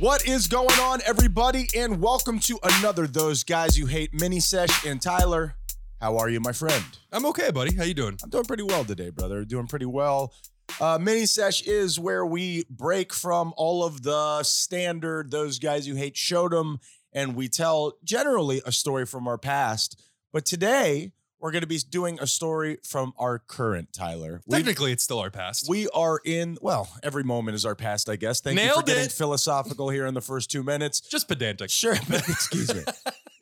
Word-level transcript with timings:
What 0.00 0.26
is 0.26 0.48
going 0.48 0.76
on, 0.80 1.02
everybody? 1.06 1.68
And 1.76 2.02
welcome 2.02 2.40
to 2.40 2.58
another 2.64 3.06
Those 3.06 3.44
Guys 3.44 3.78
You 3.78 3.86
Hate 3.86 4.12
mini 4.12 4.40
sesh. 4.40 4.84
And 4.84 5.00
Tyler, 5.00 5.54
how 6.00 6.18
are 6.18 6.28
you, 6.28 6.40
my 6.40 6.50
friend? 6.50 6.84
I'm 7.12 7.24
okay, 7.26 7.52
buddy. 7.52 7.76
How 7.76 7.84
you 7.84 7.94
doing? 7.94 8.18
I'm 8.20 8.28
doing 8.28 8.44
pretty 8.44 8.64
well 8.64 8.84
today, 8.84 9.10
brother. 9.10 9.44
Doing 9.44 9.68
pretty 9.68 9.86
well. 9.86 10.34
Uh, 10.80 10.98
mini 11.00 11.26
sesh 11.26 11.62
is 11.62 12.00
where 12.00 12.26
we 12.26 12.64
break 12.68 13.14
from 13.14 13.54
all 13.56 13.84
of 13.84 14.02
the 14.02 14.42
standard 14.42 15.30
Those 15.30 15.60
Guys 15.60 15.86
You 15.86 15.94
Hate 15.94 16.16
showed 16.16 16.50
them, 16.50 16.80
and 17.12 17.36
we 17.36 17.48
tell 17.48 17.92
generally 18.02 18.62
a 18.66 18.72
story 18.72 19.06
from 19.06 19.28
our 19.28 19.38
past. 19.38 20.02
But 20.32 20.44
today, 20.44 21.12
we're 21.44 21.50
going 21.50 21.60
to 21.60 21.66
be 21.66 21.76
doing 21.90 22.18
a 22.22 22.26
story 22.26 22.78
from 22.84 23.12
our 23.18 23.38
current 23.38 23.92
Tyler. 23.92 24.40
Technically, 24.50 24.92
it's 24.92 25.02
still 25.04 25.18
our 25.18 25.30
past. 25.30 25.68
we 25.68 25.86
are 25.90 26.18
in, 26.24 26.56
well, 26.62 26.88
every 27.02 27.22
moment 27.22 27.54
is 27.54 27.66
our 27.66 27.74
past, 27.74 28.08
I 28.08 28.16
guess. 28.16 28.40
Thank 28.40 28.58
you 28.58 28.74
for 28.74 28.82
getting 28.82 29.04
it. 29.04 29.12
philosophical 29.12 29.90
here 29.90 30.06
in 30.06 30.14
the 30.14 30.22
first 30.22 30.50
two 30.50 30.62
minutes. 30.62 31.02
Just 31.02 31.28
pedantic. 31.28 31.68
Sure, 31.68 31.96
but 32.08 32.26
excuse 32.30 32.74
me. 32.74 32.82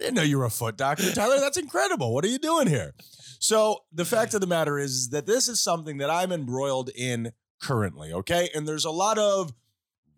Didn't 0.01 0.15
know 0.15 0.23
you 0.23 0.39
were 0.39 0.47
a 0.47 0.51
foot 0.51 0.77
doctor, 0.77 1.13
Tyler. 1.13 1.39
That's 1.39 1.57
incredible. 1.57 2.13
What 2.13 2.25
are 2.25 2.29
you 2.29 2.41
doing 2.41 2.67
here? 2.67 2.93
So 3.39 3.85
the 3.93 4.05
fact 4.05 4.35
of 4.35 4.41
the 4.41 4.49
matter 4.49 4.81
is 4.81 5.11
that 5.11 5.27
this 5.27 5.47
is 5.47 5.63
something 5.63 5.99
that 5.99 6.11
I'm 6.11 6.33
embroiled 6.33 6.91
in 6.97 7.31
currently. 7.61 8.13
Okay, 8.13 8.51
and 8.53 8.67
there's 8.67 8.85
a 8.85 8.91
lot 8.91 9.17
of 9.17 9.53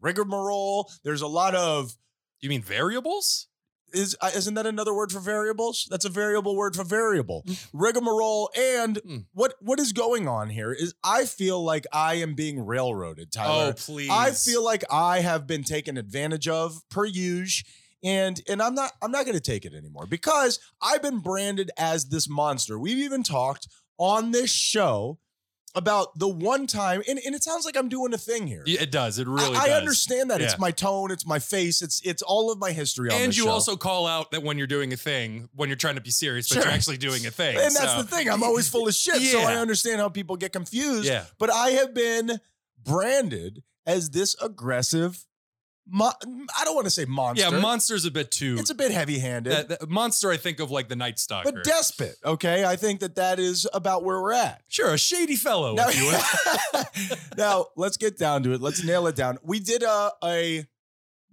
rigmarole. 0.00 0.90
There's 1.02 1.20
a 1.20 1.26
lot 1.26 1.54
of 1.54 1.98
You 2.40 2.48
mean 2.48 2.62
variables? 2.62 3.48
Is 3.94 4.16
uh, 4.20 4.30
isn't 4.34 4.54
that 4.54 4.66
another 4.66 4.92
word 4.94 5.12
for 5.12 5.20
variables? 5.20 5.86
That's 5.90 6.04
a 6.04 6.08
variable 6.10 6.56
word 6.56 6.76
for 6.76 6.84
variable. 6.84 7.44
Rigmarole 7.72 8.50
and 8.56 8.98
Mm. 9.04 9.24
what 9.32 9.54
what 9.60 9.78
is 9.80 9.92
going 9.92 10.28
on 10.28 10.50
here 10.50 10.72
is 10.72 10.94
I 11.02 11.24
feel 11.24 11.62
like 11.62 11.86
I 11.92 12.14
am 12.14 12.34
being 12.34 12.64
railroaded, 12.64 13.32
Tyler. 13.32 13.70
Oh, 13.70 13.72
please. 13.72 14.10
I 14.10 14.30
feel 14.32 14.62
like 14.64 14.84
I 14.90 15.20
have 15.20 15.46
been 15.46 15.62
taken 15.64 15.96
advantage 15.96 16.48
of 16.48 16.80
per 16.90 17.04
usual. 17.04 17.68
And 18.02 18.40
and 18.48 18.60
I'm 18.60 18.74
not 18.74 18.92
I'm 19.02 19.10
not 19.10 19.24
gonna 19.24 19.40
take 19.40 19.64
it 19.64 19.72
anymore 19.72 20.06
because 20.06 20.60
I've 20.82 21.00
been 21.00 21.20
branded 21.20 21.70
as 21.78 22.06
this 22.10 22.28
monster. 22.28 22.78
We've 22.78 22.98
even 22.98 23.22
talked 23.22 23.66
on 23.98 24.30
this 24.32 24.50
show 24.50 25.18
about 25.74 26.18
the 26.18 26.28
one 26.28 26.66
time, 26.66 27.02
and, 27.08 27.18
and 27.24 27.34
it 27.34 27.42
sounds 27.42 27.64
like 27.64 27.76
I'm 27.76 27.88
doing 27.88 28.14
a 28.14 28.18
thing 28.18 28.46
here. 28.46 28.62
Yeah, 28.66 28.82
it 28.82 28.90
does. 28.92 29.18
It 29.18 29.26
really 29.26 29.56
I, 29.56 29.62
I 29.62 29.68
does. 29.68 29.78
understand 29.80 30.30
that. 30.30 30.40
It's 30.40 30.58
my 30.58 30.70
tone, 30.70 31.10
it's 31.10 31.26
my 31.26 31.38
face, 31.38 31.82
it's 31.82 32.00
it's 32.04 32.22
all 32.22 32.52
of 32.52 32.58
my 32.58 32.70
history 32.72 33.10
on 33.10 33.16
And 33.16 33.28
this 33.30 33.36
you 33.36 33.44
show. 33.44 33.50
also 33.50 33.76
call 33.76 34.06
out 34.06 34.30
that 34.30 34.42
when 34.42 34.56
you're 34.58 34.66
doing 34.68 34.92
a 34.92 34.96
thing, 34.96 35.48
when 35.54 35.68
you're 35.68 35.76
trying 35.76 35.96
to 35.96 36.00
be 36.00 36.10
serious, 36.10 36.48
but 36.48 36.54
Sure. 36.54 36.62
you're 36.64 36.72
actually 36.72 36.98
doing 36.98 37.26
a 37.26 37.30
thing. 37.30 37.56
And 37.56 37.74
that's 37.74 37.92
so- 37.92 38.02
the 38.02 38.08
thing. 38.08 38.28
I'm 38.30 38.42
always 38.42 38.68
full 38.68 38.86
of 38.86 38.94
shit. 38.94 39.20
So 39.22 39.40
I 39.40 39.52
Yeah. 39.54 39.60
understand 39.60 40.00
how 40.00 40.08
people 40.08 40.36
get 40.36 40.52
confused. 40.52 41.06
Yeah. 41.06 41.24
But 41.38 41.50
I 41.50 41.70
have 41.70 41.92
been 41.94 42.40
branded 42.82 43.62
as 43.86 44.10
this 44.10 44.36
aggressive, 44.40 45.26
mo- 45.86 46.12
I 46.58 46.64
don't 46.64 46.74
want 46.74 46.86
to 46.86 46.90
say 46.90 47.04
monster. 47.04 47.48
Yeah, 47.50 47.60
monster's 47.60 48.04
a 48.04 48.10
bit 48.10 48.30
too. 48.30 48.56
It's 48.58 48.70
a 48.70 48.74
bit 48.74 48.90
heavy 48.90 49.18
handed, 49.18 49.52
that, 49.52 49.68
that- 49.68 49.88
monster, 49.90 50.30
I 50.30 50.36
think 50.36 50.60
of 50.60 50.70
like 50.70 50.88
the 50.88 50.96
Night 50.96 51.18
Stalker. 51.18 51.52
but 51.52 51.64
despot. 51.64 52.16
Okay. 52.24 52.64
I 52.64 52.76
think 52.76 53.00
that 53.00 53.16
that 53.16 53.38
is 53.38 53.66
about 53.74 54.04
where 54.04 54.20
we're 54.20 54.32
at. 54.32 54.62
sure, 54.68 54.94
a 54.94 54.98
shady 54.98 55.36
fellow, 55.36 55.74
Now, 55.74 55.88
if 55.88 55.96
you 55.98 56.06
will. 56.06 57.18
now, 57.36 57.66
let's 57.76 57.96
get 57.96 58.18
down 58.18 58.42
to 58.44 58.52
it. 58.52 58.60
Let's 58.60 58.82
nail 58.84 59.06
it 59.06 59.16
down. 59.16 59.38
We 59.42 59.60
did 59.60 59.82
uh, 59.82 60.10
a, 60.22 60.58
a 60.58 60.66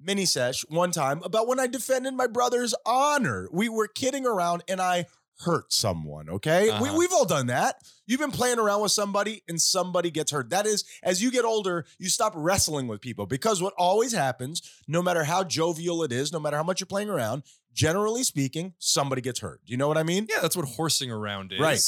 mini 0.04 0.26
sesh 0.26 0.66
one 0.70 0.92
time 0.92 1.22
about 1.24 1.48
when 1.48 1.60
I 1.60 1.68
defended 1.68 2.14
my 2.16 2.28
brother's 2.28 2.74
honor. 2.86 3.48
We 3.52 3.70
were 3.70 3.88
kidding 3.88 4.26
around 4.26 4.64
and 4.68 4.82
I 4.82 5.06
hurt 5.40 5.74
someone. 5.74 6.30
Okay. 6.30 6.66
We, 6.66 6.70
Uh-huh. 6.90 6.96
we've 6.98 7.12
all 7.14 7.26
done 7.26 7.48
that. 7.48 7.78
You've 8.06 8.20
been 8.20 8.32
playing 8.32 8.60
around 8.60 8.82
with 8.82 8.92
somebody 8.92 9.44
and 9.48 9.60
somebody 9.62 10.12
gets 10.12 10.32
hurt. 10.32 10.50
That 10.52 10.66
is, 10.68 10.84
as 11.02 11.24
you 11.24 11.32
get 11.32 11.46
older, 11.46 11.86
you 11.98 12.10
stop 12.10 12.34
wrestling 12.36 12.88
with 12.88 13.02
people 13.02 13.26
because 13.26 13.62
what 13.62 13.74
always 13.78 14.12
happens, 14.12 14.62
no 14.88 15.02
matter 15.02 15.24
how 15.24 15.44
jovial 15.44 16.04
it 16.04 16.12
is, 16.12 16.32
no 16.32 16.40
matter 16.40 16.58
how 16.58 16.64
much 16.64 16.80
you're 16.80 16.86
playing 16.88 17.10
around, 17.10 17.44
generally 17.74 18.24
speaking, 18.24 18.74
somebody 18.80 19.22
gets 19.22 19.40
hurt. 19.40 19.62
Do 19.66 19.72
you 19.72 19.78
know 19.78 19.88
what 19.88 19.98
I 19.98 20.04
mean? 20.04 20.28
Yeah, 20.30 20.40
that's 20.42 20.56
what 20.58 20.66
horsing 20.68 21.10
around 21.12 21.54
is. 21.54 21.60
Right. 21.60 21.82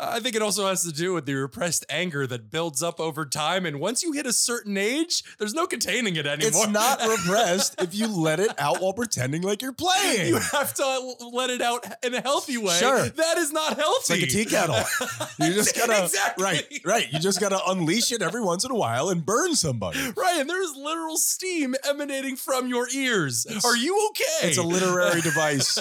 I 0.00 0.20
think 0.20 0.34
it 0.34 0.42
also 0.42 0.66
has 0.66 0.82
to 0.84 0.92
do 0.92 1.12
with 1.12 1.26
the 1.26 1.34
repressed 1.34 1.84
anger 1.90 2.26
that 2.26 2.50
builds 2.50 2.82
up 2.82 2.98
over 2.98 3.26
time. 3.26 3.66
And 3.66 3.78
once 3.80 4.02
you 4.02 4.12
hit 4.12 4.24
a 4.26 4.32
certain 4.32 4.76
age, 4.78 5.22
there's 5.38 5.52
no 5.52 5.66
containing 5.66 6.16
it 6.16 6.26
anymore. 6.26 6.48
It's 6.48 6.68
not 6.68 7.00
repressed 7.08 7.80
if 7.82 7.94
you 7.94 8.06
let 8.08 8.40
it 8.40 8.50
out 8.58 8.80
while 8.80 8.94
pretending 8.94 9.42
like 9.42 9.60
you're 9.60 9.72
playing. 9.72 10.28
you 10.28 10.38
have 10.38 10.72
to 10.74 11.14
let 11.32 11.50
it 11.50 11.60
out 11.60 11.84
in 12.02 12.14
a 12.14 12.20
healthy 12.20 12.56
way. 12.56 12.74
Sure. 12.78 13.08
That 13.08 13.36
is 13.36 13.52
not 13.52 13.76
healthy. 13.76 13.98
It's 14.00 14.10
like 14.10 14.22
a 14.22 14.26
tea 14.26 14.44
kettle. 14.44 14.76
You 15.40 15.54
just 15.54 15.74
gotta 15.76 16.04
exactly. 16.04 16.44
right, 16.44 16.80
right. 16.84 17.12
You 17.12 17.18
just 17.18 17.40
gotta 17.40 17.58
unleash 17.66 18.12
it 18.12 18.20
every 18.20 18.42
once 18.42 18.64
in 18.64 18.70
a 18.70 18.74
while 18.74 19.08
and 19.08 19.24
burn 19.24 19.54
somebody. 19.54 19.98
Right, 20.16 20.36
and 20.38 20.50
there 20.50 20.62
is 20.62 20.76
literal 20.76 21.16
steam 21.16 21.74
emanating 21.88 22.36
from 22.36 22.68
your 22.68 22.88
ears. 22.90 23.46
Are 23.64 23.76
you 23.76 24.10
okay? 24.10 24.48
It's 24.48 24.58
a 24.58 24.62
literary 24.62 25.20
device. 25.22 25.78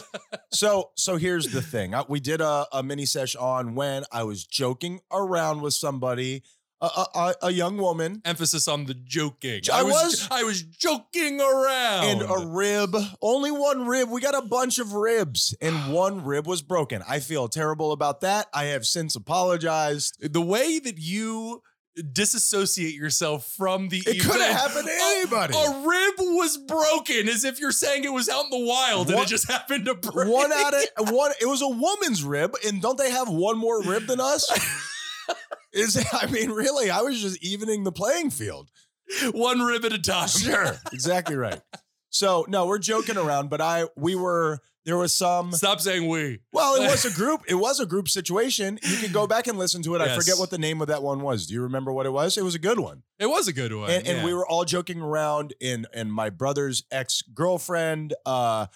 So, 0.51 0.91
so 0.95 1.17
here's 1.17 1.51
the 1.51 1.61
thing. 1.61 1.93
We 2.07 2.19
did 2.19 2.41
a, 2.41 2.67
a 2.71 2.81
mini 2.83 3.05
sesh 3.05 3.35
on 3.35 3.75
when 3.75 4.03
I 4.11 4.23
was 4.23 4.45
joking 4.45 4.99
around 5.11 5.61
with 5.61 5.73
somebody, 5.73 6.43
a, 6.81 6.85
a, 6.85 7.33
a- 7.43 7.51
young 7.51 7.77
woman, 7.77 8.21
emphasis 8.25 8.67
on 8.67 8.85
the 8.85 8.93
joking. 8.93 9.61
I 9.71 9.83
was- 9.83 10.27
I 10.31 10.43
was 10.43 10.61
joking 10.63 11.41
around. 11.41 12.05
and 12.05 12.21
a 12.21 12.47
rib. 12.47 12.95
Only 13.21 13.51
one 13.51 13.85
rib. 13.85 14.09
We 14.09 14.21
got 14.21 14.35
a 14.35 14.41
bunch 14.47 14.79
of 14.79 14.93
ribs, 14.93 15.55
and 15.61 15.93
one 15.93 16.23
rib 16.23 16.47
was 16.47 16.61
broken. 16.61 17.03
I 17.07 17.19
feel 17.19 17.47
terrible 17.49 17.91
about 17.91 18.21
that. 18.21 18.47
I 18.53 18.65
have 18.65 18.85
since 18.85 19.15
apologized. 19.15 20.17
the 20.33 20.41
way 20.41 20.79
that 20.79 20.97
you 20.97 21.61
disassociate 22.03 22.95
yourself 22.95 23.53
from 23.57 23.89
the 23.89 23.99
It 24.05 24.21
could 24.21 24.41
have 24.41 24.55
happened 24.55 24.87
to 24.87 24.93
anybody. 24.93 25.55
A, 25.57 25.87
rib 25.87 26.13
was 26.19 26.57
broken, 26.57 27.29
as 27.29 27.43
if 27.43 27.59
you're 27.59 27.71
saying 27.71 28.03
it 28.03 28.13
was 28.13 28.29
out 28.29 28.45
in 28.45 28.49
the 28.51 28.65
wild 28.65 29.09
and 29.09 29.19
it 29.19 29.27
just 29.27 29.47
happened 29.51 29.85
to 29.85 29.95
break. 29.95 30.29
one 30.29 30.51
out 30.51 30.73
of 30.73 31.11
one. 31.11 31.31
It 31.41 31.47
was 31.47 31.61
a 31.61 31.67
woman's 31.67 32.23
rib, 32.23 32.55
and 32.65 32.81
don't 32.81 32.97
they 32.97 33.11
have 33.11 33.29
one 33.29 33.57
more 33.57 33.81
rib 33.83 34.07
than 34.07 34.19
us? 34.19 34.49
Is 35.73 36.03
I 36.11 36.25
mean, 36.27 36.49
really? 36.49 36.89
I 36.89 37.01
was 37.01 37.21
just 37.21 37.43
evening 37.43 37.83
the 37.83 37.91
playing 37.91 38.31
field. 38.31 38.69
one 39.31 39.59
rib 39.59 39.85
at 39.85 39.93
a 39.93 39.99
time. 39.99 40.27
Sure, 40.27 40.77
exactly 40.91 41.35
right. 41.35 41.61
So 42.09 42.45
no, 42.47 42.65
we're 42.65 42.79
joking 42.79 43.17
around, 43.17 43.49
but 43.49 43.61
I 43.61 43.85
we 43.95 44.15
were 44.15 44.59
there 44.89 44.97
was 44.97 45.13
some. 45.13 45.51
Stop 45.51 45.79
saying 45.79 46.07
we. 46.07 46.39
Well, 46.51 46.75
it 46.81 46.89
was 46.89 47.05
a 47.05 47.11
group. 47.15 47.41
It 47.47 47.53
was 47.55 47.79
a 47.79 47.85
group 47.85 48.09
situation. 48.09 48.79
You 48.81 48.97
can 48.97 49.11
go 49.11 49.27
back 49.27 49.45
and 49.47 49.57
listen 49.57 49.83
to 49.83 49.93
it. 49.95 50.01
I 50.01 50.15
forget 50.17 50.39
what 50.39 50.49
the 50.49 50.57
name 50.57 50.81
of 50.81 50.87
that 50.87 51.03
one 51.03 51.21
was. 51.21 51.45
Do 51.45 51.53
you 51.53 51.61
remember 51.61 51.93
what 51.93 52.05
it 52.07 52.09
was? 52.11 52.37
It 52.37 52.43
was 52.43 52.55
a 52.55 52.59
good 52.59 52.79
one. 52.79 53.03
It 53.19 53.27
was 53.27 53.47
a 53.47 53.53
good 53.53 53.73
one. 53.73 53.89
and, 53.91 54.07
and 54.07 54.17
yeah. 54.19 54.25
we 54.25 54.33
were 54.33 54.47
all 54.47 54.65
joking 54.65 54.99
around 55.01 55.53
and 55.61 55.85
and 55.93 56.11
my 56.11 56.29
brother's 56.31 56.83
ex-girlfriend 56.91 58.13
uh 58.25 58.67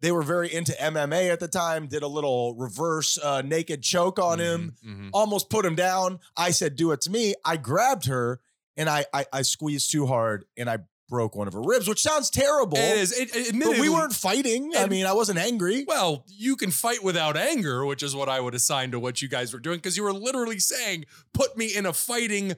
they 0.00 0.10
were 0.10 0.22
very 0.22 0.52
into 0.52 0.72
MMA 0.72 1.30
at 1.32 1.38
the 1.38 1.46
time, 1.46 1.86
did 1.86 2.02
a 2.02 2.08
little 2.08 2.56
reverse 2.56 3.18
uh, 3.22 3.40
naked 3.40 3.84
choke 3.84 4.18
on 4.18 4.40
him, 4.40 4.74
Mhm, 4.84 4.96
mhm. 4.98 5.10
almost 5.12 5.48
put 5.48 5.64
him 5.64 5.76
down. 5.76 6.18
I 6.36 6.50
said, 6.50 6.74
do 6.74 6.90
it 6.90 7.00
to 7.02 7.10
me. 7.10 7.34
I 7.44 7.56
grabbed 7.56 8.06
her 8.06 8.40
and 8.76 8.88
I, 8.88 9.06
I, 9.14 9.26
I 9.32 9.42
squeezed 9.42 9.92
too 9.92 10.06
hard 10.06 10.44
and 10.56 10.68
I 10.68 10.78
broke 11.12 11.36
one 11.36 11.46
of 11.46 11.52
her 11.52 11.60
ribs, 11.60 11.86
which 11.86 12.00
sounds 12.00 12.30
terrible. 12.30 12.78
It 12.78 12.96
is. 12.96 13.12
It, 13.12 13.36
it- 13.36 13.58
But 13.58 13.78
we 13.78 13.88
weren't 13.90 14.14
fighting. 14.14 14.72
I 14.76 14.86
mean, 14.86 15.04
I 15.06 15.12
wasn't 15.12 15.38
angry. 15.38 15.84
Well, 15.86 16.24
you 16.26 16.56
can 16.56 16.70
fight 16.70 17.04
without 17.04 17.36
anger, 17.36 17.84
which 17.84 18.02
is 18.02 18.16
what 18.16 18.28
I 18.30 18.40
would 18.40 18.54
assign 18.54 18.90
to 18.92 18.98
what 18.98 19.20
you 19.20 19.28
guys 19.28 19.52
were 19.52 19.60
doing, 19.60 19.76
because 19.76 19.96
you 19.96 20.02
were 20.02 20.12
literally 20.14 20.58
saying, 20.58 21.04
"Put 21.34 21.56
me 21.56 21.66
in 21.66 21.84
a 21.86 21.92
fighting 21.92 22.54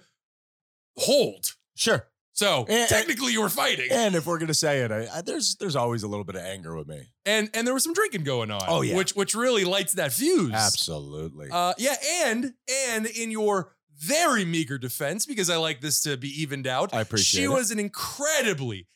hold." 0.97 1.55
Sure. 1.75 2.09
So 2.33 2.65
And- 2.69 2.89
technically, 2.89 3.33
you 3.33 3.41
were 3.43 3.49
fighting, 3.49 3.93
And 3.93 4.17
if 4.17 4.27
we're 4.27 4.39
gonna 4.39 4.55
say 4.55 4.81
it, 4.81 4.91
I, 4.91 5.07
I, 5.19 5.21
there's 5.21 5.55
there's 5.57 5.77
always 5.77 6.03
a 6.03 6.09
little 6.09 6.25
bit 6.25 6.35
of 6.35 6.43
anger 6.43 6.75
with 6.77 6.89
me. 6.89 7.11
and 7.25 7.49
and 7.55 7.65
there 7.67 7.75
was 7.75 7.85
some 7.85 7.93
drinking 7.95 8.25
going 8.25 8.51
on. 8.51 8.63
Oh, 8.67 8.83
yeah. 8.83 8.97
which 8.97 9.13
which 9.15 9.35
really 9.37 9.65
lights 9.65 9.93
that 9.95 10.13
fuse. 10.13 10.53
Absolutely. 10.53 11.49
Uh, 11.51 11.75
yeah, 11.79 11.95
and 12.25 12.55
and 12.89 13.07
in 13.07 13.31
your 13.31 13.74
very 13.99 14.45
meager 14.45 14.79
defense, 14.79 15.27
because 15.27 15.51
I 15.51 15.57
like 15.57 15.81
this 15.81 16.01
to 16.03 16.17
be 16.17 16.29
evened 16.29 16.67
out. 16.67 16.93
I 16.95 17.01
appreciate 17.01 17.41
She 17.41 17.45
it. 17.45 17.49
was 17.49 17.71
an 17.71 17.79
incredibly, 17.79 18.87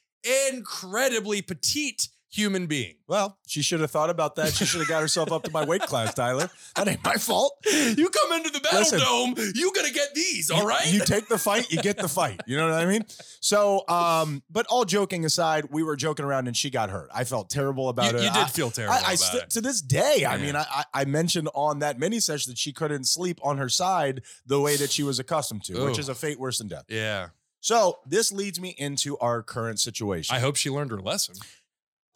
incredibly 0.51 1.43
petite 1.43 2.09
human 2.31 2.67
being. 2.67 2.95
well, 3.07 3.39
she 3.47 3.63
should 3.63 3.81
have 3.81 3.91
thought 3.91 4.11
about 4.11 4.37
that. 4.37 4.53
She 4.53 4.65
should 4.67 4.81
have 4.81 4.89
got 4.89 5.01
herself 5.01 5.33
up 5.33 5.45
to 5.45 5.51
my 5.51 5.65
weight 5.65 5.81
class, 5.83 6.13
Tyler. 6.15 6.51
That 6.77 6.87
ain't 6.89 7.03
my 7.03 7.15
fault. 7.15 7.55
You 7.67 8.11
come 8.11 8.33
into 8.33 8.51
the 8.51 8.61
battle 8.61 8.81
Listen. 8.81 8.99
dome, 9.01 9.35
you 9.55 9.73
gonna 9.75 9.91
get 9.91 10.15
these, 10.15 10.51
all 10.51 10.67
right? 10.67 10.87
You- 10.87 10.99
You, 10.99 11.05
take 11.07 11.29
the 11.29 11.39
fight, 11.39 11.71
you 11.73 11.81
get 11.81 11.97
the 11.97 12.09
fight. 12.09 12.41
You 12.47 12.57
know 12.59 12.69
what 12.69 12.79
I 12.79 12.85
mean? 12.87 13.05
So, 13.41 13.89
um, 13.89 14.43
but 14.51 14.67
all 14.67 14.85
joking 14.85 15.25
aside, 15.25 15.67
we 15.71 15.83
were 15.83 15.97
joking 15.97 16.25
around 16.27 16.49
and 16.49 16.57
she 16.57 16.69
got 16.71 16.91
hurt. 16.91 17.09
I 17.15 17.25
felt 17.25 17.49
terrible 17.51 17.89
about 17.89 18.13
you, 18.13 18.19
it. 18.19 18.23
you 18.25 18.29
I- 18.31 18.45
did 18.45 18.53
feel 18.53 18.71
terrible 18.71 18.95
I, 18.95 18.99
I 18.99 19.01
about 19.01 19.19
st- 19.19 19.43
it. 19.45 19.51
to 19.51 19.61
this 19.63 19.81
day, 19.81 20.27
I 20.29 20.37
mean, 20.37 20.55
I, 20.57 20.67
I 20.71 20.85
I 20.93 21.05
mentioned 21.07 21.49
on 21.55 21.79
that 21.79 21.99
mini 21.99 22.21
session 22.21 22.51
that 22.51 22.59
she 22.59 22.73
couldn't 22.73 23.05
sleep 23.05 23.39
on 23.43 23.57
her 23.59 23.69
side 23.71 24.23
the 24.47 24.61
way 24.61 24.77
that 24.77 24.91
she 24.91 25.03
was 25.03 25.19
accustomed 25.19 25.65
to, 25.65 25.85
which 25.87 25.99
is 25.99 26.09
a 26.09 26.15
fate 26.15 26.39
worse 26.39 26.59
than 26.59 26.69
death. 26.69 26.85
Yeah. 26.89 27.29
So 27.61 27.99
this 28.07 28.31
leads 28.31 28.61
me 28.61 28.75
into 28.79 29.19
our 29.19 29.43
current 29.43 29.81
situation. 29.81 30.35
I 30.35 30.39
hope 30.39 30.55
she 30.57 30.71
learned 30.71 30.91
her 30.93 31.01
lesson. 31.01 31.35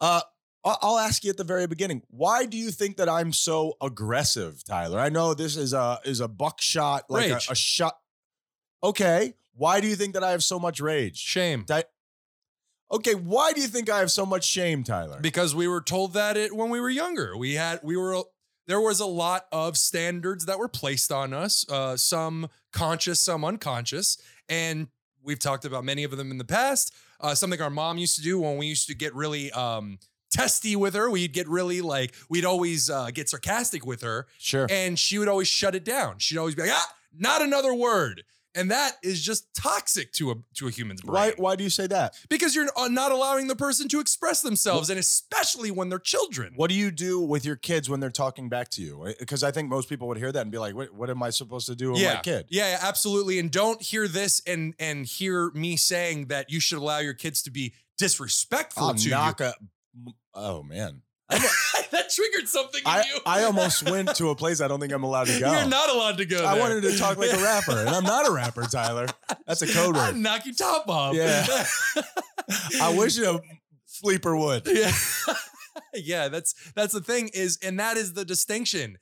Uh, 0.03 0.21
I'll 0.65 0.99
ask 0.99 1.23
you 1.23 1.29
at 1.29 1.37
the 1.37 1.43
very 1.43 1.65
beginning. 1.67 2.03
Why 2.09 2.45
do 2.45 2.57
you 2.57 2.71
think 2.71 2.97
that 2.97 3.09
I'm 3.09 3.33
so 3.33 3.75
aggressive, 3.81 4.63
Tyler? 4.63 4.99
I 4.99 5.09
know 5.09 5.33
this 5.33 5.57
is 5.57 5.73
a 5.73 5.99
is 6.05 6.19
a 6.19 6.27
buckshot, 6.27 7.09
like 7.09 7.31
a, 7.31 7.39
a 7.49 7.55
shot. 7.55 7.97
Okay, 8.83 9.33
why 9.55 9.79
do 9.79 9.87
you 9.87 9.95
think 9.95 10.13
that 10.13 10.23
I 10.23 10.31
have 10.31 10.43
so 10.43 10.59
much 10.59 10.79
rage? 10.79 11.17
Shame. 11.17 11.65
Okay, 12.91 13.15
why 13.15 13.53
do 13.53 13.61
you 13.61 13.67
think 13.67 13.89
I 13.89 13.99
have 13.99 14.11
so 14.11 14.25
much 14.25 14.45
shame, 14.45 14.83
Tyler? 14.83 15.19
because 15.21 15.55
we 15.55 15.67
were 15.67 15.81
told 15.81 16.13
that 16.13 16.37
it 16.37 16.55
when 16.55 16.69
we 16.69 16.79
were 16.79 16.89
younger. 16.89 17.35
We 17.37 17.55
had 17.55 17.79
we 17.81 17.97
were 17.97 18.23
there 18.67 18.81
was 18.81 18.99
a 18.99 19.05
lot 19.05 19.45
of 19.51 19.77
standards 19.77 20.45
that 20.45 20.59
were 20.59 20.69
placed 20.69 21.11
on 21.11 21.33
us, 21.33 21.65
uh, 21.69 21.97
some 21.97 22.49
conscious, 22.71 23.19
some 23.19 23.43
unconscious, 23.43 24.17
and 24.47 24.87
we've 25.23 25.39
talked 25.39 25.65
about 25.65 25.83
many 25.83 26.03
of 26.03 26.15
them 26.15 26.31
in 26.31 26.37
the 26.37 26.45
past. 26.45 26.93
Uh, 27.23 27.33
something 27.33 27.61
our 27.61 27.69
mom 27.69 27.97
used 27.97 28.15
to 28.17 28.21
do 28.21 28.39
when 28.39 28.57
we 28.57 28.67
used 28.67 28.87
to 28.87 28.93
get 28.93 29.15
really 29.15 29.49
um, 29.53 29.97
testy 30.29 30.75
with 30.75 30.93
her, 30.93 31.09
we'd 31.09 31.31
get 31.31 31.47
really 31.47 31.81
like 31.81 32.13
we'd 32.29 32.45
always 32.45 32.89
uh, 32.89 33.09
get 33.11 33.29
sarcastic 33.29 33.85
with 33.85 34.01
her, 34.01 34.27
sure. 34.37 34.67
and 34.69 34.99
she 34.99 35.17
would 35.17 35.29
always 35.29 35.47
shut 35.47 35.73
it 35.73 35.85
down. 35.85 36.19
She'd 36.19 36.37
always 36.37 36.53
be 36.53 36.63
like, 36.63 36.71
"Ah, 36.73 36.93
not 37.17 37.41
another 37.41 37.73
word." 37.73 38.23
And 38.55 38.71
that 38.71 38.97
is 39.03 39.21
just 39.21 39.53
toxic 39.55 40.11
to 40.13 40.31
a 40.31 40.35
to 40.55 40.67
a 40.67 40.71
human's 40.71 41.01
brain 41.01 41.13
Why 41.13 41.33
why 41.37 41.55
do 41.55 41.63
you 41.63 41.69
say 41.69 41.87
that? 41.87 42.15
because 42.29 42.55
you're 42.55 42.67
uh, 42.77 42.87
not 42.87 43.11
allowing 43.11 43.47
the 43.47 43.55
person 43.55 43.87
to 43.89 43.99
express 43.99 44.41
themselves, 44.41 44.89
and 44.89 44.99
especially 44.99 45.71
when 45.71 45.89
they're 45.89 45.99
children. 45.99 46.53
What 46.55 46.69
do 46.69 46.75
you 46.75 46.91
do 46.91 47.19
with 47.19 47.45
your 47.45 47.55
kids 47.55 47.89
when 47.89 47.99
they're 47.99 48.11
talking 48.11 48.49
back 48.49 48.69
to 48.69 48.81
you? 48.81 49.13
Because 49.19 49.43
I 49.43 49.51
think 49.51 49.69
most 49.69 49.89
people 49.89 50.07
would 50.07 50.17
hear 50.17 50.31
that 50.31 50.41
and 50.41 50.51
be 50.51 50.57
like, 50.57 50.75
"What, 50.75 50.93
what 50.93 51.09
am 51.09 51.23
I 51.23 51.29
supposed 51.29 51.67
to 51.67 51.75
do 51.75 51.91
with 51.91 52.01
yeah, 52.01 52.15
my 52.15 52.21
kid?" 52.21 52.45
yeah, 52.49 52.71
yeah, 52.71 52.79
absolutely. 52.81 53.39
And 53.39 53.51
don't 53.51 53.81
hear 53.81 54.07
this 54.07 54.41
and 54.45 54.73
and 54.79 55.05
hear 55.05 55.51
me 55.51 55.77
saying 55.77 56.27
that 56.27 56.49
you 56.51 56.59
should 56.59 56.77
allow 56.77 56.99
your 56.99 57.13
kids 57.13 57.41
to 57.43 57.51
be 57.51 57.73
disrespectful 57.97 58.87
I'll 58.87 58.95
to 58.95 59.09
knock 59.09 59.41
a. 59.41 59.53
Oh 60.33 60.63
man, 60.63 60.95
you. 60.95 61.12
that 61.29 62.09
triggered 62.13 62.47
something 62.47 62.81
in 62.81 62.87
I 62.87 62.99
you. 62.99 63.19
I 63.25 63.43
almost 63.43 63.83
went 63.89 64.15
to 64.15 64.29
a 64.29 64.35
place 64.35 64.61
I 64.61 64.67
don't 64.67 64.79
think 64.79 64.93
I'm 64.93 65.03
allowed 65.03 65.27
to 65.27 65.39
go. 65.39 65.51
You're 65.51 65.67
not 65.67 65.89
allowed 65.89 66.17
to 66.17 66.25
go. 66.25 66.45
I 66.45 66.55
there. 66.55 66.61
wanted 66.61 66.81
to 66.83 66.97
talk 66.97 67.17
like 67.17 67.31
a 67.33 67.37
rapper, 67.43 67.79
and 67.79 67.89
I'm 67.89 68.03
not 68.03 68.27
a 68.27 68.31
rapper, 68.31 68.63
Tyler. 68.63 69.07
That's 69.47 69.61
a 69.61 69.67
code 69.67 69.95
word. 69.95 70.01
I'd 70.01 70.15
knock 70.15 70.45
your 70.45 70.55
top 70.55 70.87
off. 70.89 71.15
Yeah. 71.15 71.45
I 72.81 72.93
wish 72.97 73.17
a 73.19 73.41
sleeper 73.85 74.35
would. 74.35 74.67
yeah. 74.67 74.91
yeah, 75.93 76.27
that's 76.27 76.53
that's 76.75 76.93
the 76.93 77.01
thing 77.01 77.29
is, 77.33 77.57
and 77.63 77.79
that 77.79 77.97
is 77.97 78.13
the 78.13 78.25
distinction. 78.25 78.97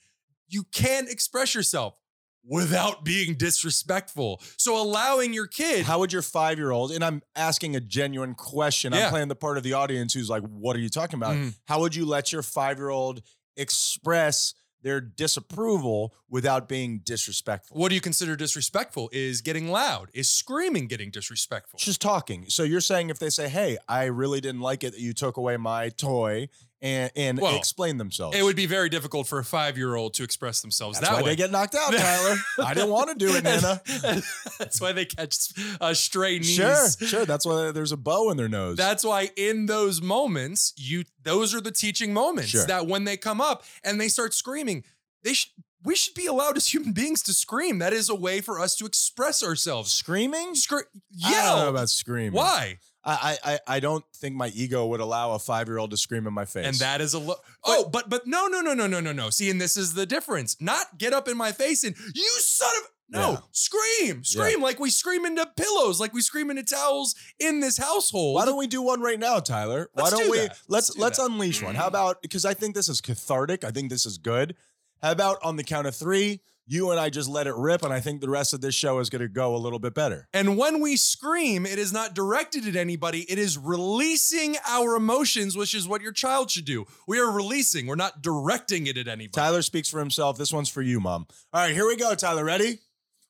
You 0.47 0.63
can 0.71 1.07
express 1.07 1.55
yourself 1.55 1.95
without 2.43 3.03
being 3.05 3.35
disrespectful. 3.35 4.41
So 4.57 4.81
allowing 4.81 5.33
your 5.33 5.47
kid 5.47 5.85
How 5.85 5.99
would 5.99 6.11
your 6.11 6.21
five 6.21 6.57
year 6.57 6.71
old, 6.71 6.91
and 6.91 7.03
I'm 7.03 7.21
asking 7.35 7.75
a 7.75 7.79
genuine 7.79 8.33
question, 8.35 8.93
Yeah. 8.93 9.05
I'm 9.05 9.09
playing 9.11 9.27
the 9.27 9.35
part 9.35 9.57
of 9.57 9.63
the 9.63 9.73
audience 9.73 10.13
who's 10.13 10.29
like, 10.29 10.43
what 10.43 10.75
are 10.75 10.79
you 10.79 10.89
talking 10.89 11.17
about? 11.17 11.35
Mhm. 11.35 11.53
How 11.65 11.79
would 11.81 11.95
you 11.95 12.05
let 12.05 12.31
your 12.31 12.41
five 12.43 12.77
year 12.77 12.89
old 12.89 13.21
express 13.55 14.53
their 14.83 14.99
disapproval 14.99 16.13
without 16.27 16.67
being 16.67 16.99
disrespectful? 17.03 17.77
What 17.77 17.89
do 17.89 17.95
you 17.95 18.01
consider 18.01 18.35
disrespectful? 18.35 19.09
Is 19.13 19.41
getting 19.41 19.69
loud? 19.69 20.09
Is 20.13 20.27
screaming 20.27 20.87
getting 20.87 21.11
disrespectful? 21.11 21.77
Just 21.79 22.01
talking. 22.01 22.45
So 22.49 22.63
you're 22.63 22.81
saying 22.81 23.11
if 23.11 23.19
they 23.19 23.29
say, 23.29 23.47
hey, 23.47 23.77
I 23.87 24.05
really 24.05 24.41
didn't 24.41 24.61
like 24.61 24.83
it 24.83 24.93
that 24.93 24.99
you 24.99 25.13
took 25.13 25.37
away 25.37 25.57
my 25.57 25.89
toy 25.89 26.49
and, 26.81 27.11
and 27.15 27.39
Well, 27.39 27.55
explain 27.57 27.97
themselves. 27.97 28.35
It 28.37 28.43
would 28.43 28.55
be 28.55 28.65
very 28.65 28.89
difficult 28.89 29.27
for 29.27 29.39
a 29.39 29.43
five 29.43 29.77
year 29.77 29.95
old 29.95 30.13
to 30.15 30.23
express 30.23 30.61
themselves 30.61 30.99
That's 30.99 31.09
that 31.09 31.15
why 31.17 31.21
way. 31.23 31.29
they 31.31 31.35
get 31.35 31.51
knocked 31.51 31.75
out, 31.75 31.93
Tyler. 31.95 32.35
I 32.63 32.73
didn't 32.73 32.89
want 32.89 33.09
to 33.09 33.15
do 33.15 33.35
it, 33.35 33.43
Nana. 33.43 33.81
That's 34.59 34.81
why 34.81 34.91
they 34.91 35.05
catch 35.05 35.37
uh, 35.79 35.93
stray 35.93 36.39
knees. 36.39 36.55
Sure, 36.55 36.87
sure. 37.07 37.25
That's 37.25 37.45
why 37.45 37.71
there's 37.71 37.91
a 37.91 37.97
bow 37.97 38.31
in 38.31 38.37
their 38.37 38.49
nose. 38.49 38.77
That's 38.77 39.03
why 39.03 39.29
in 39.35 39.67
those 39.67 40.01
moments, 40.01 40.73
you 40.77 41.03
those 41.23 41.53
are 41.53 41.61
the 41.61 41.71
teaching 41.71 42.13
moments 42.13 42.49
Sure. 42.49 42.65
that 42.65 42.87
when 42.87 43.03
they 43.03 43.17
come 43.17 43.41
up 43.41 43.63
and 43.83 44.01
they 44.01 44.07
start 44.07 44.33
screaming, 44.33 44.83
they 45.23 45.33
should 45.33 45.51
we 45.83 45.95
should 45.95 46.13
be 46.13 46.27
allowed 46.27 46.57
as 46.57 46.71
human 46.71 46.93
beings 46.93 47.23
to 47.23 47.33
scream. 47.33 47.79
That 47.79 47.91
is 47.91 48.07
a 48.07 48.13
way 48.15 48.39
for 48.41 48.59
us 48.59 48.75
to 48.75 48.85
express 48.85 49.43
ourselves. 49.43 49.91
screaming. 49.91 50.53
Scream, 50.53 50.83
I 51.25 51.31
don't 51.31 51.59
know 51.63 51.69
about 51.69 51.89
screaming. 51.89 52.33
Why? 52.33 52.77
I, 53.03 53.37
I 53.43 53.59
I 53.67 53.79
don't 53.79 54.05
think 54.15 54.35
my 54.35 54.49
ego 54.49 54.85
would 54.87 54.99
allow 54.99 55.31
a 55.31 55.39
five 55.39 55.67
year 55.67 55.77
old 55.79 55.91
to 55.91 55.97
scream 55.97 56.27
in 56.27 56.33
my 56.33 56.45
face. 56.45 56.67
And 56.67 56.75
that 56.77 57.01
is 57.01 57.13
a 57.15 57.19
lo- 57.19 57.35
oh, 57.63 57.89
but 57.91 58.09
but 58.09 58.27
no 58.27 58.47
no 58.47 58.61
no 58.61 58.73
no 58.73 58.85
no 58.87 58.99
no 58.99 59.11
no. 59.11 59.29
See, 59.31 59.49
and 59.49 59.59
this 59.59 59.75
is 59.77 59.93
the 59.95 60.05
difference. 60.05 60.57
Not 60.61 60.97
get 60.97 61.11
up 61.13 61.27
in 61.27 61.35
my 61.37 61.51
face 61.51 61.83
and 61.83 61.95
you 62.13 62.29
son 62.39 62.69
of 62.83 62.89
no 63.09 63.31
Yeah. 63.31 63.37
scream 63.51 64.23
scream 64.23 64.61
like 64.61 64.79
we 64.79 64.89
scream 64.89 65.25
into 65.25 65.45
pillows, 65.57 65.99
like 65.99 66.13
we 66.13 66.21
scream 66.21 66.49
into 66.51 66.63
towels 66.63 67.15
in 67.39 67.59
this 67.59 67.77
household. 67.77 68.35
Why 68.35 68.45
don't 68.45 68.57
we 68.57 68.67
do 68.67 68.81
one 68.83 69.01
right 69.01 69.19
now, 69.19 69.39
Tyler? 69.39 69.89
Why 69.93 70.03
Let's 70.03 70.15
don't 70.15 70.25
do 70.25 70.31
we 70.31 70.37
that. 70.39 70.49
let's 70.49 70.89
Let's 70.89 70.89
do 70.95 71.01
let's 71.01 71.19
unleash 71.19 71.61
one? 71.63 71.75
How 71.75 71.87
about 71.87 72.21
because 72.21 72.45
I 72.45 72.53
think 72.53 72.75
this 72.75 72.87
is 72.87 73.01
cathartic. 73.01 73.63
I 73.63 73.71
think 73.71 73.89
this 73.89 74.05
is 74.05 74.17
good. 74.17 74.55
How 75.01 75.11
about 75.11 75.39
on 75.43 75.55
the 75.55 75.63
count 75.63 75.87
of 75.87 75.95
three, 75.95 76.41
you 76.67 76.91
and 76.91 76.99
I 76.99 77.09
just 77.09 77.27
let 77.27 77.47
it 77.47 77.55
rip, 77.55 77.83
and 77.83 77.91
I 77.91 77.99
think 77.99 78.21
the 78.21 78.29
rest 78.29 78.53
of 78.53 78.61
this 78.61 78.75
show 78.75 78.99
is 78.99 79.09
going 79.09 79.21
to 79.21 79.27
go 79.27 79.55
a 79.55 79.57
little 79.57 79.79
bit 79.79 79.93
better. 79.93 80.27
And 80.33 80.57
when 80.57 80.79
we 80.79 80.95
scream, 80.95 81.65
it 81.65 81.79
is 81.79 81.91
not 81.91 82.13
directed 82.13 82.67
at 82.67 82.75
anybody. 82.75 83.21
It 83.29 83.37
is 83.37 83.57
releasing 83.57 84.55
our 84.67 84.95
emotions, 84.95 85.57
which 85.57 85.73
is 85.73 85.87
what 85.87 86.01
your 86.01 86.13
child 86.13 86.51
should 86.51 86.65
do. 86.65 86.85
We 87.07 87.19
are 87.19 87.31
releasing. 87.31 87.87
We're 87.87 87.95
not 87.95 88.21
directing 88.21 88.87
it 88.87 88.97
at 88.97 89.07
anybody. 89.07 89.29
Tyler 89.29 89.61
speaks 89.61 89.89
for 89.89 89.99
himself. 89.99 90.37
This 90.37 90.53
one's 90.53 90.69
for 90.69 90.81
you, 90.81 90.99
Mom. 90.99 91.27
All 91.51 91.61
right, 91.61 91.73
here 91.73 91.87
we 91.87 91.97
go, 91.97 92.15
Tyler. 92.15 92.45
Ready? 92.45 92.79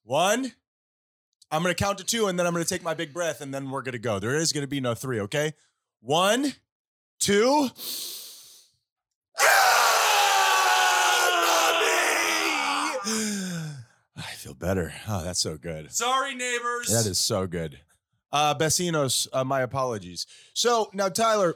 One. 0.03 0.51
I'm 1.53 1.63
going 1.63 1.75
to 1.75 1.83
count 1.83 1.97
to 1.97 2.05
two, 2.05 2.27
and 2.27 2.39
then 2.39 2.47
I'm 2.47 2.53
going 2.53 2.63
to 2.63 2.69
take 2.69 2.83
my 2.83 2.93
big 2.93 3.13
breath, 3.13 3.41
and 3.41 3.53
then 3.53 3.69
we're 3.69 3.81
going 3.81 3.91
to 3.93 3.99
go. 3.99 4.19
There 4.19 4.35
is 4.35 4.53
going 4.53 4.63
to 4.63 4.69
be 4.69 4.79
no 4.79 4.93
three, 4.93 5.19
okay? 5.21 5.53
One, 5.99 6.53
two. 7.19 7.69
Ah, 9.39 9.80
I 14.17 14.31
feel 14.35 14.53
better. 14.53 14.93
Oh, 15.07 15.23
that's 15.23 15.39
so 15.39 15.57
good. 15.57 15.91
Sorry, 15.91 16.33
neighbors. 16.35 16.87
That 16.87 17.05
is 17.09 17.17
so 17.17 17.47
good. 17.47 17.79
Uh, 18.31 18.55
Bessinos, 18.55 19.27
uh, 19.33 19.43
my 19.43 19.61
apologies. 19.61 20.25
So 20.53 20.89
now, 20.93 21.09
Tyler, 21.09 21.55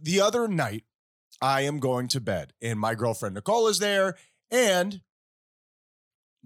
the 0.00 0.20
other 0.20 0.46
night, 0.46 0.84
I 1.40 1.62
am 1.62 1.80
going 1.80 2.06
to 2.08 2.20
bed, 2.20 2.52
and 2.62 2.78
my 2.78 2.94
girlfriend 2.94 3.34
Nicole 3.34 3.66
is 3.66 3.80
there, 3.80 4.16
and 4.50 5.00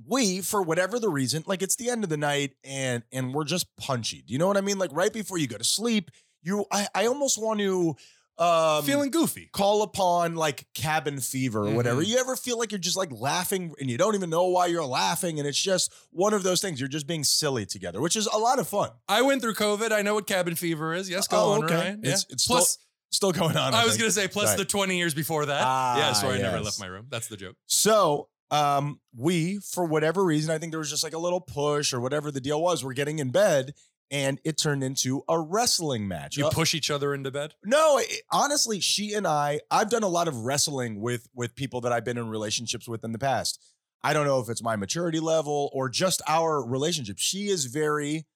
we, 0.07 0.41
for 0.41 0.63
whatever 0.63 0.99
the 0.99 1.11
reason, 1.11 1.45
like 1.47 1.61
it's 1.61 1.77
the 1.77 1.91
end 1.91 2.05
of 2.05 2.11
the 2.11 2.17
night, 2.17 2.53
and 2.65 3.03
and 3.13 3.35
we're 3.35 3.45
just 3.45 3.77
punchy. 3.77 4.23
Do 4.23 4.33
you 4.33 4.39
know 4.39 4.47
what 4.47 4.57
I 4.57 4.63
mean? 4.63 4.79
Like 4.79 4.91
right 4.95 5.13
before 5.13 5.37
you 5.37 5.47
go 5.47 5.59
to 5.59 5.65
sleep, 5.65 6.11
you, 6.43 6.65
I, 6.73 6.87
I 6.95 7.07
almost 7.07 7.41
want 7.43 7.61
to 7.61 7.97
um, 8.39 8.85
feeling 8.85 9.11
goofy. 9.11 9.49
call 9.53 9.83
upon 9.83 10.35
like 10.35 10.67
cabin 10.75 11.21
fever 11.21 11.67
or 11.67 11.71
whatever. 11.75 12.03
Mhm. 12.03 12.07
You 12.09 12.19
ever 12.19 12.37
feel 12.37 12.59
like 12.59 12.71
you're 12.73 12.79
just 12.79 12.97
like 12.97 13.11
laughing 13.13 13.73
and 13.81 13.91
you 13.91 13.97
don't 13.97 14.15
even 14.15 14.29
know 14.31 14.45
why 14.49 14.67
you're 14.67 14.85
laughing? 14.85 15.39
And 15.39 15.49
it's 15.49 15.61
just 15.61 15.93
one 16.11 16.35
of 16.35 16.43
those 16.43 16.61
things. 16.61 16.79
You're 16.79 16.89
just 16.89 17.07
being 17.07 17.25
silly 17.25 17.65
together, 17.67 18.01
which 18.01 18.17
is 18.17 18.27
a 18.27 18.37
lot 18.39 18.59
of 18.59 18.69
fun. 18.69 18.91
I 19.09 19.23
went 19.23 19.41
through 19.43 19.55
COVID. 19.55 19.91
I 19.93 20.03
know 20.03 20.15
what 20.15 20.27
cabin 20.27 20.55
fever 20.55 20.93
is. 20.95 21.09
Yes, 21.09 21.27
go 21.29 21.37
Oh, 21.39 21.53
on, 21.53 21.65
okay. 21.65 21.75
Ryan. 21.77 22.01
Yeah. 22.03 22.09
It's- 22.11 22.27
it's 22.31 22.47
Plus, 22.47 22.79
Still 23.13 23.33
going 23.33 23.57
on. 23.57 23.73
I 23.73 23.85
was 23.87 23.97
going 23.97 24.09
to 24.11 24.13
say, 24.15 24.27
plus 24.29 24.49
Right. 24.49 24.59
the 24.59 24.65
20 24.65 24.99
years 24.99 25.15
before 25.15 25.47
that. 25.47 25.63
Ah, 25.65 25.97
yeah, 25.97 26.13
so 26.13 26.29
I 26.29 26.39
never 26.39 26.61
left 26.61 26.79
my 26.81 26.87
room. 26.87 27.07
That's 27.09 27.29
the 27.29 27.37
joke. 27.37 27.55
So 27.67 28.29
um, 28.51 29.01
we, 29.17 29.59
for 29.61 29.85
whatever 29.85 30.23
reason, 30.25 30.51
I 30.51 30.59
think 30.59 30.73
there 30.73 30.79
was 30.81 30.91
just 30.91 31.03
like 31.05 31.15
a 31.15 31.19
little 31.19 31.41
push 31.41 31.93
or 31.93 32.01
whatever 32.01 32.31
the 32.31 32.41
deal 32.41 32.61
was. 32.61 32.85
We're 32.85 32.93
getting 32.95 33.19
in 33.21 33.31
bed, 33.31 33.75
and 34.11 34.41
it 34.45 34.57
turned 34.59 34.83
into 34.85 35.23
a 35.29 35.39
wrestling 35.41 36.07
match. 36.07 36.37
You 36.37 36.47
Uh, 36.47 36.51
push 36.51 36.75
each 36.75 36.91
other 36.91 37.13
into 37.15 37.31
bed? 37.31 37.55
No, 37.65 37.99
it- 37.99 38.23
honestly, 38.31 38.81
she 38.81 39.15
and 39.15 39.27
I, 39.27 39.61
I've 39.71 39.91
done 39.91 40.03
a 40.03 40.09
lot 40.09 40.29
of 40.29 40.37
wrestling 40.39 41.01
with 41.01 41.29
with 41.35 41.55
people 41.55 41.81
that 41.83 41.93
I've 41.93 42.05
been 42.05 42.19
in 42.19 42.29
relationships 42.29 42.89
with 42.89 43.05
in 43.05 43.13
the 43.13 43.19
past. 43.19 43.61
I 44.03 44.13
don't 44.13 44.27
know 44.27 44.39
if 44.41 44.49
it's 44.49 44.63
my 44.63 44.77
maturity 44.77 45.19
level 45.21 45.71
or 45.73 45.89
just 45.89 46.23
our 46.29 46.65
relationship. 46.65 47.17
She 47.19 47.47
is 47.49 47.65
very 47.67 48.27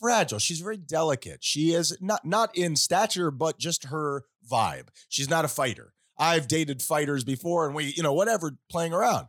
fragile. 0.00 0.38
She's 0.38 0.60
very 0.60 0.76
delicate. 0.78 1.44
She 1.44 1.72
is 1.72 1.96
not 2.00 2.24
not 2.24 2.56
in 2.56 2.74
stature, 2.76 3.30
but 3.30 3.58
just 3.58 3.84
her 3.86 4.24
vibe. 4.50 4.88
She's 5.08 5.30
not 5.30 5.44
a 5.44 5.48
fighter. 5.48 5.94
I've 6.18 6.48
dated 6.48 6.80
fighters 6.82 7.24
before 7.24 7.66
and 7.66 7.74
we, 7.74 7.92
you 7.96 8.02
know, 8.02 8.12
whatever, 8.12 8.52
playing 8.70 8.92
around. 8.92 9.26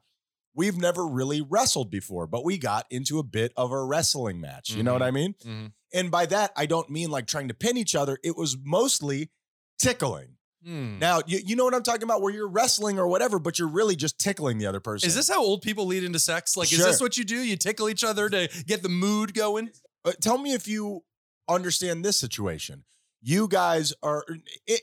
We've 0.55 0.77
never 0.77 1.05
really 1.05 1.41
wrestled 1.41 1.91
before, 1.91 2.27
but 2.27 2.45
we 2.45 2.57
got 2.57 2.85
into 2.89 3.19
a 3.19 3.23
bit 3.23 3.51
of 3.57 3.71
a 3.71 3.83
wrestling 3.83 4.39
match. 4.39 4.69
You 4.71 4.83
know 4.83 4.93
what 4.93 5.03
I 5.03 5.11
mean? 5.11 5.35
Mhm. 5.45 5.73
And 5.93 6.09
by 6.09 6.25
that, 6.27 6.51
I 6.55 6.65
don't 6.65 6.89
mean 6.89 7.11
like 7.11 7.27
trying 7.27 7.49
to 7.49 7.53
pin 7.53 7.77
each 7.77 7.93
other. 7.95 8.17
It 8.23 8.35
was 8.37 8.57
mostly 8.63 9.31
tickling. 9.79 10.37
Hmm. 10.63 10.97
Now, 10.97 11.21
you, 11.27 11.39
you 11.45 11.55
know 11.55 11.63
what 11.63 11.75
I'm 11.75 11.83
talking 11.83 12.03
about, 12.03 12.21
where 12.21 12.33
you're 12.33 12.47
wrestling 12.47 12.97
or 12.97 13.07
whatever, 13.07 13.37
but 13.37 13.59
you're 13.59 13.67
really 13.67 13.95
just 13.95 14.17
tickling 14.17 14.57
the 14.57 14.65
other 14.65 14.79
person. 14.79 15.07
Is 15.07 15.13
this 15.15 15.29
how 15.29 15.43
old 15.43 15.61
people 15.61 15.85
lead 15.85 16.03
into 16.03 16.17
sex? 16.19 16.57
Like, 16.57 16.71
is 16.73 16.83
this 16.83 16.99
what 16.99 17.17
you 17.17 17.23
do? 17.23 17.35
You 17.37 17.55
tickle 17.55 17.87
each 17.87 18.03
other 18.03 18.29
to 18.29 18.49
get 18.65 18.81
the 18.81 18.89
mood 18.89 19.33
going? 19.33 19.69
Uh, 20.03 20.13
tell 20.21 20.37
me 20.39 20.53
if 20.53 20.67
you 20.67 21.03
understand 21.47 22.03
this 22.03 22.17
situation. 22.17 22.83
You 23.21 23.47
guys 23.47 23.93
are 24.01 24.25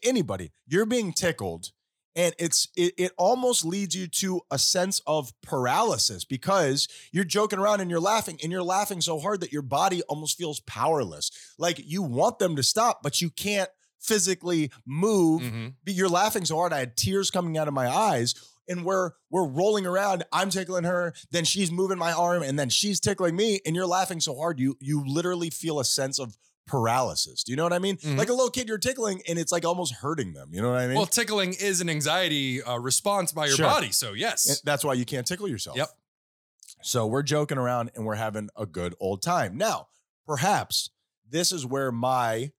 anybody. 0.05 0.53
You're 0.67 0.87
being 0.87 1.13
tickled, 1.13 1.73
and 2.15 2.35
it's 2.39 2.69
it, 2.77 2.95
it 2.99 3.13
almost 3.19 3.65
leads 3.65 3.95
you 3.95 4.07
to 4.07 4.41
a 4.51 4.59
sense 4.59 5.01
of 5.07 5.33
paralysis 5.43 6.25
because 6.25 6.89
you're 7.13 7.25
joking 7.25 7.59
around 7.59 7.81
and 7.81 7.91
you're 7.91 8.01
laughing, 8.01 8.39
and 8.43 8.53
you're 8.53 8.63
laughing 8.63 9.01
so 9.01 9.19
hard 9.19 9.41
that 9.41 9.53
your 9.53 9.63
body 9.63 10.03
almost 10.09 10.37
feels 10.37 10.61
powerless. 10.61 11.31
Like 11.59 11.81
you 11.85 12.03
want 12.03 12.39
them 12.39 12.57
to 12.57 12.63
stop, 12.63 13.03
but 13.03 13.21
you 13.21 13.31
can't 13.31 13.71
physically 14.01 14.71
move 14.85 15.43
Mhm. 15.43 15.75
but 15.85 15.95
you're 15.95 16.09
laughing 16.09 16.45
so 16.45 16.57
hard. 16.57 16.73
I 16.73 16.81
had 16.81 16.97
tears 16.97 17.31
coming 17.31 17.57
out 17.57 17.69
of 17.69 17.75
my 17.75 17.89
eyes. 17.89 18.35
And 18.69 18.85
we're 18.85 19.11
we're 19.29 19.49
rolling 19.49 19.87
around. 19.87 20.25
I'm 20.33 20.49
tickling 20.49 20.85
her, 20.85 21.15
then 21.33 21.45
she's 21.45 21.73
moving 21.73 21.99
my 21.99 22.13
arm, 22.13 22.45
and 22.45 22.57
then 22.57 22.69
she's 22.69 23.01
tickling 23.01 23.35
me, 23.35 23.61
and 23.67 23.75
you're 23.75 23.89
laughing 23.89 24.21
so 24.21 24.37
hard 24.37 24.61
you 24.61 24.77
you 24.81 25.05
literally 25.05 25.51
feel 25.51 25.81
a 25.81 25.85
sense 25.85 26.21
of 26.21 26.37
paralysis. 26.67 27.43
Do 27.43 27.53
you 27.53 27.57
know 27.57 27.65
what 27.65 27.73
I 27.73 27.79
mean? 27.79 27.97
Mhm. 27.99 28.17
Like 28.17 28.29
a 28.29 28.33
little 28.33 28.51
kid 28.51 28.69
you're 28.69 28.79
tickling 28.79 29.23
and 29.29 29.39
it's 29.39 29.53
like 29.53 29.65
almost 29.65 29.93
hurting 29.95 30.33
them. 30.33 30.51
You 30.53 30.63
know 30.63 30.71
what 30.71 30.81
I 30.81 30.87
mean? 30.87 30.97
Well, 30.97 31.07
tickling 31.07 31.55
is 31.55 31.81
an 31.81 31.89
anxiety 31.91 32.63
uh, 32.63 32.77
response 32.79 33.33
by 33.33 33.47
your 33.47 33.57
Sure. 33.57 33.67
body. 33.67 33.91
So 33.93 34.13
yes. 34.13 34.47
And 34.49 34.59
that's 34.65 34.85
why 34.85 34.95
you 34.95 35.05
can't 35.05 35.27
tickle 35.27 35.49
yourself. 35.49 35.77
Yep. 35.77 35.89
So 36.83 37.07
we're 37.07 37.23
joking 37.23 37.59
around 37.59 37.91
and 37.95 38.05
we're 38.07 38.15
having 38.15 38.49
a 38.57 38.67
good 38.67 38.95
old 39.01 39.23
time. 39.23 39.57
Now, 39.57 39.89
perhaps 40.27 40.91
this 41.29 41.53
is 41.53 41.67
where 41.67 41.91
my 41.93 42.53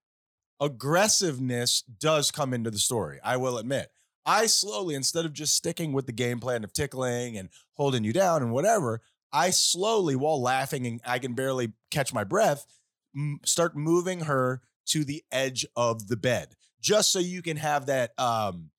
aggressiveness 0.60 1.84
does 2.00 2.32
come 2.32 2.54
into 2.54 2.72
the 2.72 2.80
story. 2.80 3.20
I 3.24 3.38
will 3.38 3.58
admit. 3.58 3.92
I 4.26 4.46
slowly, 4.46 4.96
instead 4.96 5.26
of 5.26 5.34
just 5.34 5.54
sticking 5.56 5.92
with 5.94 6.06
the 6.06 6.14
game 6.14 6.40
plan 6.40 6.64
of 6.64 6.72
tickling 6.74 7.38
and 7.38 7.50
holding 7.74 8.04
you 8.04 8.14
down 8.14 8.42
and 8.42 8.52
whatever, 8.54 9.02
I 9.34 9.50
slowly, 9.50 10.16
while 10.16 10.42
laughing 10.42 10.88
and 10.88 11.02
I 11.06 11.20
can 11.20 11.34
barely 11.34 11.74
catch 11.92 12.14
my 12.14 12.24
breath, 12.24 12.66
m- 13.16 13.40
start 13.46 13.76
moving 13.76 14.22
her 14.22 14.62
to 14.88 15.04
the 15.04 15.24
edge 15.32 15.66
of 15.76 16.08
the 16.08 16.18
bed, 16.18 16.56
just 16.82 17.12
so 17.12 17.20
you 17.20 17.42
can 17.42 17.58
have 17.58 17.86
that 17.88 18.18
um, 18.20 18.70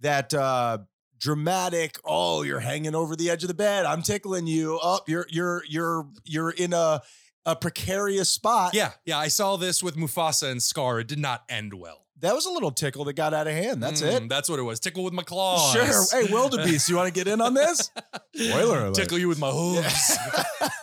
that 0.00 0.32
uh, 0.34 0.78
dramatic. 1.18 1.98
Oh, 2.04 2.42
you're 2.42 2.60
hanging 2.60 2.94
over 2.94 3.16
the 3.16 3.30
edge 3.30 3.42
of 3.44 3.48
the 3.48 3.54
bed. 3.54 3.86
I'm 3.86 4.02
tickling 4.02 4.46
you. 4.46 4.78
Up, 4.78 5.08
you're 5.08 5.26
you're 5.30 5.62
you're 5.68 6.06
you're 6.24 6.50
in 6.50 6.72
a 6.72 7.00
a 7.46 7.56
precarious 7.56 8.28
spot. 8.28 8.74
yeah, 8.74 8.92
yeah. 9.04 9.18
I 9.18 9.28
saw 9.28 9.56
this 9.56 9.82
with 9.82 9.96
Mufasa 9.96 10.50
and 10.50 10.62
Scar. 10.62 11.00
It 11.00 11.08
did 11.08 11.18
not 11.18 11.42
end 11.48 11.74
well. 11.74 12.06
that 12.20 12.34
was 12.36 12.46
a 12.46 12.50
little 12.52 12.70
tickle 12.70 13.04
that 13.06 13.14
got 13.14 13.34
out 13.34 13.48
of 13.48 13.52
hand. 13.52 13.82
That's 13.82 14.00
Mm, 14.00 14.12
it. 14.22 14.28
That's 14.28 14.48
what 14.48 14.60
it 14.60 14.62
was. 14.62 14.78
Tickle 14.78 15.02
with 15.02 15.12
my 15.12 15.24
claws. 15.24 15.72
Sure. 15.72 16.22
Hey, 16.22 16.32
wildebeest, 16.32 16.88
you 16.88 16.94
want 16.94 17.08
to 17.08 17.12
get 17.12 17.26
in 17.26 17.40
on 17.40 17.52
this? 17.54 17.90
Spoiler 18.36 18.78
alert. 18.84 18.94
Tickle 18.94 19.18
you 19.18 19.26
with 19.26 19.40
my 19.40 19.50
hooves. 19.50 20.16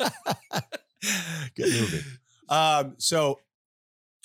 Good 1.55 1.69
movie. 1.79 2.03
Um, 2.49 2.95
so 2.97 3.39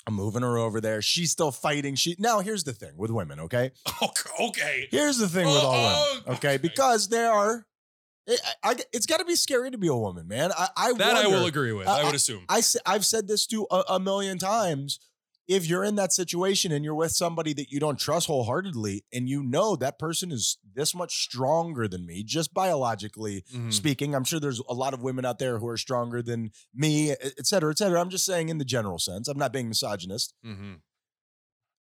I'm 0.07 0.13
moving 0.13 0.41
her 0.41 0.57
over 0.57 0.81
there. 0.81 1.01
She's 1.01 1.31
still 1.31 1.51
fighting. 1.51 1.95
She 1.95 2.15
now 2.19 2.39
here's 2.39 2.63
the 2.63 2.73
thing 2.73 2.91
with 2.97 3.11
women, 3.11 3.39
okay? 3.41 3.71
okay. 4.39 4.87
Here's 4.91 5.17
the 5.17 5.27
thing 5.29 5.45
with 5.47 5.55
all 5.63 5.73
Oh, 5.75 6.09
women, 6.15 6.23
okay? 6.37 6.47
okay. 6.53 6.57
Because 6.57 7.07
there 7.09 7.31
are, 7.31 7.65
I, 8.29 8.37
I, 8.63 8.75
it's 8.93 9.05
got 9.05 9.17
to 9.19 9.25
be 9.25 9.35
scary 9.35 9.71
to 9.71 9.77
be 9.77 9.87
a 9.87 9.95
woman, 9.95 10.27
man. 10.27 10.51
I, 10.57 10.67
I 10.75 10.93
That 10.93 11.15
I 11.15 11.27
will 11.27 11.45
agree 11.45 11.71
with. 11.71 11.87
I- 11.87 12.01
I 12.01 12.03
would 12.03 12.15
assume. 12.15 12.43
I, 12.49 12.61
I 12.85 12.93
have 12.93 13.05
said 13.05 13.27
this 13.27 13.45
to 13.47 13.65
a, 13.71 13.83
a 13.89 13.99
million 13.99 14.37
times. 14.37 14.99
If 15.47 15.67
you're 15.67 15.83
in 15.83 15.95
that 15.95 16.11
situation 16.11 16.71
and 16.71 16.83
you're 16.83 16.95
with 16.95 17.11
somebody 17.11 17.53
that 17.53 17.69
you 17.71 17.79
don't 17.79 17.99
trust 17.99 18.25
wholeheartedly 18.27 19.03
and 19.13 19.29
you 19.29 19.43
know 19.43 19.75
that 19.75 19.99
person 19.99 20.31
is 20.31 20.57
this 20.73 20.95
much 20.95 21.21
stronger 21.23 21.87
than 21.87 22.05
me, 22.05 22.23
just 22.23 22.53
biologically 22.53 23.43
Mhm. 23.53 23.71
speaking, 23.71 24.15
I'm 24.15 24.23
sure 24.23 24.39
there's 24.39 24.61
a 24.67 24.73
lot 24.73 24.93
of 24.95 25.03
women 25.03 25.23
out 25.23 25.37
there 25.37 25.59
who 25.59 25.67
are 25.67 25.77
stronger 25.77 26.23
than 26.23 26.51
me, 26.73 27.11
et 27.11 27.33
et 27.37 27.45
cetera, 27.45 27.69
et 27.71 27.77
cetera. 27.77 28.01
I'm 28.01 28.09
just 28.09 28.25
saying 28.25 28.49
in 28.49 28.57
the 28.57 28.65
general 28.65 28.97
sense. 28.97 29.27
I'm 29.27 29.37
not 29.37 29.53
being 29.53 29.67
misogynist. 29.69 30.33
Mhm. 30.43 30.81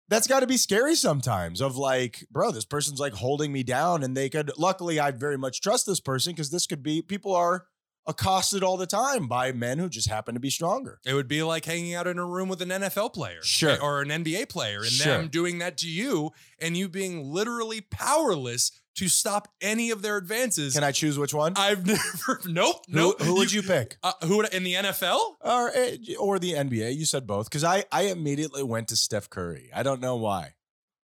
That's 0.10 0.28
got 0.28 0.42
to 0.42 0.48
be 0.48 0.58
scary 0.58 0.96
sometimes. 0.96 1.62
Of 1.62 1.78
like, 1.78 2.28
bro, 2.30 2.52
this 2.52 2.66
person's 2.66 3.00
like 3.00 3.14
holding 3.14 3.54
me 3.54 3.64
down, 3.64 4.04
and 4.04 4.16
they 4.18 4.30
could. 4.30 4.52
Luckily, 4.58 5.00
I 5.00 5.12
very 5.12 5.38
much 5.38 5.62
trust 5.62 5.86
this 5.86 6.02
person 6.02 6.34
because 6.34 6.50
this 6.52 6.68
could 6.68 6.84
be. 6.84 7.02
People 7.02 7.34
are 7.34 7.68
accosted 8.06 8.64
all 8.64 8.76
the 8.78 8.86
time 8.88 9.28
by 9.28 9.52
men 9.52 9.80
who 9.80 9.88
just 9.90 10.10
happen 10.10 10.34
to 10.34 10.40
be 10.40 10.50
stronger. 10.50 11.00
It 11.06 11.14
would 11.14 11.28
be 11.28 11.42
like 11.44 11.66
hanging 11.66 11.94
out 11.96 12.08
in 12.08 12.18
a 12.20 12.26
room 12.26 12.50
with 12.50 12.62
an 12.62 12.70
NFL 12.70 13.14
player, 13.14 13.40
Sure. 13.44 13.82
or 13.82 14.02
an 14.02 14.10
NBA 14.10 14.50
player, 14.50 14.80
and 14.80 14.88
Sure. 14.92 15.18
them 15.20 15.28
doing 15.30 15.60
that 15.60 15.78
to 15.80 15.88
you, 15.90 16.32
and 16.60 16.76
you 16.76 16.90
being 16.90 17.32
literally 17.32 17.82
powerless 17.82 18.72
to 18.96 19.10
stop 19.10 19.48
any 19.60 19.90
of 19.90 20.02
their 20.04 20.18
advances. 20.18 20.74
Can 20.76 20.84
I 20.84 20.92
choose 20.92 21.18
which 21.18 21.34
one? 21.34 21.54
I've 21.56 21.86
never. 21.88 22.42
Nope. 22.46 22.84
Who, 22.88 22.94
Nope. 22.96 23.22
who 23.22 23.36
would 23.36 23.52
you 23.52 23.64
pick? 23.64 23.98
Uh, 24.04 24.14
who 24.24 24.38
would 24.38 24.54
in 24.54 24.64
the 24.64 24.74
NFL? 24.76 25.20
Or 25.42 25.72
eh, 25.74 25.98
or 26.20 26.38
the 26.40 26.54
NBA? 26.54 26.96
You 26.96 27.06
said 27.06 27.26
both 27.26 27.50
because 27.50 27.64
I 27.64 27.86
I 27.92 28.04
immediately 28.04 28.62
went 28.64 28.90
to 28.90 28.96
Steph 28.96 29.30
Curry. 29.30 29.72
I 29.74 29.82
don't 29.82 30.00
know 30.02 30.16
why. 30.16 30.54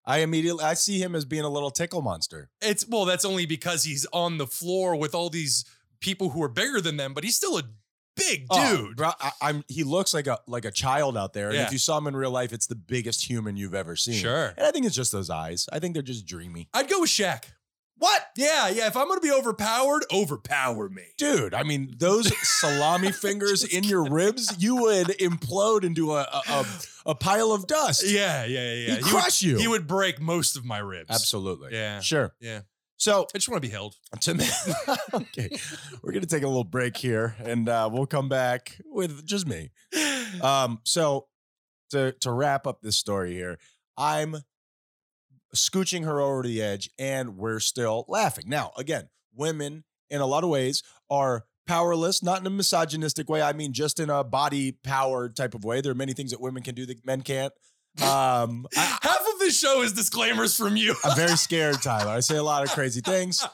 I 0.05 0.19
immediately 0.19 0.63
I 0.63 0.73
see 0.75 0.99
him 1.01 1.15
as 1.15 1.25
being 1.25 1.43
a 1.43 1.49
little 1.49 1.71
tickle 1.71 2.01
monster. 2.01 2.49
It's 2.61 2.87
well, 2.87 3.05
that's 3.05 3.25
only 3.25 3.45
because 3.47 3.83
he's 3.83 4.05
on 4.13 4.37
the 4.37 4.47
floor 4.47 4.95
with 4.95 5.15
all 5.15 5.29
these 5.31 5.65
people 6.01 6.29
who 6.31 6.43
are 6.43 6.49
bigger 6.49 6.81
than 6.81 6.97
them, 6.97 7.13
but 7.13 7.23
he's 7.23 7.35
still 7.35 7.57
a 7.57 7.63
big 8.17 8.45
Oh, 8.49 8.75
dude. 8.87 8.97
bro, 8.97 9.11
I, 9.19 9.31
am 9.49 9.63
He 9.69 9.83
looks 9.85 10.13
like 10.13 10.27
a 10.27 10.39
like 10.47 10.65
a 10.65 10.71
child 10.71 11.15
out 11.17 11.33
there, 11.33 11.47
and 11.47 11.55
Yeah. 11.55 11.65
if 11.67 11.71
you 11.71 11.77
saw 11.77 11.97
him 11.97 12.07
in 12.07 12.15
real 12.15 12.31
life, 12.31 12.51
it's 12.51 12.67
the 12.67 12.75
biggest 12.75 13.23
human 13.29 13.55
you've 13.55 13.73
ever 13.75 13.95
seen. 13.95 14.15
Sure. 14.15 14.53
And 14.57 14.67
I 14.67 14.71
think 14.71 14.85
it's 14.85 14.95
just 14.95 15.11
those 15.13 15.29
eyes. 15.29 15.67
I 15.71 15.79
think 15.79 15.93
they're 15.93 16.03
just 16.03 16.25
dreamy. 16.25 16.67
I'd 16.73 16.89
go 16.89 16.99
with 17.01 17.09
Shaq. 17.09 17.43
What? 17.97 18.29
Yeah, 18.35 18.67
yeah. 18.69 18.87
If 18.87 18.97
I'm 18.97 19.07
gonna 19.07 19.21
be 19.21 19.31
overpowered, 19.31 20.05
overpower 20.11 20.89
me. 20.89 21.03
Dude, 21.19 21.53
I 21.53 21.61
mean, 21.61 21.93
those 21.99 22.35
salami 22.59 23.11
fingers 23.11 23.63
in 23.63 23.83
your 23.83 24.09
ribs, 24.09 24.55
you 24.57 24.75
would 24.77 25.07
implode 25.19 25.83
into 25.83 26.13
a 26.15 26.21
a, 26.23 26.41
a, 26.49 26.65
a 27.11 27.15
pile 27.15 27.51
of 27.51 27.67
dust. 27.67 28.03
Yeah, 28.05 28.43
yeah, 28.45 28.73
yeah. 28.73 28.73
He'd 28.73 28.87
He 28.87 28.93
would- 28.95 29.03
crush 29.03 29.41
you. 29.43 29.57
He 29.57 29.67
would 29.67 29.85
break 29.87 30.19
most 30.19 30.57
of 30.57 30.65
my 30.65 30.79
ribs. 30.79 31.11
Absolutely. 31.11 31.73
Yeah. 31.73 31.99
Sure. 31.99 32.33
Yeah. 32.39 32.61
So 33.01 33.25
I 33.33 33.39
just 33.39 33.49
want 33.49 33.63
to 33.63 33.67
be 33.67 33.71
held. 33.71 33.95
to 34.21 34.35
me, 34.35 34.45
okay, 35.11 35.49
we're 36.03 36.11
gonna 36.11 36.27
take 36.27 36.43
a 36.43 36.47
little 36.47 36.63
break 36.63 36.95
here, 36.95 37.35
and 37.39 37.67
uh, 37.67 37.89
we'll 37.91 38.05
come 38.05 38.29
back 38.29 38.77
with 38.85 39.25
just 39.25 39.47
me. 39.47 39.71
Um, 40.43 40.81
so 40.83 41.25
to 41.89 42.11
to 42.21 42.31
wrap 42.31 42.67
up 42.67 42.83
this 42.83 42.97
story 42.97 43.33
here, 43.33 43.57
I'm 43.97 44.43
scooching 45.55 46.05
her 46.05 46.21
over 46.21 46.43
the 46.43 46.61
edge, 46.61 46.91
and 46.99 47.37
we're 47.37 47.59
still 47.59 48.05
laughing. 48.07 48.45
Now, 48.47 48.71
again, 48.77 49.09
women 49.35 49.83
in 50.11 50.21
a 50.21 50.27
lot 50.27 50.43
of 50.43 50.51
ways 50.51 50.83
are 51.09 51.45
powerless, 51.65 52.21
not 52.21 52.41
in 52.41 52.45
a 52.45 52.51
misogynistic 52.51 53.27
way. 53.31 53.41
I 53.41 53.53
mean, 53.53 53.73
just 53.73 53.99
in 53.99 54.11
a 54.11 54.23
body 54.23 54.73
power 54.83 55.27
type 55.27 55.55
of 55.55 55.63
way. 55.63 55.81
There 55.81 55.91
are 55.91 55.95
many 55.95 56.13
things 56.13 56.29
that 56.29 56.39
women 56.39 56.61
can 56.61 56.75
do 56.75 56.85
that 56.85 57.03
men 57.03 57.23
can't. 57.23 57.53
Um, 58.01 58.67
I, 58.77 58.97
Half 59.01 59.25
this 59.41 59.59
show 59.59 59.81
is 59.81 59.93
disclaimers 59.93 60.55
from 60.55 60.75
you. 60.77 60.95
I'm 61.03 61.15
very 61.15 61.35
scared, 61.37 61.81
Tyler. 61.81 62.11
I 62.11 62.19
say 62.21 62.37
a 62.37 62.43
lot 62.43 62.63
of 62.63 62.71
crazy 62.71 63.01
things. 63.01 63.45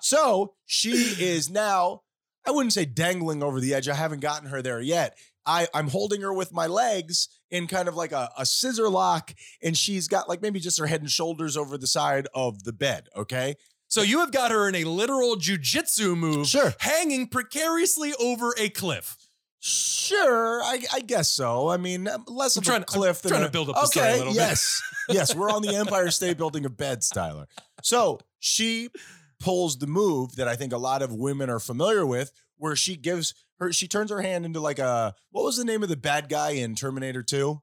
So 0.00 0.54
she 0.66 0.90
is 0.92 1.50
now, 1.50 2.02
I 2.46 2.50
wouldn't 2.50 2.72
say 2.72 2.84
dangling 2.84 3.42
over 3.42 3.60
the 3.60 3.74
edge. 3.74 3.88
I 3.88 3.94
haven't 3.94 4.20
gotten 4.20 4.48
her 4.48 4.62
there 4.62 4.80
yet. 4.80 5.16
I, 5.44 5.66
I'm 5.74 5.88
holding 5.88 6.22
her 6.22 6.32
with 6.32 6.52
my 6.52 6.66
legs 6.66 7.28
in 7.50 7.66
kind 7.66 7.88
of 7.88 7.96
like 7.96 8.12
a, 8.12 8.30
a 8.38 8.46
scissor 8.46 8.88
lock, 8.88 9.34
and 9.62 9.76
she's 9.76 10.06
got 10.08 10.28
like 10.28 10.40
maybe 10.40 10.60
just 10.60 10.78
her 10.78 10.86
head 10.86 11.00
and 11.00 11.10
shoulders 11.10 11.56
over 11.56 11.76
the 11.76 11.86
side 11.88 12.28
of 12.34 12.62
the 12.64 12.72
bed. 12.72 13.08
Okay. 13.16 13.56
So 13.88 14.00
you 14.02 14.20
have 14.20 14.32
got 14.32 14.50
her 14.52 14.68
in 14.68 14.74
a 14.76 14.84
literal 14.84 15.36
jujitsu 15.36 16.16
move, 16.16 16.46
Sure. 16.46 16.72
hanging 16.78 17.26
precariously 17.28 18.14
over 18.18 18.54
a 18.58 18.70
cliff. 18.70 19.16
Sure, 19.64 20.60
I, 20.62 20.80
I 20.92 21.00
guess 21.00 21.28
so. 21.28 21.68
I 21.68 21.76
mean, 21.76 22.08
um, 22.08 22.24
less 22.26 22.56
I'm 22.56 22.62
of 22.62 22.64
trying- 22.64 22.76
a 22.78 22.80
I'm 22.80 22.84
cliff 22.86 23.22
than 23.22 23.30
trying 23.30 23.42
a- 23.42 23.46
to 23.46 23.52
build 23.52 23.68
up 23.70 23.76
the 23.76 23.86
story 23.86 24.06
a 24.08 24.10
okay, 24.16 24.24
bit. 24.24 24.34
yes, 24.34 24.82
yes, 25.08 25.34
we're 25.36 25.50
on 25.50 25.62
the 25.62 25.76
Empire 25.76 26.10
State 26.10 26.36
Building 26.36 26.64
of 26.64 26.76
beds, 26.76 27.08
Tyler. 27.08 27.46
So 27.82 28.18
she 28.40 28.88
pulls 29.38 29.78
the 29.78 29.86
move 29.86 30.34
that 30.36 30.48
I 30.48 30.56
think 30.56 30.72
a 30.72 30.78
lot 30.78 31.00
of 31.00 31.12
women 31.12 31.48
are 31.48 31.60
familiar 31.60 32.04
with, 32.04 32.32
where 32.56 32.74
she 32.74 32.96
gives 32.96 33.34
her, 33.60 33.72
she 33.72 33.86
turns 33.86 34.10
her 34.10 34.20
hand 34.20 34.44
into 34.44 34.58
like 34.58 34.80
a 34.80 35.14
what 35.30 35.44
was 35.44 35.56
the 35.56 35.64
name 35.64 35.84
of 35.84 35.88
the 35.88 35.96
bad 35.96 36.28
guy 36.28 36.50
in 36.50 36.74
Terminator 36.74 37.22
Two? 37.22 37.62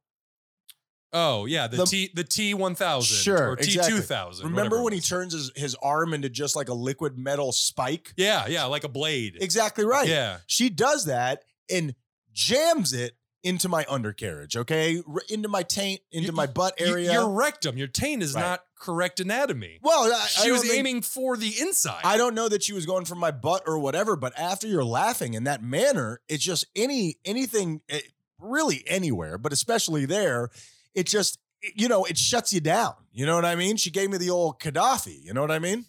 Oh 1.11 1.45
yeah, 1.47 1.67
the, 1.67 1.77
The- 1.77 1.85
T 1.85 2.09
the 2.13 2.23
T 2.23 2.53
one 2.53 2.75
thousand 2.75 3.17
Sure, 3.17 3.51
or 3.51 3.55
T 3.57 3.65
exactly. 3.65 3.95
two 3.97 4.01
thousand. 4.01 4.47
Remember 4.47 4.81
when 4.81 4.93
he 4.93 5.01
turns 5.01 5.33
his, 5.33 5.51
his 5.55 5.75
arm 5.83 6.13
into 6.13 6.29
just 6.29 6.55
like 6.55 6.69
a 6.69 6.73
liquid 6.73 7.17
metal 7.17 7.51
spike? 7.51 8.13
Yeah, 8.15 8.47
yeah, 8.47 8.63
like 8.65 8.85
a 8.85 8.89
blade. 8.89 9.37
Exactly 9.41 9.83
right. 9.85 10.07
Yeah. 10.07 10.37
She 10.47 10.69
does 10.69 11.05
that 11.05 11.43
and 11.69 11.95
jams 12.33 12.93
it 12.93 13.13
into 13.41 13.69
my 13.69 13.85
undercarriage, 13.89 14.57
okay? 14.57 15.01
R- 15.07 15.21
into 15.29 15.47
my 15.47 15.63
taint, 15.63 16.01
into 16.11 16.27
You- 16.27 16.31
my 16.33 16.45
butt 16.45 16.75
Y- 16.79 16.85
area. 16.88 17.13
Your 17.13 17.29
rectum, 17.29 17.77
your 17.77 17.88
taint 17.88 18.21
is 18.21 18.33
Right. 18.33 18.41
not 18.41 18.65
correct 18.77 19.19
anatomy. 19.21 19.79
well, 19.81 20.11
I, 20.13 20.27
She 20.27 20.51
was 20.51 20.61
think- 20.61 20.73
aiming 20.73 21.01
for 21.03 21.38
the 21.38 21.57
inside. 21.59 22.01
I 22.03 22.17
don't 22.17 22.35
know 22.35 22.49
that 22.49 22.63
she 22.63 22.73
was 22.73 22.85
going 22.85 23.05
for 23.05 23.15
my 23.15 23.31
butt 23.31 23.63
or 23.65 23.77
whatever, 23.79 24.15
but 24.17 24.38
after 24.38 24.67
you're 24.67 24.83
laughing 24.85 25.33
in 25.35 25.45
that 25.45 25.63
manner, 25.63 26.19
it's 26.27 26.43
just 26.43 26.65
any 26.75 27.17
anything, 27.23 27.81
eh, 27.89 28.01
really 28.39 28.83
anywhere, 28.88 29.38
but 29.38 29.53
especially 29.53 30.05
there, 30.05 30.49
it 30.93 31.07
just 31.07 31.39
you 31.75 31.88
know 31.89 32.05
it 32.05 32.17
shuts 32.17 32.51
you 32.53 32.59
down. 32.61 32.93
You 33.11 33.25
know 33.25 33.35
what 33.35 33.43
I 33.45 33.55
mean? 33.55 33.75
She 33.77 33.89
gave 33.91 34.09
me 34.09 34.17
the 34.17 34.29
old 34.29 34.59
Gaddafi. 34.61 35.21
You 35.23 35.33
know 35.33 35.41
what 35.41 35.51
I 35.51 35.59
mean? 35.59 35.85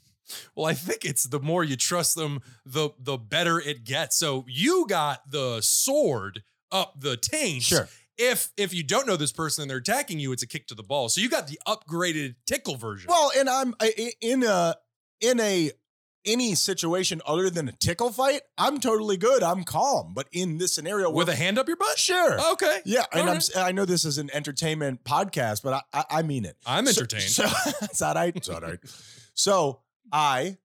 Well, 0.54 0.66
I 0.66 0.75
think 0.75 1.04
it's 1.04 1.25
the 1.25 1.40
more 1.40 1.64
you 1.64 1.76
trust 1.76 2.14
them, 2.16 2.40
the 2.64 2.90
the 2.99 3.16
better 3.16 3.58
it 3.60 3.84
gets. 3.84 4.16
So 4.16 4.44
you 4.49 4.87
got 4.88 5.30
the 5.30 5.60
sword 5.60 6.42
up 6.72 6.94
the 7.00 7.16
taint. 7.16 7.62
Sure. 7.62 7.88
If 8.18 8.50
if 8.56 8.75
you 8.75 8.82
don't 8.82 9.06
know 9.06 9.16
this 9.16 9.32
person 9.32 9.62
and 9.62 9.70
they're 9.70 9.78
attacking 9.78 10.18
you, 10.20 10.30
it's 10.32 10.42
a 10.42 10.46
kick 10.46 10.66
to 10.68 10.75
the 10.75 10.82
ball. 10.82 11.08
So 11.08 11.20
you 11.20 11.28
got 11.30 11.49
the 11.49 11.58
upgraded 11.66 12.34
tickle 12.46 12.76
version. 12.76 13.08
Well, 13.08 13.32
and 13.37 13.49
I'm 13.49 13.75
in 14.20 14.42
a 14.42 14.75
in 15.20 15.40
a 15.40 15.70
any 16.26 16.54
situation 16.54 17.22
other 17.25 17.49
than 17.49 17.66
a 17.66 17.72
tickle 17.72 18.12
fight, 18.12 18.42
I'm 18.58 18.78
totally 18.78 19.16
good. 19.16 19.42
I'm 19.42 19.64
calm. 19.64 20.12
But 20.12 20.28
in 20.32 20.58
this 20.58 20.75
scenario, 20.75 21.10
with 21.10 21.30
a 21.30 21.34
hand 21.34 21.58
up 21.58 21.66
your 21.66 21.78
butt. 21.78 21.99
sure, 21.99 22.38
Okay. 22.52 22.80
yeah, 22.84 23.06
and 23.10 23.22
All 23.22 23.28
I'm 23.28 23.32
right. 23.32 23.37
s- 23.38 23.56
I 23.56 23.72
know 23.72 23.87
this 23.87 24.04
is 24.04 24.18
an 24.18 24.28
entertainment 24.34 25.02
podcast, 25.02 25.62
but 25.62 25.72
I 25.94 26.00
I, 26.00 26.18
I 26.18 26.22
mean 26.22 26.44
it. 26.44 26.58
I'm 26.66 26.84
So- 26.84 26.90
entertained. 27.00 27.22
So, 27.22 27.44
it's 27.84 28.02
all 28.02 28.12
right. 28.12 28.37
It's 28.37 28.50
all 28.50 28.60
right. 28.60 28.78
So 29.32 29.80
I 30.12 30.58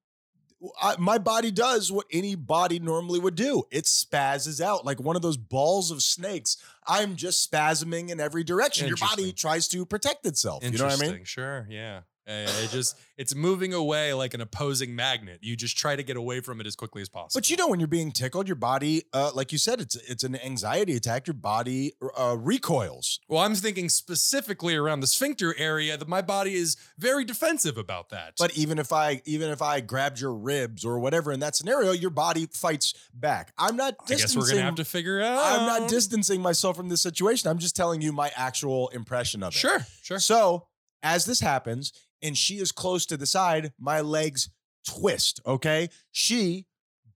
I, 0.80 0.96
my 0.98 1.18
body 1.18 1.50
does 1.50 1.92
what 1.92 2.06
any 2.10 2.34
body 2.34 2.78
normally 2.78 3.20
would 3.20 3.34
do. 3.34 3.64
It 3.70 3.84
spazzes 3.84 4.60
out 4.60 4.84
like 4.84 5.00
one 5.00 5.16
of 5.16 5.22
those 5.22 5.36
balls 5.36 5.90
of 5.90 6.02
snakes. 6.02 6.56
I'm 6.86 7.16
just 7.16 7.50
spasming 7.50 8.08
in 8.10 8.20
every 8.20 8.42
direction. 8.42 8.88
Your 8.88 8.96
body 8.96 9.32
tries 9.32 9.68
to 9.68 9.84
protect 9.84 10.26
itself. 10.26 10.64
You 10.64 10.78
know 10.78 10.86
what 10.86 11.02
I 11.02 11.12
mean? 11.12 11.24
Sure. 11.24 11.66
Yeah. 11.70 12.00
Uh, 12.28 12.44
it 12.64 12.70
just 12.70 12.98
it's 13.16 13.34
moving 13.34 13.72
away 13.72 14.12
like 14.12 14.34
an 14.34 14.40
opposing 14.40 14.96
magnet. 14.96 15.38
You 15.42 15.56
just 15.56 15.78
try 15.78 15.94
to 15.94 16.02
get 16.02 16.16
away 16.16 16.40
from 16.40 16.60
it 16.60 16.66
as 16.66 16.74
quickly 16.74 17.00
as 17.00 17.08
possible. 17.08 17.38
But 17.38 17.48
you 17.50 17.56
know, 17.56 17.68
when 17.68 17.78
you're 17.78 17.86
being 17.86 18.10
tickled, 18.10 18.48
your 18.48 18.56
body, 18.56 19.04
uh, 19.12 19.30
like 19.34 19.52
you 19.52 19.58
said, 19.58 19.80
it's 19.80 19.94
it's 19.94 20.24
an 20.24 20.34
anxiety 20.44 20.96
attack. 20.96 21.26
Your 21.28 21.34
body 21.34 21.92
uh, 22.18 22.36
recoils. 22.38 23.20
well, 23.28 23.42
I'm 23.42 23.54
thinking 23.54 23.88
specifically 23.88 24.74
around 24.74 25.00
the 25.00 25.06
sphincter 25.06 25.54
area 25.56 25.96
that 25.96 26.08
my 26.08 26.20
body 26.20 26.54
is 26.54 26.76
very 26.98 27.24
defensive 27.24 27.78
about 27.78 28.10
that. 28.10 28.34
But 28.38 28.56
even 28.56 28.78
if 28.78 28.92
I 28.92 29.22
even 29.24 29.50
if 29.50 29.62
I 29.62 29.80
grabbed 29.80 30.20
your 30.20 30.34
ribs 30.34 30.84
or 30.84 30.98
whatever 30.98 31.30
in 31.30 31.40
that 31.40 31.54
scenario, 31.54 31.92
your 31.92 32.10
body 32.10 32.46
fights 32.52 32.92
back. 33.14 33.52
I'm 33.56 33.76
not 33.76 33.94
I 34.00 34.04
guess 34.08 34.22
distancing. 34.22 34.40
we're 34.40 34.48
gonna 34.50 34.62
have 34.62 34.74
to 34.76 34.84
figure 34.84 35.20
out. 35.22 35.38
I'm 35.60 35.66
not 35.66 35.88
distancing 35.88 36.40
myself 36.40 36.76
from 36.76 36.88
this 36.88 37.02
situation. 37.02 37.48
I'm 37.48 37.58
just 37.58 37.76
telling 37.76 38.02
you 38.02 38.12
my 38.12 38.32
actual 38.34 38.88
impression 38.88 39.42
of 39.42 39.52
it. 39.52 39.58
Sure. 39.58 39.86
Sure. 40.02 40.18
So 40.18 40.66
as 41.02 41.24
this 41.24 41.40
happens, 41.40 41.92
and 42.22 42.36
she 42.36 42.56
is 42.58 42.72
close 42.72 43.06
to 43.06 43.16
the 43.16 43.26
side, 43.26 43.72
my 43.78 44.00
legs 44.00 44.48
twist. 44.86 45.40
Okay, 45.46 45.88
she 46.12 46.66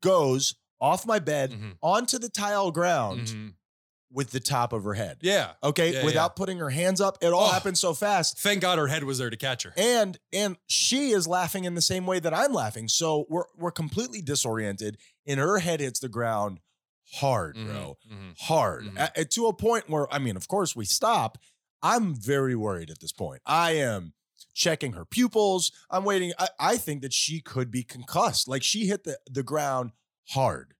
goes 0.03 0.55
off 0.81 1.07
my 1.07 1.19
bed 1.19 1.53
Mhm. 1.53 1.77
onto 1.83 2.19
the 2.19 2.29
tile 2.29 2.71
ground 2.71 3.27
Mhm. 3.29 3.55
with 4.11 4.31
the 4.31 4.41
top 4.41 4.73
of 4.73 4.83
her 4.85 4.95
head. 4.95 5.19
Yeah. 5.21 5.53
Okay, 5.63 5.93
Yeah, 5.93 6.05
without 6.05 6.35
putting 6.35 6.59
her 6.59 6.71
hands 6.71 7.01
up, 7.01 7.19
it 7.23 7.33
all 7.33 7.49
Oh. 7.49 7.53
happened 7.53 7.79
so 7.79 7.93
fast. 7.95 8.39
Thank 8.39 8.61
God 8.63 8.79
her 8.79 8.89
head 8.89 9.05
was 9.05 9.19
there 9.19 9.31
to 9.31 9.37
catch 9.37 9.63
her. 9.65 9.73
And 9.77 10.19
and 10.33 10.57
she 10.67 11.11
is 11.11 11.27
laughing 11.29 11.65
in 11.65 11.75
the 11.75 11.83
same 11.83 12.07
way 12.07 12.19
that 12.19 12.33
I'm 12.35 12.53
laughing. 12.53 12.89
So 12.89 13.27
we're 13.29 13.45
we're 13.57 13.71
completely 13.71 14.21
disoriented, 14.23 14.99
and 15.27 15.39
her 15.39 15.59
head 15.59 15.81
hits 15.81 16.01
the 16.01 16.09
ground 16.09 16.61
hard, 17.15 17.57
Mhm. 17.57 17.67
bro, 17.67 17.99
Mhm. 18.11 18.39
hard 18.41 18.85
Mhm. 18.87 19.11
A- 19.17 19.25
to 19.27 19.47
a 19.47 19.53
point 19.53 19.89
where 19.91 20.13
I 20.13 20.19
mean, 20.19 20.37
of 20.37 20.49
course, 20.49 20.75
we 20.75 20.85
stop. 20.87 21.39
I'm 21.83 22.15
very 22.15 22.55
worried 22.57 22.91
at 22.91 23.01
this 23.01 23.13
point. 23.13 23.43
I 23.47 23.73
am 23.73 24.15
checking 24.55 24.93
her 24.93 25.05
pupils. 25.05 25.73
I'm 25.91 26.05
waiting. 26.05 26.33
I, 26.39 26.49
I 26.59 26.77
think 26.77 27.03
that 27.03 27.13
she 27.13 27.41
could 27.41 27.71
be 27.71 27.83
concussed. 27.83 28.49
Like 28.49 28.63
she 28.63 28.87
hit 28.87 29.05
the 29.05 29.19
the 29.31 29.43
ground 29.43 29.93
hard. 30.31 30.75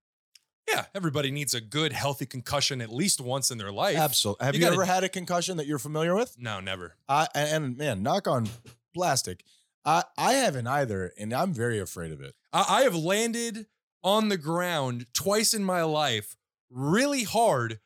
Yeah. 0.67 0.85
Everybody 0.95 1.31
needs 1.31 1.53
a 1.53 1.59
good, 1.59 1.91
healthy 1.91 2.25
concussion 2.25 2.79
at 2.81 2.89
least 2.93 3.19
once 3.19 3.51
in 3.51 3.57
their 3.57 3.71
life. 3.73 3.97
Absolutely. 3.97 4.45
Have 4.45 4.55
You 4.55 4.59
you, 4.59 4.65
gotta- 4.67 4.75
ever 4.75 4.85
had 4.85 5.03
a 5.03 5.09
concussion 5.09 5.57
that 5.57 5.67
you're 5.67 5.79
familiar 5.79 6.15
with? 6.15 6.35
No, 6.39 6.59
never. 6.59 6.95
I 7.09 7.27
and 7.35 7.65
and, 7.65 7.77
man, 7.77 8.03
knock 8.03 8.27
on 8.27 8.47
plastic. 8.93 9.43
I 9.83 10.03
I 10.17 10.33
haven't 10.33 10.67
either, 10.67 11.11
and 11.17 11.33
I'm 11.33 11.53
very 11.53 11.79
afraid 11.79 12.11
of 12.11 12.21
it. 12.21 12.35
I, 12.53 12.65
I 12.69 12.81
have 12.83 12.95
landed 12.95 13.65
on 14.03 14.29
the 14.29 14.37
ground 14.37 15.07
twice 15.13 15.53
in 15.53 15.63
my 15.63 15.83
life, 15.83 16.35
really 16.69 17.23
hard. 17.23 17.79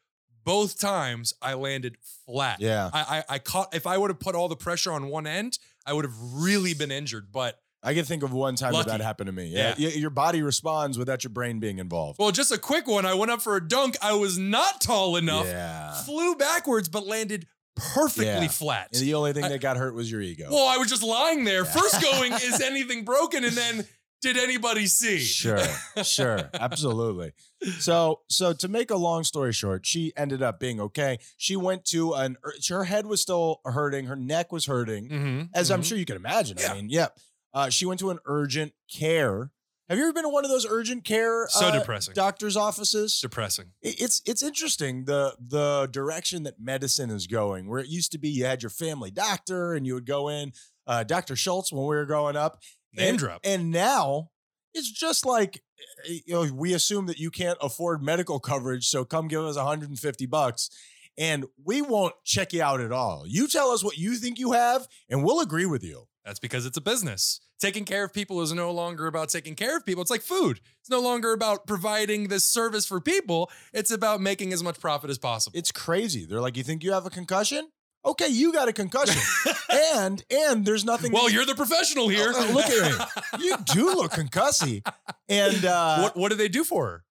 Both 0.45 0.79
times 0.79 1.33
I 1.41 1.55
landed 1.55 1.97
flat. 2.25 2.61
Yeah, 2.61 2.89
I, 2.93 3.23
I, 3.29 3.35
I 3.35 3.39
caught. 3.39 3.73
If 3.75 3.85
I 3.87 3.97
would 3.97 4.09
have 4.11 4.19
put 4.19 4.35
all 4.35 4.47
the 4.47 4.55
pressure 4.55 4.91
on 4.93 5.07
one 5.07 5.27
end, 5.27 5.57
I 5.85 5.93
would 5.93 6.05
have 6.05 6.15
really 6.35 6.73
been 6.73 6.91
injured. 6.91 7.27
But 7.31 7.59
I 7.83 7.93
can 7.93 8.05
think 8.05 8.23
of 8.23 8.31
one 8.31 8.55
time 8.55 8.71
that 8.73 8.77
Lucky. 8.79 8.91
that 8.91 9.01
happened 9.01 9.27
to 9.27 9.31
me. 9.33 9.47
Yeah, 9.47 9.73
y- 9.77 9.87
your 9.95 10.09
body 10.11 10.41
responds 10.41 10.97
without 10.97 11.23
your 11.23 11.31
brain 11.31 11.59
being 11.59 11.79
involved. 11.79 12.19
well, 12.19 12.31
just 12.31 12.51
a 12.51 12.57
quick 12.57 12.87
one. 12.87 13.05
I 13.05 13.13
went 13.15 13.31
up 13.31 13.41
for 13.41 13.55
a 13.57 13.67
dunk. 13.67 13.97
I 14.01 14.13
was 14.13 14.37
not 14.37 14.81
tall 14.81 15.15
enough. 15.17 15.47
Yeah, 15.47 15.91
Flew 16.03 16.35
backwards, 16.35 16.89
but 16.89 17.05
landed 17.05 17.47
perfectly 17.75 18.25
Yeah. 18.25 18.47
flat. 18.47 18.89
and 18.93 19.01
the 19.01 19.13
only 19.15 19.33
thing 19.33 19.43
I- 19.43 19.49
that 19.49 19.61
got 19.61 19.77
hurt 19.77 19.93
was 19.95 20.09
your 20.09 20.21
ego. 20.21 20.47
Well, 20.49 20.67
I 20.67 20.77
was 20.77 20.89
just 20.89 21.03
lying 21.03 21.43
there. 21.43 21.63
Yeah. 21.65 21.71
First 21.71 22.01
going, 22.01 22.33
is 22.33 22.61
anything 22.63 23.03
broken? 23.03 23.43
And 23.43 23.53
then, 23.53 23.85
did 24.33 24.37
anybody 24.37 24.87
see? 24.87 25.19
Sure, 25.19 25.59
sure, 26.03 26.49
absolutely. 26.53 27.31
So, 27.79 28.21
so 28.29 28.53
to 28.53 28.67
make 28.67 28.91
a 28.91 28.95
long 28.97 29.23
story 29.23 29.53
short, 29.53 29.85
she 29.85 30.11
ended 30.17 30.41
up 30.41 30.59
being 30.59 30.79
okay. 30.81 31.19
She 31.37 31.55
went 31.55 31.85
to 31.85 32.13
an. 32.13 32.37
ur- 32.43 32.53
Her 32.69 32.83
head 32.85 33.05
was 33.05 33.21
still 33.21 33.61
hurting. 33.65 34.05
Her 34.05 34.15
neck 34.15 34.51
was 34.51 34.65
hurting, 34.65 35.09
Mhm, 35.09 35.49
as 35.53 35.71
I'm 35.71 35.81
mhm. 35.81 35.85
sure 35.85 35.97
you 35.97 36.05
can 36.05 36.15
imagine. 36.15 36.57
Yeah. 36.59 36.71
I 36.71 36.75
mean, 36.75 36.89
yeah. 36.89 37.07
Uh, 37.53 37.69
she 37.69 37.85
went 37.85 37.99
to 38.01 38.09
an 38.09 38.19
urgent 38.25 38.73
care. 38.91 39.51
Have 39.87 39.97
you 39.99 40.03
ever 40.05 40.13
been 40.13 40.23
to 40.23 40.29
one 40.29 40.43
of 40.43 40.49
those 40.51 40.65
urgent 40.67 41.03
care 41.05 41.47
So 41.49 41.67
uh, 41.67 41.79
depressing. 41.79 42.15
doctors' 42.15 42.57
offices? 42.57 43.19
Depressing. 43.21 43.67
it- 43.81 44.01
it's 44.01 44.21
it's 44.25 44.41
interesting 44.43 45.05
the 45.05 45.35
the 45.39 45.87
direction 45.91 46.43
that 46.43 46.59
medicine 46.59 47.09
is 47.11 47.27
going. 47.27 47.69
Where 47.69 47.79
it 47.79 47.87
used 47.87 48.11
to 48.13 48.17
be, 48.17 48.29
you 48.29 48.45
had 48.45 48.63
your 48.63 48.71
family 48.71 49.11
doctor, 49.11 49.73
and 49.73 49.85
you 49.85 49.93
would 49.93 50.05
go 50.07 50.27
in, 50.29 50.53
uh, 50.87 51.03
Doctor 51.03 51.35
Schultz 51.35 51.71
when 51.71 51.83
we 51.83 51.95
were 51.95 52.05
growing 52.05 52.35
up, 52.35 52.59
Name 52.95 53.09
and, 53.09 53.19
drop. 53.19 53.41
and 53.43 53.71
now 53.71 54.29
it's 54.73 54.91
just 54.91 55.25
like 55.25 55.61
eh, 56.07 56.19
you 56.25 56.33
know 56.33 56.53
we 56.53 56.73
assume 56.73 57.07
that 57.07 57.19
you 57.19 57.31
can't 57.31 57.57
afford 57.61 58.03
medical 58.03 58.39
coverage, 58.39 58.87
so 58.87 59.05
come 59.05 59.27
give 59.27 59.41
us 59.41 59.55
150 59.55 60.25
bucks. 60.25 60.69
And 61.17 61.45
we 61.63 61.81
won't 61.81 62.13
check 62.25 62.51
you 62.51 62.61
out 62.61 62.81
at 62.81 62.91
all. 62.91 63.23
You 63.25 63.47
tell 63.47 63.69
us 63.69 63.85
what 63.85 63.97
you 63.97 64.15
think 64.15 64.37
you 64.37 64.51
have, 64.51 64.85
and 65.09 65.23
we'll 65.23 65.39
agree 65.39 65.65
with 65.65 65.81
you. 65.81 66.07
That's 66.25 66.39
because 66.39 66.65
it's 66.65 66.75
a 66.75 66.81
business. 66.81 67.39
Taking 67.57 67.85
care 67.85 68.03
of 68.03 68.13
people 68.13 68.41
is 68.41 68.51
no 68.51 68.71
longer 68.71 69.07
about 69.07 69.29
taking 69.29 69.55
care 69.55 69.77
of 69.77 69.85
people. 69.85 70.01
It's 70.01 70.11
like 70.11 70.21
food. 70.21 70.59
It's 70.81 70.89
no 70.89 70.99
longer 70.99 71.31
about 71.31 71.67
providing 71.67 72.27
this 72.27 72.43
service 72.43 72.85
for 72.85 72.99
people. 72.99 73.49
It's 73.71 73.91
about 73.91 74.19
making 74.19 74.51
as 74.51 74.61
much 74.61 74.79
profit 74.79 75.09
as 75.09 75.17
possible. 75.17 75.57
It's 75.57 75.71
crazy. 75.71 76.25
They're 76.25 76.41
like, 76.41 76.57
you 76.57 76.63
think 76.63 76.83
you 76.83 76.91
have 76.91 77.05
a 77.05 77.09
concussion? 77.09 77.69
Okay, 78.05 78.27
you 78.27 78.53
got 78.53 78.67
a 78.67 78.73
concussion, 78.73 79.19
and 79.71 80.23
and 80.29 80.63
there's 80.65 80.85
nothing. 80.85 81.11
well, 81.11 81.29
you're 81.29 81.45
the 81.45 81.55
professional 81.55 82.07
here. 82.07 82.31
Oh, 82.35 82.49
uh, 82.49 82.53
look 82.53 82.65
at 82.65 83.39
me. 83.39 83.43
you 83.45 83.57
do 83.65 83.85
look 83.95 84.11
concussy. 84.11 84.85
And 85.27 85.65
uh, 85.65 86.01
what 86.01 86.15
what 86.15 86.29
do 86.29 86.35
they 86.35 86.47
do 86.47 86.63
for 86.63 86.85
her? 86.85 87.03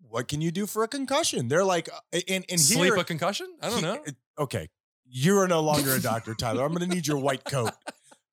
what 0.00 0.28
can 0.28 0.42
you 0.42 0.50
do 0.50 0.66
for 0.66 0.82
a 0.84 0.88
concussion? 0.88 1.48
They're 1.48 1.64
like, 1.64 1.88
uh, 1.88 2.20
and, 2.28 2.44
and 2.50 2.60
Sleep 2.60 2.84
here, 2.92 2.96
a 2.96 3.04
concussion? 3.04 3.46
I 3.62 3.70
don't 3.70 3.80
know. 3.80 3.98
Okay, 4.38 4.68
you're 5.06 5.48
no 5.48 5.60
longer 5.62 5.94
a 5.94 6.00
doctor, 6.00 6.34
Tyler. 6.34 6.62
I'm 6.64 6.74
going 6.74 6.86
to 6.86 6.94
need 6.94 7.06
your 7.06 7.16
white 7.16 7.44
coat. 7.44 7.70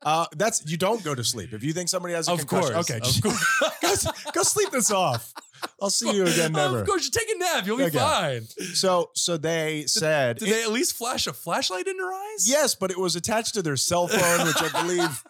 Uh, 0.01 0.25
that's 0.35 0.69
you 0.69 0.75
don't 0.75 1.01
go 1.05 1.15
to 1.15 1.23
sleep 1.23 1.53
if 1.53 1.63
you 1.63 1.71
think 1.71 1.87
somebody 1.87 2.13
has 2.13 2.27
a 2.27 2.33
Of 2.33 2.39
concussion. 2.47 2.73
course. 2.73 2.89
Okay, 2.91 2.99
Of 3.01 3.21
course. 3.81 4.03
go, 4.05 4.11
go 4.33 4.43
sleep 4.43 4.71
this 4.71 4.91
off. 4.91 5.33
I'll 5.81 5.89
see 5.89 6.11
you 6.11 6.23
again 6.23 6.55
oh, 6.55 6.59
never. 6.59 6.81
Of 6.81 6.87
course, 6.87 7.05
you 7.05 7.11
take 7.11 7.29
a 7.33 7.37
nap. 7.37 7.65
You'll 7.65 7.77
be 7.77 7.83
Okay. 7.85 7.97
fine. 7.97 8.43
So, 8.73 9.11
so 9.15 9.37
they 9.37 9.83
said, 9.87 10.37
Did 10.37 10.49
they 10.49 10.63
at 10.63 10.71
least 10.71 10.95
flash 10.95 11.27
a 11.27 11.33
flashlight 11.33 11.87
in 11.87 11.97
her 11.97 12.11
eyes? 12.13 12.49
yes, 12.49 12.75
but 12.75 12.91
it 12.91 12.97
was 12.99 13.15
attached 13.15 13.53
to 13.55 13.61
their 13.61 13.77
cell 13.77 14.07
phone, 14.07 14.45
which 14.47 14.61
I 14.61 14.81
believe 14.81 15.23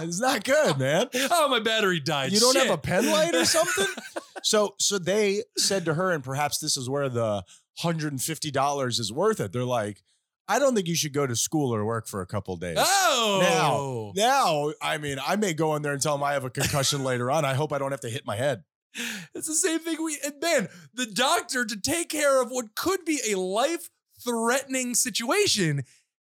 is 0.08 0.20
not 0.20 0.44
good, 0.44 0.78
man. 0.78 1.08
Oh, 1.30 1.48
my 1.48 1.60
battery 1.60 2.00
died. 2.00 2.32
You 2.32 2.40
don't 2.40 2.56
have 2.56 2.70
a 2.70 2.78
pen 2.78 3.10
light 3.10 3.34
or 3.34 3.44
something? 3.44 3.86
so 4.42 4.74
so 4.78 4.98
they 4.98 5.42
said 5.56 5.84
to 5.86 5.94
her, 5.94 6.12
and 6.12 6.22
perhaps 6.24 6.58
this 6.58 6.76
is 6.76 6.88
where 6.90 7.08
the 7.08 7.42
$150 7.82 9.00
is 9.00 9.12
worth 9.12 9.40
it. 9.40 9.52
They're 9.52 9.64
like, 9.64 10.02
I 10.48 10.58
don't 10.58 10.74
think 10.74 10.86
you 10.86 10.94
should 10.94 11.12
go 11.12 11.26
to 11.26 11.34
school 11.34 11.74
or 11.74 11.84
work 11.84 12.06
for 12.06 12.20
a 12.20 12.26
couple 12.26 12.56
days. 12.56 12.76
Oh. 12.78 13.40
Now, 13.42 14.12
now, 14.14 14.72
I 14.80 14.98
mean, 14.98 15.18
I 15.26 15.36
may 15.36 15.54
go 15.54 15.74
in 15.74 15.82
there 15.82 15.92
and 15.92 16.00
tell 16.00 16.16
them 16.16 16.22
I 16.22 16.34
have 16.34 16.44
a 16.44 16.50
concussion 16.50 17.02
later 17.02 17.30
on. 17.30 17.44
I 17.44 17.54
hope 17.54 17.72
I 17.72 17.78
don't 17.78 17.90
have 17.90 18.00
to 18.02 18.08
hit 18.10 18.24
my 18.24 18.36
head. 18.36 18.62
It's 19.34 19.46
the 19.46 19.54
same 19.54 19.80
thing 19.80 20.02
we 20.02 20.18
and 20.24 20.34
man, 20.40 20.68
the 20.94 21.06
doctor 21.06 21.64
to 21.64 21.80
take 21.80 22.08
care 22.08 22.40
of 22.40 22.48
what 22.50 22.74
could 22.74 23.04
be 23.04 23.20
a 23.28 23.38
life-threatening 23.38 24.94
situation 24.94 25.84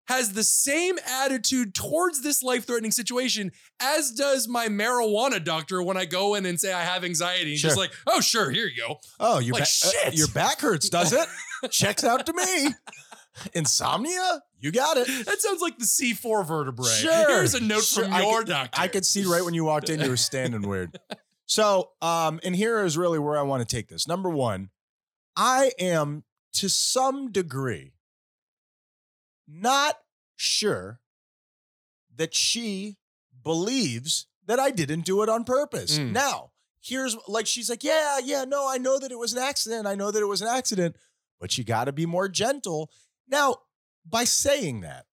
has 0.09 0.33
the 0.33 0.43
same 0.45 0.97
attitude 1.09 1.75
towards 1.75 2.23
this 2.23 2.43
life-threatening 2.43 2.91
situation 2.91 3.51
as 3.81 4.11
does 4.11 4.49
my 4.49 4.67
marijuana 4.69 5.43
doctor 5.43 5.81
when 5.83 5.97
I 5.97 6.05
go 6.05 6.35
in 6.35 6.45
and 6.45 6.59
say 6.61 6.73
I 6.73 6.83
have 6.83 7.05
anxiety. 7.05 7.51
He's 7.51 7.62
just 7.62 7.75
Sure. 7.77 7.85
like, 7.85 7.93
"Oh, 8.07 8.21
sure, 8.21 8.51
here 8.51 8.67
you 8.67 8.77
go." 8.81 8.99
Oh, 9.21 9.38
your, 9.38 9.55
Like, 9.55 9.65
ba- 9.83 10.09
uh, 10.09 10.11
your 10.12 10.29
back 10.29 10.61
hurts, 10.61 10.88
does 10.88 11.12
it? 11.12 11.29
Checks 11.71 12.05
out 12.05 12.27
to 12.27 12.33
me. 12.33 12.75
Insomnia? 13.55 14.43
You 14.61 14.71
got 14.73 14.97
it. 14.99 15.07
That 15.27 15.41
sounds 15.41 15.61
like 15.62 15.79
the 15.79 15.85
C4 15.87 16.47
vertebrae. 16.47 16.87
Sure, 16.88 17.29
Here's 17.29 17.55
a 17.55 17.61
note 17.61 17.83
sure. 17.85 18.05
from 18.05 18.12
I 18.12 18.23
your 18.23 18.38
could- 18.41 18.49
doctor. 18.49 18.81
I 18.81 18.88
could 18.88 19.07
see 19.07 19.25
right 19.25 19.45
when 19.45 19.55
you 19.55 19.65
walked 19.65 19.88
in, 19.88 20.01
you 20.01 20.11
were 20.11 20.17
standing 20.17 20.62
weird. 20.62 20.99
So, 21.46 21.90
um, 22.00 22.40
and 22.44 22.57
here 22.57 22.85
is 22.85 22.96
really 22.96 23.18
where 23.18 23.38
I 23.38 23.42
want 23.42 23.66
to 23.66 23.76
take 23.76 23.88
this. 23.88 24.09
Number 24.09 24.31
one, 24.31 24.70
I 25.37 25.72
am 25.78 26.24
to 26.55 26.68
some 26.68 27.33
degree 27.33 27.92
not 29.48 29.96
sure 30.37 31.00
that 32.14 32.35
she 32.35 32.96
believes 33.42 34.26
that 34.46 34.61
I 34.61 34.70
didn't 34.70 35.05
do 35.05 35.22
it 35.22 35.28
on 35.28 35.44
purpose. 35.44 35.98
Mm. 35.98 36.12
Now, 36.12 36.50
here's 36.81 37.16
like 37.28 37.46
she's 37.46 37.70
like, 37.70 37.85
yeah, 37.85 38.18
yeah, 38.22 38.44
no, 38.44 38.68
I 38.68 38.78
know 38.78 38.98
that 38.98 39.12
it 39.12 39.18
was 39.18 39.33
an 39.33 39.42
accident. 39.42 39.87
I 39.87 39.94
know 39.94 40.11
that 40.11 40.22
it 40.22 40.28
was 40.28 40.42
an 40.42 40.48
accident, 40.48 40.96
but 41.40 41.57
you 41.57 41.64
got 41.64 41.85
to 41.85 41.92
be 41.92 42.07
more 42.07 42.28
gentle. 42.28 42.90
Now, 43.28 43.57
by 44.07 44.24
saying 44.24 44.81
that, 44.83 45.07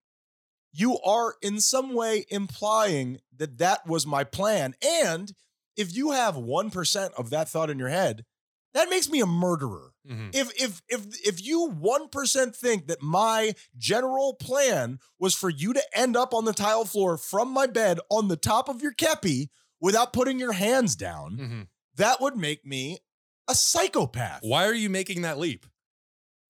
you 0.72 1.00
are 1.00 1.36
in 1.42 1.60
some 1.60 1.94
way 1.94 2.26
implying 2.30 3.20
that 3.38 3.58
that 3.58 3.88
was 3.88 4.06
my 4.06 4.24
plan. 4.24 4.76
And 5.02 5.34
if 5.78 5.96
you 5.96 6.12
have 6.12 6.36
1% 6.36 7.14
of 7.14 7.30
that 7.30 7.50
thought 7.50 7.70
in 7.70 7.80
your 7.80 7.90
head, 7.90 8.26
that 8.74 8.90
makes 8.90 9.10
me 9.10 9.20
a 9.20 9.26
murderer. 9.26 9.94
Mhm. 10.08 10.30
If 10.34 10.52
if 10.62 10.82
if 10.88 11.06
if 11.28 11.44
you 11.44 11.70
1% 11.70 12.56
think 12.56 12.88
that 12.88 13.02
my 13.02 13.56
general 13.78 14.36
plan 14.36 15.00
was 15.20 15.34
for 15.34 15.50
you 15.50 15.74
to 15.74 15.84
end 15.98 16.16
up 16.16 16.34
on 16.34 16.46
the 16.46 16.54
tile 16.54 16.86
floor 16.86 17.18
from 17.18 17.50
my 17.50 17.66
bed 17.66 18.00
on 18.10 18.28
the 18.28 18.38
top 18.38 18.70
of 18.70 18.82
your 18.82 18.94
kepi 18.94 19.50
without 19.82 20.14
putting 20.14 20.40
your 20.40 20.54
hands 20.54 20.96
down, 20.96 21.38
Mhm. 21.38 21.68
that 21.96 22.22
would 22.22 22.38
make 22.38 22.64
me 22.66 23.00
a 23.48 23.56
psychopath. 23.56 24.42
Why 24.44 24.66
are 24.66 24.74
you 24.74 24.90
making 24.90 25.24
that 25.24 25.40
leap? 25.40 25.66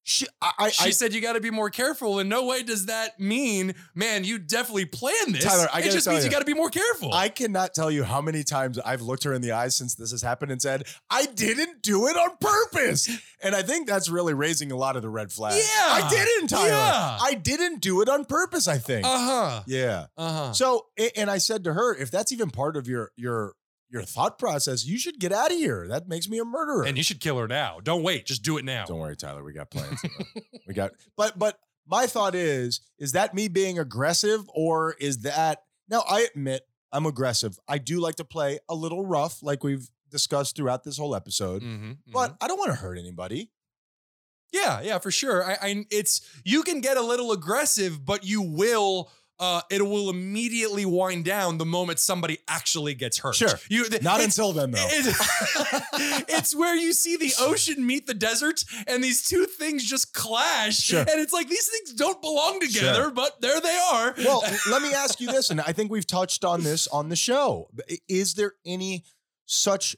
She, 0.04 0.26
I, 0.42 0.52
I, 0.58 0.70
She 0.70 0.88
I- 0.88 0.92
said 0.92 1.14
you 1.14 1.22
got 1.22 1.34
to 1.34 1.42
be 1.42 1.52
more 1.52 1.70
careful. 1.70 2.20
In 2.20 2.30
no 2.30 2.46
way 2.46 2.64
does 2.64 2.88
that 2.88 3.20
mean, 3.20 3.76
man, 3.94 4.24
you 4.24 4.40
definitely 4.40 4.86
planned 4.86 5.36
this. 5.36 5.44
Tyler, 5.44 5.68
I 5.72 5.82
it 5.82 5.92
just 5.92 6.08
means 6.08 6.24
you 6.24 6.26
you, 6.26 6.32
got 6.32 6.40
to 6.40 6.46
be 6.46 6.54
more 6.56 6.70
careful. 6.70 7.14
I 7.14 7.30
cannot 7.30 7.74
tell 7.76 7.92
you 7.92 8.04
how 8.04 8.20
many 8.22 8.44
times 8.44 8.80
I've 8.80 9.02
looked 9.02 9.24
her 9.26 9.34
in 9.34 9.42
the 9.42 9.52
eyes 9.52 9.76
since 9.76 9.94
this 9.96 10.12
has 10.12 10.22
happened 10.22 10.52
and 10.52 10.62
said, 10.62 10.86
I 11.12 11.26
didn't 11.28 11.84
do 11.84 12.08
it 12.08 12.18
on 12.18 12.38
purpose. 12.42 13.08
And 13.44 13.56
I 13.56 13.62
think 13.62 13.88
that's 13.88 14.10
really 14.10 14.34
raising 14.34 14.72
a 14.72 14.76
lot 14.78 14.96
of 14.96 15.02
the 15.02 15.10
red 15.10 15.32
flags. 15.32 15.58
Yeah. 15.58 15.64
I 15.86 16.10
didn't, 16.10 16.48
Tyler. 16.50 16.68
Yeah. 16.70 17.18
I 17.22 17.34
didn't 17.36 17.82
do 17.82 18.02
it 18.02 18.10
on 18.10 18.26
purpose, 18.26 18.68
I 18.68 18.78
think. 18.80 19.06
uh 19.06 19.10
huh. 19.18 19.64
yeah. 19.68 20.08
Uh 20.18 20.34
huh. 20.34 20.54
So, 20.54 20.88
and 21.16 21.30
I 21.30 21.38
said 21.38 21.64
to 21.66 21.74
her, 21.74 21.96
if 21.96 22.10
that's 22.12 22.32
even 22.32 22.50
part 22.50 22.76
of 22.76 22.88
your 22.88 23.12
your 23.16 23.54
your 23.90 24.04
thought 24.04 24.38
process, 24.38 24.86
you 24.86 24.98
should 25.00 25.20
get 25.20 25.32
out 25.32 25.52
of 25.52 25.58
here. 25.58 25.88
That 25.88 26.08
makes 26.08 26.30
me 26.30 26.38
a 26.40 26.46
murderer. 26.46 26.84
And 26.86 26.98
you 26.98 27.04
should 27.04 27.20
kill 27.20 27.38
her 27.40 27.48
now. 27.48 27.80
Don't 27.84 28.04
wait. 28.04 28.26
Just 28.26 28.44
do 28.44 28.58
it 28.58 28.66
now. 28.66 28.86
Don't 28.86 29.00
worry, 29.00 29.16
Tyler. 29.16 29.44
We 29.44 29.54
got 29.54 29.70
plans. 29.72 30.00
we 30.68 30.74
got, 30.74 30.92
but 31.18 31.38
but 31.40 31.60
my 31.88 32.06
thought 32.08 32.36
is, 32.36 32.82
is 33.00 33.14
that 33.14 33.34
me 33.34 33.48
being 33.48 33.80
aggressive, 33.80 34.42
or 34.54 34.94
is 35.00 35.20
that 35.20 35.64
now? 35.90 36.04
I 36.08 36.28
admit 36.34 36.62
I'm 36.92 37.06
aggressive. 37.06 37.58
I 37.68 37.80
do 37.80 38.00
like 38.00 38.16
to 38.16 38.26
play 38.26 38.60
a 38.70 38.76
little 38.76 39.06
rough, 39.06 39.42
like 39.42 39.64
we've 39.64 39.90
discussed 40.12 40.56
throughout 40.56 40.84
this 40.84 40.98
whole 40.98 41.16
episode. 41.16 41.62
Mhm, 41.64 41.98
But 42.08 42.32
mhm. 42.32 42.38
I 42.42 42.48
don't 42.48 42.58
want 42.60 42.72
to 42.72 42.76
hurt 42.78 42.98
anybody. 42.98 43.50
yeah, 44.52 44.82
yeah, 44.82 44.98
for 44.98 45.12
sure. 45.12 45.44
I, 45.46 45.58
I, 45.62 45.86
it's 45.92 46.22
you 46.44 46.64
can 46.64 46.82
get 46.82 46.98
a 46.98 47.02
little 47.02 47.32
aggressive, 47.32 48.04
but 48.06 48.24
you 48.24 48.42
will. 48.42 49.12
Uh, 49.40 49.62
it 49.72 49.82
will 49.86 50.10
immediately 50.10 50.84
wind 50.86 51.24
down 51.24 51.58
the 51.58 51.66
moment 51.66 51.98
somebody 51.98 52.40
actually 52.48 52.94
gets 52.94 53.20
hurt. 53.20 53.36
Sure. 53.36 53.50
you 53.70 53.88
th- 53.88 54.02
Not 54.02 54.20
until 54.22 54.52
then, 54.52 54.72
though. 54.72 54.86
It- 54.90 55.16
it's 56.28 56.54
where 56.56 56.76
you 56.76 56.92
see 56.94 57.16
the 57.16 57.32
ocean 57.40 57.86
meet 57.86 58.06
the 58.06 58.14
desert, 58.14 58.66
and 58.88 59.02
these 59.04 59.26
two 59.26 59.46
things 59.46 59.84
just 59.86 60.14
clash. 60.14 60.80
Sure. 60.80 61.00
And 61.00 61.10
it's 61.22 61.32
like 61.32 61.48
these 61.48 61.68
things 61.68 61.94
don't 61.94 62.22
belong 62.22 62.60
together, 62.60 63.04
Sure. 63.04 63.12
but 63.12 63.40
there 63.42 63.62
they 63.62 63.78
are. 63.94 64.14
well, 64.18 64.44
let 64.70 64.82
me 64.82 64.94
ask 64.94 65.20
you 65.22 65.32
this, 65.32 65.50
and 65.50 65.62
I 65.62 65.72
think 65.72 65.90
we've 65.90 66.08
touched 66.08 66.44
on 66.44 66.64
this 66.64 66.88
on 66.88 67.08
the 67.10 67.16
show. 67.16 67.70
Is 68.10 68.34
there 68.34 68.54
any 68.66 69.06
such 69.46 69.96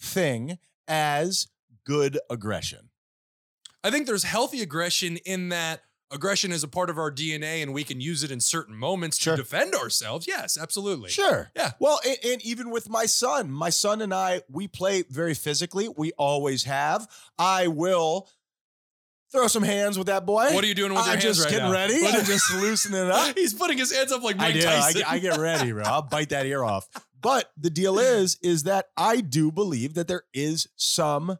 thing 0.00 0.58
as 0.86 1.48
good 1.84 2.18
aggression? 2.30 2.90
I 3.82 3.90
think 3.90 4.06
there's 4.06 4.24
healthy 4.24 4.62
aggression 4.62 5.16
in 5.18 5.48
that 5.50 5.82
aggression 6.10 6.52
is 6.52 6.62
a 6.62 6.68
part 6.68 6.90
of 6.90 6.98
our 6.98 7.10
DNA, 7.10 7.62
and 7.62 7.72
we 7.74 7.84
can 7.84 8.00
use 8.00 8.22
it 8.22 8.30
in 8.30 8.40
certain 8.40 8.76
moments 8.76 9.18
Sure. 9.18 9.36
to 9.36 9.42
defend 9.42 9.74
ourselves. 9.74 10.26
Yes, 10.28 10.56
absolutely. 10.56 11.10
Sure. 11.10 11.50
Yeah. 11.56 11.72
Well, 11.80 12.00
and, 12.06 12.16
and 12.24 12.42
even 12.44 12.70
with 12.70 12.88
my 12.88 13.06
son, 13.06 13.50
my 13.50 13.70
son 13.70 14.00
and 14.02 14.14
I, 14.14 14.42
we 14.50 14.68
play 14.68 15.02
very 15.10 15.34
physically. 15.34 15.88
We 15.96 16.12
always 16.12 16.64
have. 16.64 17.08
I 17.38 17.66
will 17.68 18.28
throw 19.32 19.48
some 19.48 19.64
hands 19.64 19.98
with 19.98 20.06
that 20.06 20.24
boy. 20.24 20.52
What 20.54 20.62
are 20.62 20.66
you 20.68 20.74
doing 20.74 20.94
with 20.94 21.04
your 21.04 21.16
hands 21.16 21.44
right 21.44 21.50
now? 21.58 21.66
I'm 21.66 21.80
just 21.80 21.90
getting 21.90 22.00
ready. 22.02 22.06
I'm 22.18 22.24
just 22.24 22.54
loosening 22.54 23.04
it 23.06 23.10
up. 23.10 23.34
He's 23.36 23.52
putting 23.54 23.76
his 23.78 23.92
hands 23.94 24.12
up 24.12 24.22
like 24.22 24.36
I 24.36 24.38
Mike 24.38 24.54
do. 24.54 24.60
I, 24.60 24.62
Tyson. 24.62 25.00
get- 25.00 25.10
I 25.10 25.18
get 25.18 25.38
ready, 25.38 25.72
bro. 25.72 25.82
I'll 25.84 26.02
bite 26.02 26.28
that 26.30 26.46
ear 26.46 26.62
off. 26.62 26.88
But 27.20 27.50
the 27.56 27.70
deal 27.70 27.98
is, 27.98 28.38
is 28.42 28.62
that 28.62 28.86
I 28.96 29.20
do 29.20 29.50
believe 29.50 29.94
that 29.94 30.06
there 30.08 30.22
is 30.32 30.68
some. 30.76 31.38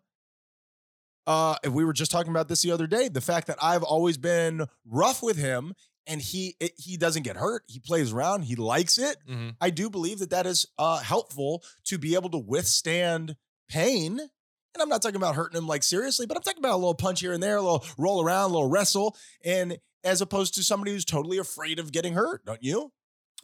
Uh, 1.27 1.57
if 1.65 1.73
we 1.73 1.85
were 1.85 1.93
just 1.93 2.11
talking 2.11 2.31
about 2.31 2.49
this 2.49 2.63
the 2.63 2.71
other 2.71 2.87
day, 2.87 3.09
the 3.09 3.21
fact 3.21 3.47
that 3.49 3.59
I've 3.63 3.83
always 3.83 4.17
been 4.17 4.67
rough 4.85 5.23
with 5.23 5.37
him, 5.37 5.75
and 6.07 6.21
he 6.23 6.55
it, 6.61 6.73
he 6.77 6.97
doesn't 6.97 7.25
get 7.25 7.37
hurt. 7.37 7.65
He 7.67 7.81
plays 7.81 8.13
around. 8.13 8.43
He 8.43 8.55
likes 8.55 8.97
it. 8.99 9.17
Mhm. 9.29 9.57
I 9.61 9.71
do 9.71 9.91
believe 9.91 10.21
that 10.21 10.31
that 10.31 10.47
is 10.47 10.67
uh, 10.79 10.99
helpful 10.99 11.65
to 11.87 11.99
be 11.99 12.15
able 12.15 12.31
to 12.31 12.39
withstand 12.39 13.37
pain. 13.69 14.21
And 14.21 14.83
I'm 14.83 14.89
not 14.89 15.01
talking 15.03 15.17
about 15.17 15.35
hurting 15.35 15.57
him 15.59 15.67
like 15.67 15.83
seriously, 15.83 16.27
but 16.27 16.37
I'm 16.37 16.43
talking 16.43 16.61
about 16.61 16.75
a 16.75 16.77
little 16.77 16.95
punch 16.95 17.21
here 17.21 17.33
and 17.33 17.43
there, 17.43 17.57
a 17.57 17.63
little 17.63 17.85
roll 17.99 18.23
around, 18.23 18.51
a 18.51 18.53
little 18.55 18.69
wrestle, 18.69 19.17
and 19.45 19.79
as 20.05 20.21
opposed 20.21 20.55
to 20.55 20.63
somebody 20.63 20.93
who's 20.93 21.05
totally 21.05 21.39
afraid 21.39 21.79
of 21.81 21.91
getting 21.91 22.13
hurt, 22.13 22.45
don't 22.45 22.63
you? 22.63 22.93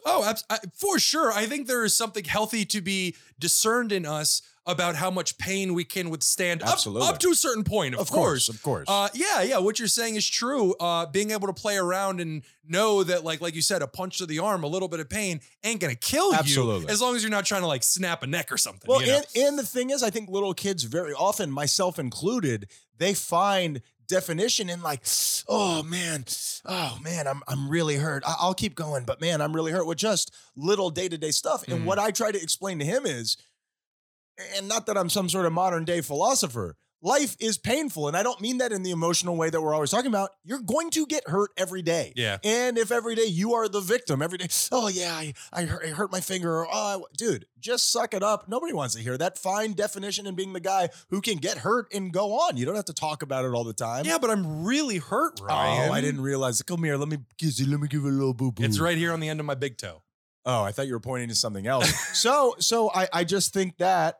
Oh, 0.05 0.33
I, 0.49 0.57
for 0.73 0.99
sure. 0.99 1.31
I 1.31 1.45
think 1.45 1.67
there 1.67 1.83
is 1.83 1.93
something 1.93 2.23
healthy 2.23 2.65
to 2.65 2.81
be 2.81 3.15
discerned 3.39 3.91
in 3.91 4.05
us 4.05 4.41
about 4.65 4.95
how 4.95 5.11
much 5.11 5.37
pain 5.37 5.73
we 5.73 5.83
can 5.83 6.09
withstand 6.09 6.63
up, 6.63 6.69
Absolutely. 6.69 7.07
up 7.09 7.19
to 7.19 7.29
a 7.29 7.35
certain 7.35 7.65
point, 7.65 7.95
of, 7.95 8.09
course. 8.09 8.47
of 8.47 8.61
course. 8.63 8.87
Uh, 8.89 9.09
yeah, 9.13 9.41
yeah. 9.41 9.57
What 9.57 9.77
you're 9.77 9.89
saying 9.89 10.15
is 10.15 10.27
true. 10.27 10.73
Uh, 10.79 11.05
being 11.05 11.31
able 11.31 11.47
to 11.47 11.53
play 11.53 11.75
around 11.75 12.21
and 12.21 12.43
know 12.65 13.03
that, 13.03 13.25
like, 13.25 13.41
like 13.41 13.55
you 13.55 13.61
said, 13.61 13.81
a 13.81 13.87
punch 13.87 14.19
to 14.19 14.25
the 14.25 14.39
arm, 14.39 14.63
a 14.63 14.67
little 14.67 14.87
bit 14.87 15.01
of 15.01 15.09
pain 15.09 15.41
ain't 15.65 15.81
gonna 15.81 15.95
kill 15.95 16.33
Absolutely. 16.33 16.85
you, 16.85 16.87
as 16.87 17.01
long 17.01 17.15
as 17.15 17.23
you're 17.23 17.29
not 17.29 17.45
trying 17.45 17.61
to 17.61 17.67
like 17.67 17.83
snap 17.83 18.23
a 18.23 18.27
neck 18.27 18.51
or 18.51 18.57
something. 18.57 18.87
well, 18.87 19.01
you 19.01 19.07
know? 19.07 19.17
and, 19.17 19.25
and 19.35 19.59
the 19.59 19.65
thing 19.65 19.89
is, 19.89 20.01
I 20.01 20.09
think 20.09 20.29
little 20.29 20.53
kids 20.53 20.83
very 20.83 21.13
often, 21.13 21.51
myself 21.51 21.99
included, 21.99 22.69
they 22.97 23.13
find 23.13 23.81
definition 24.13 24.69
and 24.69 24.81
like, 24.83 25.01
oh 25.47 25.81
man, 25.83 26.25
oh 26.65 26.97
man, 27.01 27.27
I'm 27.27 27.41
I'm 27.47 27.67
really 27.69 27.95
hurt. 27.97 28.23
I- 28.25 28.35
I'll 28.39 28.53
keep 28.53 28.75
going, 28.75 29.03
but 29.05 29.19
man, 29.19 29.41
I'm 29.41 29.53
really 29.55 29.71
hurt 29.71 29.87
with 29.87 29.97
just 29.97 30.33
little 30.55 30.89
day 30.91 31.09
to 31.09 31.17
day 31.17 31.31
stuff. 31.31 31.63
And 31.67 31.81
Mhm. 31.81 31.85
what 31.85 31.99
I 31.99 32.11
try 32.11 32.31
to 32.31 32.41
explain 32.41 32.79
to 32.79 32.85
him 32.85 33.05
is, 33.05 33.37
and 34.55 34.67
not 34.67 34.85
that 34.85 34.97
I'm 34.97 35.09
some 35.09 35.29
sort 35.29 35.45
of 35.45 35.53
modern 35.53 35.85
day 35.85 36.01
philosopher. 36.01 36.75
Life 37.05 37.35
is 37.41 37.57
painful, 37.57 38.07
and 38.07 38.15
I 38.15 38.23
don't 38.23 38.39
mean 38.39 38.59
that 38.59 38.71
in 38.71 38.81
the 38.81 38.91
emotional 38.91 39.35
way 39.35 39.49
that 39.49 39.61
we're 39.61 39.73
always 39.73 39.91
talking 39.91 40.07
about. 40.07 40.29
You're 40.45 40.61
going 40.61 40.89
to 40.91 41.05
get 41.05 41.27
hurt 41.27 41.51
every 41.57 41.81
day. 41.81 42.13
yeah. 42.15 42.37
And 42.45 42.77
if 42.77 42.93
every 42.93 43.13
day 43.13 43.25
you 43.25 43.55
are 43.55 43.67
the 43.67 43.81
victim, 43.81 44.21
every 44.21 44.37
day, 44.37 44.47
oh 44.71 44.87
yeah, 44.87 45.13
I, 45.13 45.33
I, 45.51 45.65
hurt, 45.65 45.85
I 45.85 45.89
hurt 45.89 46.13
my 46.13 46.21
finger, 46.21 46.59
or 46.59 46.67
oh, 46.71 47.03
I- 47.03 47.13
dude, 47.17 47.45
just 47.59 47.91
suck 47.91 48.13
it 48.13 48.23
up. 48.23 48.47
Nobody 48.47 48.71
wants 48.71 48.95
to 48.95 49.01
hear 49.01 49.17
that. 49.17 49.37
fine 49.37 49.73
definition 49.73 50.25
and 50.27 50.37
being 50.37 50.53
the 50.53 50.61
guy 50.61 50.87
who 51.09 51.19
can 51.19 51.39
get 51.39 51.57
hurt 51.57 51.93
and 51.93 52.13
go 52.13 52.35
on. 52.39 52.55
You 52.55 52.65
don't 52.65 52.75
have 52.75 52.85
to 52.85 52.93
talk 52.93 53.21
about 53.21 53.43
it 53.43 53.49
all 53.49 53.65
the 53.65 53.73
time. 53.73 54.05
Yeah, 54.05 54.17
but 54.17 54.29
I'm 54.29 54.63
really 54.63 54.99
hurt, 54.99 55.41
Ryan. 55.41 55.89
Oh, 55.89 55.93
I 55.93 55.99
didn't 55.99 56.21
realize. 56.21 56.61
It. 56.61 56.67
Come 56.67 56.85
here, 56.85 56.95
let 56.95 57.09
me 57.09 57.17
kiss 57.37 57.59
you. 57.59 57.67
Let 57.67 57.81
me 57.81 57.89
give 57.89 58.03
you 58.03 58.09
a 58.09 58.11
little 58.11 58.33
boo 58.33 58.53
boo. 58.53 58.63
It's 58.63 58.79
right 58.79 58.97
here 58.97 59.11
on 59.11 59.19
the 59.19 59.27
end 59.27 59.41
of 59.41 59.45
my 59.45 59.55
big 59.55 59.77
toe. 59.77 60.03
Oh, 60.45 60.63
I 60.63 60.71
thought 60.71 60.87
you 60.87 60.93
were 60.93 60.99
pointing 61.01 61.29
to 61.29 61.35
something 61.35 61.67
else. 61.67 61.93
so, 62.17 62.55
so 62.59 62.91
I, 62.93 63.07
I 63.11 63.23
just 63.23 63.53
think 63.53 63.77
that 63.77 64.19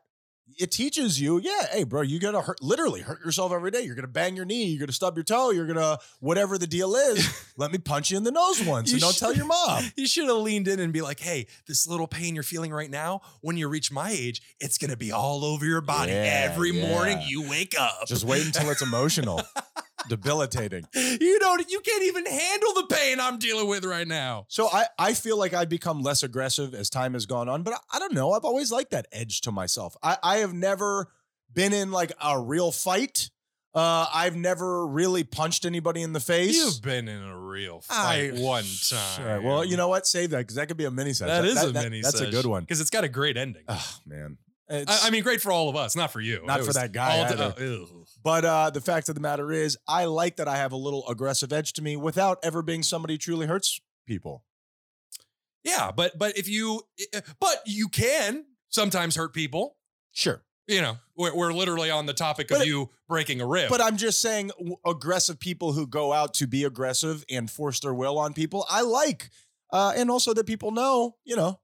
it 0.58 0.70
teaches 0.70 1.20
you, 1.20 1.38
yeah, 1.38 1.66
hey, 1.72 1.84
bro, 1.84 2.02
you're 2.02 2.20
gonna 2.20 2.40
hurt, 2.40 2.62
literally 2.62 3.00
hurt 3.00 3.24
yourself 3.24 3.52
every 3.52 3.70
day. 3.70 3.82
You're 3.82 3.94
gonna 3.94 4.08
bang 4.08 4.36
your 4.36 4.44
knee, 4.44 4.66
you're 4.66 4.80
gonna 4.80 4.92
stub 4.92 5.16
your 5.16 5.24
toe, 5.24 5.50
you're 5.50 5.66
gonna 5.66 5.98
whatever 6.20 6.58
the 6.58 6.66
deal 6.66 6.94
is. 6.94 7.28
let 7.56 7.72
me 7.72 7.78
punch 7.78 8.10
you 8.10 8.16
in 8.16 8.24
the 8.24 8.30
nose 8.30 8.62
once, 8.62 8.90
You 8.90 8.96
and 8.96 9.02
don't 9.02 9.16
tell 9.16 9.34
your 9.34 9.46
mom. 9.46 9.84
You 9.96 10.06
should 10.06 10.26
have 10.28 10.36
leaned 10.38 10.68
in 10.68 10.80
and 10.80 10.92
be 10.92 11.02
like, 11.02 11.20
hey, 11.20 11.46
this 11.66 11.86
little 11.86 12.06
pain 12.06 12.34
you're 12.34 12.42
feeling 12.42 12.72
right 12.72 12.90
now, 12.90 13.20
when 13.40 13.56
you 13.56 13.68
reach 13.68 13.90
my 13.92 14.10
age, 14.10 14.42
it's 14.60 14.76
going 14.78 14.90
to 14.90 14.96
be 14.96 15.12
all 15.12 15.44
over 15.44 15.64
your 15.64 15.80
body. 15.80 16.12
Yeah, 16.12 16.48
Every 16.50 16.72
morning 16.72 17.20
you 17.24 17.48
wake 17.48 17.74
up. 17.78 18.06
Just 18.06 18.24
wait 18.24 18.44
until 18.44 18.70
it's 18.70 18.82
emotional, 18.82 19.40
debilitating. 20.08 20.86
you 20.94 21.38
don't, 21.38 21.70
you 21.70 21.80
can't 21.80 22.04
even 22.04 22.26
handle 22.26 22.74
the 22.74 22.86
pain 22.90 23.20
I'm 23.20 23.38
dealing 23.38 23.68
with 23.68 23.84
right 23.84 24.06
now. 24.06 24.46
So 24.48 24.68
I, 24.68 24.86
I 24.98 25.14
feel 25.14 25.38
like 25.38 25.54
I've 25.54 25.68
become 25.68 26.02
less 26.02 26.22
aggressive 26.22 26.74
as 26.74 26.90
time 26.90 27.14
has 27.14 27.26
gone 27.26 27.48
on, 27.48 27.62
but 27.62 27.74
I, 27.74 27.96
I 27.96 27.98
don't 27.98 28.14
know. 28.14 28.32
I've 28.32 28.44
always 28.44 28.70
liked 28.72 28.90
that 28.92 29.06
edge 29.12 29.40
to 29.42 29.52
myself. 29.52 29.96
I, 30.02 30.16
I 30.22 30.36
have 30.38 30.52
never 30.52 31.08
been 31.52 31.72
in 31.72 31.90
like 31.90 32.12
a 32.22 32.38
real 32.40 32.72
fight. 32.72 33.30
Uh, 33.74 34.06
I've 34.14 34.36
never 34.36 34.86
really 34.86 35.24
punched 35.24 35.64
anybody 35.64 36.02
in 36.02 36.12
the 36.12 36.20
face. 36.20 36.54
You've 36.54 36.80
been 36.80 37.08
in 37.08 37.20
a 37.22 37.36
real 37.36 37.82
I- 37.90 38.30
fight 38.30 38.34
one 38.34 38.62
time. 38.62 39.16
Sure. 39.16 39.42
Well, 39.42 39.64
you 39.64 39.76
know 39.76 39.88
what? 39.88 40.06
Save 40.06 40.30
that 40.30 40.38
because 40.38 40.54
that 40.56 40.68
could 40.68 40.76
be 40.76 40.84
a 40.84 40.92
mini 40.92 41.12
set. 41.12 41.26
that 41.26 41.44
is 41.44 41.60
a 41.60 41.72
mini 41.72 42.00
That's 42.00 42.20
a 42.20 42.30
good 42.30 42.46
one. 42.46 42.62
Because 42.62 42.80
it's 42.80 42.90
got 42.90 43.02
a 43.02 43.08
great 43.08 43.36
ending. 43.36 43.64
Oh 43.68 43.96
man. 44.06 44.38
I, 44.70 44.84
I 45.04 45.10
mean, 45.10 45.22
great 45.22 45.40
for 45.42 45.52
all 45.52 45.68
of 45.68 45.76
us, 45.76 45.94
not 45.94 46.10
for 46.10 46.20
you. 46.20 46.42
Not 46.44 46.60
It 46.60 46.66
for 46.66 46.72
that 46.72 46.92
guy 46.92 47.18
ew. 47.58 48.04
but 48.22 48.44
uh, 48.44 48.70
the 48.70 48.80
fact 48.80 49.08
of 49.08 49.14
the 49.14 49.20
matter 49.20 49.52
is, 49.52 49.76
I 49.86 50.06
like 50.06 50.36
that 50.36 50.48
I 50.48 50.56
have 50.56 50.72
a 50.72 50.76
little 50.76 51.06
aggressive 51.08 51.52
edge 51.52 51.74
to 51.74 51.82
me 51.82 51.96
without 51.96 52.38
ever 52.42 52.62
being 52.62 52.82
somebody 52.82 53.14
who 53.14 53.18
truly 53.18 53.46
hurts 53.46 53.80
people. 54.06 54.44
Yeah, 55.64 55.90
but 55.94 56.18
but 56.18 56.38
if 56.38 56.48
you, 56.48 56.82
but 57.40 57.56
you 57.66 57.88
can 57.88 58.44
sometimes 58.68 59.16
hurt 59.16 59.34
people. 59.34 59.76
Sure. 60.12 60.42
You 60.66 60.80
know, 60.80 60.96
we're, 61.14 61.34
we're 61.34 61.52
literally 61.52 61.90
on 61.90 62.06
the 62.06 62.14
topic 62.14 62.50
of 62.50 62.64
you 62.64 62.88
breaking 63.06 63.40
a 63.42 63.46
rib. 63.46 63.68
But 63.68 63.82
I'm 63.82 63.98
just 63.98 64.22
saying, 64.22 64.50
w- 64.56 64.76
aggressive 64.86 65.38
people 65.38 65.74
who 65.74 65.86
go 65.86 66.12
out 66.12 66.32
to 66.34 66.46
be 66.46 66.64
aggressive 66.64 67.22
and 67.30 67.50
force 67.50 67.80
their 67.80 67.92
will 67.92 68.18
on 68.18 68.32
people, 68.32 68.64
I 68.70 68.80
like, 68.80 69.28
uh, 69.72 69.92
and 69.94 70.10
also 70.10 70.32
that 70.32 70.46
people 70.46 70.70
know, 70.70 71.16
you 71.24 71.36
know, 71.36 71.60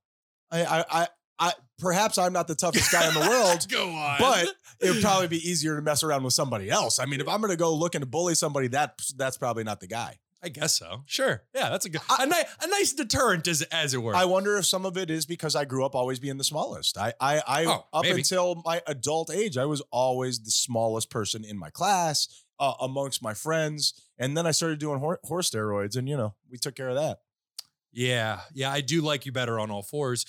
I, 0.50 0.84
I, 0.90 1.08
I, 1.40 1.52
perhaps 1.78 2.18
I'm 2.18 2.32
not 2.34 2.46
the 2.48 2.54
toughest 2.54 2.92
guy 2.92 3.08
in 3.08 3.14
the 3.14 3.20
world, 3.20 3.66
Go 3.70 3.88
on. 3.90 4.18
but 4.20 4.48
it 4.80 4.90
would 4.92 5.02
probably 5.02 5.26
be 5.28 5.38
easier 5.48 5.74
to 5.76 5.82
mess 5.82 6.02
around 6.02 6.22
with 6.22 6.34
somebody 6.34 6.68
else. 6.70 6.98
I 6.98 7.06
mean, 7.06 7.20
if 7.20 7.26
I'm 7.28 7.40
going 7.40 7.50
to 7.50 7.56
go 7.56 7.74
looking 7.74 8.02
to 8.02 8.06
bully 8.06 8.34
somebody, 8.34 8.68
that 8.68 9.00
that's 9.16 9.38
probably 9.38 9.64
not 9.64 9.80
the 9.80 9.86
guy. 9.86 10.18
I 10.42 10.48
guess 10.48 10.74
so. 10.78 11.02
Sure. 11.04 11.42
Yeah, 11.54 11.68
that's 11.68 11.84
a 11.84 11.90
good, 11.90 12.00
I- 12.08 12.24
a, 12.24 12.26
ni- 12.26 12.34
a 12.62 12.66
nice 12.68 12.92
deterrent 12.94 13.46
as 13.48 13.60
as 13.72 13.92
it 13.94 13.98
were. 14.02 14.14
I 14.14 14.24
wonder 14.24 14.56
if 14.56 14.64
some 14.66 14.86
of 14.86 14.96
it 14.96 15.10
is 15.10 15.26
because 15.26 15.54
I 15.56 15.64
grew 15.66 15.84
up 15.84 15.94
always 15.94 16.18
being 16.18 16.38
the 16.38 16.44
smallest. 16.44 16.96
I, 16.96 17.12
I, 17.20 17.42
I 17.46 17.64
Oh, 17.66 17.84
up 17.92 18.04
maybe. 18.04 18.20
until 18.20 18.62
my 18.64 18.80
adult 18.86 19.30
age, 19.30 19.58
I 19.58 19.66
was 19.66 19.82
always 19.90 20.40
the 20.40 20.50
smallest 20.50 21.10
person 21.10 21.44
in 21.44 21.58
my 21.58 21.68
class, 21.68 22.26
uh, 22.58 22.72
amongst 22.80 23.22
my 23.22 23.34
friends, 23.34 23.92
and 24.18 24.34
then 24.36 24.46
I 24.46 24.50
started 24.52 24.78
doing 24.78 24.98
hor- 24.98 25.20
horse 25.24 25.50
steroids, 25.50 25.94
and 25.96 26.08
you 26.08 26.16
know, 26.16 26.34
we 26.50 26.56
took 26.56 26.74
care 26.74 26.88
of 26.88 26.94
that. 26.96 27.18
yeah, 27.92 28.40
yeah, 28.54 28.70
I 28.70 28.80
do 28.80 29.02
like 29.02 29.26
you 29.26 29.32
better 29.32 29.58
on 29.58 29.70
all 29.70 29.82
fours. 29.82 30.24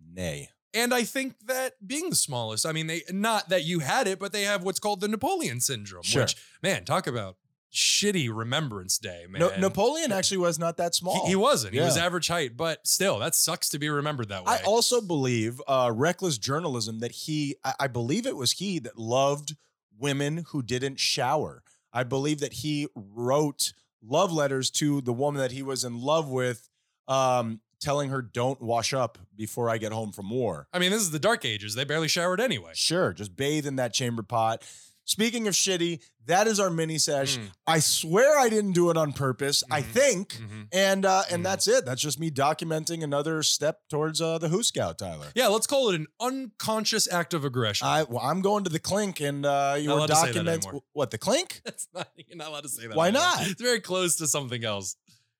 Nay. 0.00 0.50
And 0.72 0.92
I 0.92 1.04
think 1.04 1.36
that 1.46 1.74
being 1.86 2.10
the 2.10 2.16
smallest, 2.16 2.66
I 2.66 2.72
mean, 2.72 2.88
they 2.88 3.02
not 3.10 3.48
that 3.50 3.64
you 3.64 3.78
had 3.78 4.08
it, 4.08 4.18
but 4.18 4.32
they 4.32 4.42
have 4.42 4.64
what's 4.64 4.80
called 4.80 5.00
the 5.00 5.08
Napoleon 5.08 5.60
syndrome, 5.60 6.02
Sure. 6.02 6.22
which 6.22 6.36
man, 6.62 6.84
talk 6.84 7.06
about 7.06 7.36
shitty 7.72 8.28
Remembrance 8.34 8.98
Day, 8.98 9.26
man. 9.28 9.40
No, 9.40 9.50
Napoleon 9.56 10.12
actually 10.12 10.38
was 10.38 10.58
not 10.58 10.76
that 10.76 10.94
small. 10.94 11.26
he 11.26 11.34
wasn't. 11.36 11.74
He 11.74 11.80
was 11.80 11.96
average 11.96 12.28
height, 12.28 12.56
but 12.56 12.86
still, 12.86 13.18
that 13.20 13.34
sucks 13.34 13.68
to 13.70 13.78
be 13.78 13.88
remembered 13.88 14.28
that 14.28 14.44
way. 14.44 14.52
I 14.52 14.62
also 14.64 15.00
believe 15.00 15.60
uh, 15.66 15.90
reckless 15.94 16.38
journalism 16.38 17.00
that 17.00 17.10
he, 17.12 17.56
I, 17.64 17.74
I 17.80 17.86
believe 17.88 18.26
it 18.26 18.36
was 18.36 18.52
he 18.52 18.78
that 18.80 18.96
loved 18.98 19.56
women 19.98 20.44
who 20.48 20.62
didn't 20.62 20.98
shower. 21.00 21.62
I 21.92 22.02
believe 22.04 22.40
that 22.40 22.54
he 22.54 22.88
wrote 22.96 23.72
love 24.02 24.32
letters 24.32 24.70
to 24.72 25.00
the 25.00 25.12
woman 25.12 25.40
that 25.40 25.52
he 25.52 25.62
was 25.62 25.82
in 25.84 26.00
love 26.00 26.28
with, 26.28 26.68
um, 27.08 27.60
telling 27.84 28.10
her, 28.10 28.22
"Don't 28.22 28.60
wash 28.60 28.92
up 28.92 29.18
before 29.36 29.68
I 29.70 29.78
get 29.78 29.92
home 29.92 30.10
from 30.10 30.30
war." 30.30 30.66
I 30.72 30.78
mean, 30.78 30.90
this 30.90 31.02
is 31.02 31.10
the 31.12 31.18
Dark 31.20 31.44
Ages. 31.44 31.74
They 31.74 31.84
barely 31.84 32.08
showered 32.08 32.40
anyway. 32.40 32.72
Sure, 32.74 33.12
just 33.12 33.36
bathe 33.36 33.66
in 33.66 33.76
that 33.76 33.92
chamber 33.92 34.22
pot. 34.22 34.62
Speaking 35.06 35.46
of 35.46 35.52
shitty, 35.52 36.00
that 36.24 36.46
is 36.46 36.58
our 36.58 36.70
mini 36.70 36.96
sesh. 36.96 37.36
Mm. 37.36 37.50
I 37.66 37.78
swear 37.80 38.38
I 38.38 38.48
didn't 38.48 38.72
do 38.72 38.88
it 38.88 38.96
on 38.96 39.12
purpose. 39.12 39.62
I 39.70 39.82
Mhm. 39.82 39.84
think. 39.92 40.28
Mhm. 40.36 40.68
And 40.72 41.04
uh, 41.04 41.24
and 41.30 41.40
Mhm. 41.40 41.44
that's 41.44 41.68
it. 41.68 41.84
That's 41.84 42.00
just 42.00 42.18
me 42.18 42.30
documenting 42.30 43.04
another 43.04 43.42
step 43.42 43.80
towards 43.90 44.22
uh, 44.22 44.38
the 44.38 44.48
hoosegow, 44.48 44.96
Tyler. 44.96 45.26
Yeah, 45.34 45.48
let's 45.48 45.66
call 45.66 45.90
it 45.90 45.96
an 45.96 46.06
unconscious 46.20 47.06
act 47.12 47.34
of 47.34 47.44
aggression. 47.44 47.86
I 47.86 48.04
well, 48.04 48.22
I'm 48.24 48.40
going 48.40 48.64
to 48.64 48.70
the 48.70 48.78
clink 48.78 49.20
and 49.20 49.44
uh, 49.44 49.76
you 49.78 49.88
Not 49.88 49.92
were 49.92 49.98
allowed 49.98 50.06
to 50.06 50.14
say 50.16 50.32
that 50.32 50.44
document 50.62 50.84
what 50.94 51.10
the 51.10 51.18
clink? 51.18 51.60
That's 51.66 51.86
not. 51.92 52.08
You're 52.16 52.38
not 52.38 52.48
allowed 52.48 52.62
to 52.62 52.70
say 52.70 52.86
that. 52.86 52.96
Why 52.96 53.08
anymore. 53.08 53.22
not? 53.24 53.46
It's 53.46 53.60
very 53.60 53.80
close 53.80 54.16
to 54.16 54.26
something 54.26 54.64
else. 54.64 54.96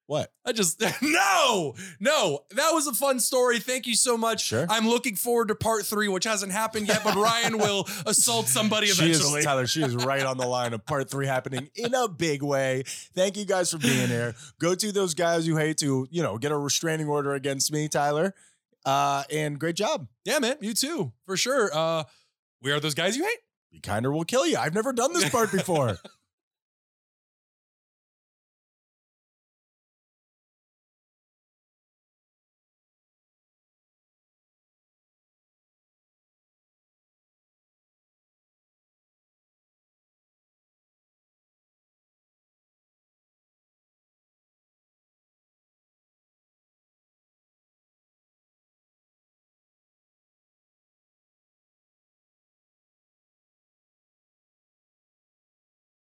What? 0.07 0.31
I 0.45 0.53
just 0.53 0.83
no, 1.03 1.75
no. 1.99 2.41
That 2.51 2.71
was 2.73 2.87
a 2.87 2.93
fun 2.93 3.21
story. 3.21 3.59
Thank 3.59 3.87
you 3.87 3.95
so 3.95 4.19
much. 4.19 4.45
Sure. 4.45 4.67
I'm 4.69 4.87
looking 4.87 5.17
forward 5.17 5.49
to 5.49 5.55
part 5.55 5.87
three, 5.87 6.09
which 6.09 6.25
hasn't 6.25 6.53
happened 6.53 6.89
yet, 6.89 7.03
but 7.03 7.15
Ryan 7.15 7.57
will 7.57 7.89
assault 8.07 8.47
somebody 8.49 8.89
She 8.89 9.11
is, 9.11 9.19
eventually. 9.21 9.43
Tyler, 9.43 9.67
she 9.67 9.83
is 9.83 9.95
right 9.97 10.23
on 10.23 10.37
the 10.37 10.47
line 10.47 10.75
of 10.75 10.85
part 10.85 11.11
three 11.11 11.27
happening 11.27 11.71
in 11.75 11.95
a 11.95 12.07
big 12.09 12.43
way. 12.43 12.83
Thank 13.15 13.39
you 13.39 13.47
guys 13.47 13.71
for 13.71 13.79
being 13.79 14.09
here. 14.09 14.35
Go 14.61 14.75
to 14.75 14.93
those 14.93 15.15
guys 15.15 15.47
you 15.47 15.57
hate 15.57 15.79
to, 15.79 16.07
you 16.11 16.23
know, 16.23 16.37
get 16.37 16.53
a 16.53 16.59
restraining 16.59 17.09
order 17.09 17.33
against 17.33 17.73
me, 17.73 17.89
Tyler. 17.89 18.35
Uh, 18.85 19.23
and 19.33 19.59
great 19.59 19.77
job. 19.77 20.07
yeah, 20.27 20.39
man. 20.39 20.57
You 20.61 20.75
too, 20.75 21.13
for 21.25 21.39
sure. 21.39 21.71
Uh, 21.73 22.05
we 22.61 22.71
are 22.73 22.81
those 22.81 22.95
guys 22.95 23.17
you 23.17 23.25
hate. 23.25 23.39
You 23.71 23.81
kind 23.81 24.05
of 24.05 24.13
will 24.13 24.25
kill 24.25 24.47
you. 24.47 24.59
I've 24.59 24.75
never 24.75 24.93
done 24.93 25.15
this 25.15 25.29
part 25.31 25.51
before. 25.51 25.97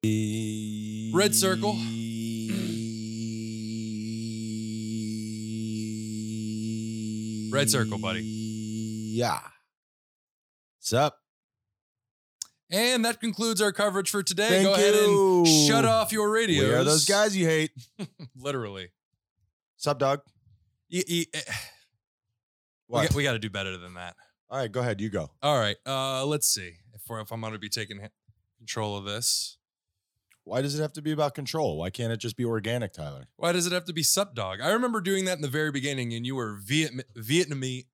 Red 0.02 1.36
circle. 1.36 1.76
Red 7.52 7.70
circle, 7.70 7.98
buddy. 7.98 8.22
Yeah. 8.24 9.40
What's 10.78 10.94
up? 10.94 11.18
And 12.72 13.04
that 13.04 13.20
concludes 13.20 13.62
our 13.62 13.72
coverage 13.74 14.10
for 14.10 14.22
today. 14.24 14.48
Thank 14.48 14.64
Go 14.68 14.74
ahead 14.76 14.94
and 14.96 15.48
shut 15.68 15.84
off 15.84 16.12
your 16.14 16.30
radios. 16.30 16.68
We 16.68 16.74
are 16.74 16.84
those 16.84 17.06
guys 17.06 17.36
you 17.36 17.48
hate. 17.48 17.72
Literally. 18.38 18.90
Sup, 19.78 19.98
dog? 20.00 20.22
You- 20.88 21.04
you- 21.08 21.26
eh, 21.34 21.42
we, 22.88 22.94
What? 22.94 23.08
got, 23.10 23.16
we 23.16 23.24
got 23.24 23.34
to 23.34 23.40
do 23.40 23.50
better 23.50 23.76
than 23.78 23.96
that. 23.96 24.16
All 24.50 24.58
right, 24.60 24.72
go 24.72 24.80
ahead. 24.80 25.02
You 25.02 25.10
go. 25.10 25.32
All 25.42 25.60
right. 25.60 25.76
Uh, 25.86 26.26
let's 26.26 26.48
see 26.48 26.74
if, 26.94 27.02
we're, 27.10 27.20
if 27.20 27.32
I'm 27.34 27.42
going 27.42 27.54
to 27.54 27.60
be 27.60 27.70
taking 27.70 28.00
control 28.58 28.96
of 28.96 29.04
this. 29.06 29.58
Why 30.50 30.64
does 30.64 30.78
it 30.78 30.82
have 30.82 30.94
to 30.94 31.02
be 31.02 31.12
about 31.12 31.36
control? 31.36 31.78
Why 31.78 31.92
can't 31.92 32.12
it 32.12 32.18
just 32.18 32.36
be 32.36 32.44
organic, 32.44 32.92
Tyler? 32.92 33.28
Why 33.38 33.52
does 33.52 33.68
it 33.68 33.72
have 33.72 33.86
to 33.86 33.94
be 33.94 34.02
sup 34.02 34.34
dog? 34.34 34.60
I 34.62 34.72
remember 34.72 35.00
doing 35.00 35.26
that 35.26 35.36
in 35.36 35.44
the 35.44 35.48
very 35.48 35.72
beginning, 35.72 36.12
and 36.14 36.26
you 36.26 36.36
were 36.36 36.58
Viet 36.60 36.92
Vietnamese. 37.16 37.86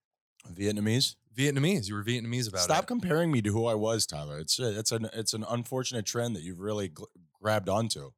Vietnamese? 0.54 1.16
Vietnamese. 1.38 1.90
You 1.90 1.96
were 1.96 2.04
Vietnamese 2.04 2.48
about 2.48 2.62
Stop 2.62 2.78
it. 2.78 2.78
Stop 2.78 2.88
comparing 2.88 3.30
me 3.30 3.42
to 3.42 3.52
who 3.52 3.66
I 3.66 3.74
was, 3.74 4.06
Tyler. 4.06 4.40
It's 4.40 4.58
a, 4.58 4.80
it's 4.80 4.94
an 4.94 5.10
it's 5.14 5.34
an 5.34 5.44
unfortunate 5.50 6.06
trend 6.06 6.34
that 6.38 6.44
you've 6.44 6.60
really 6.60 6.90
gl- 6.90 7.08
grabbed 7.42 7.68
onto. 7.68 8.12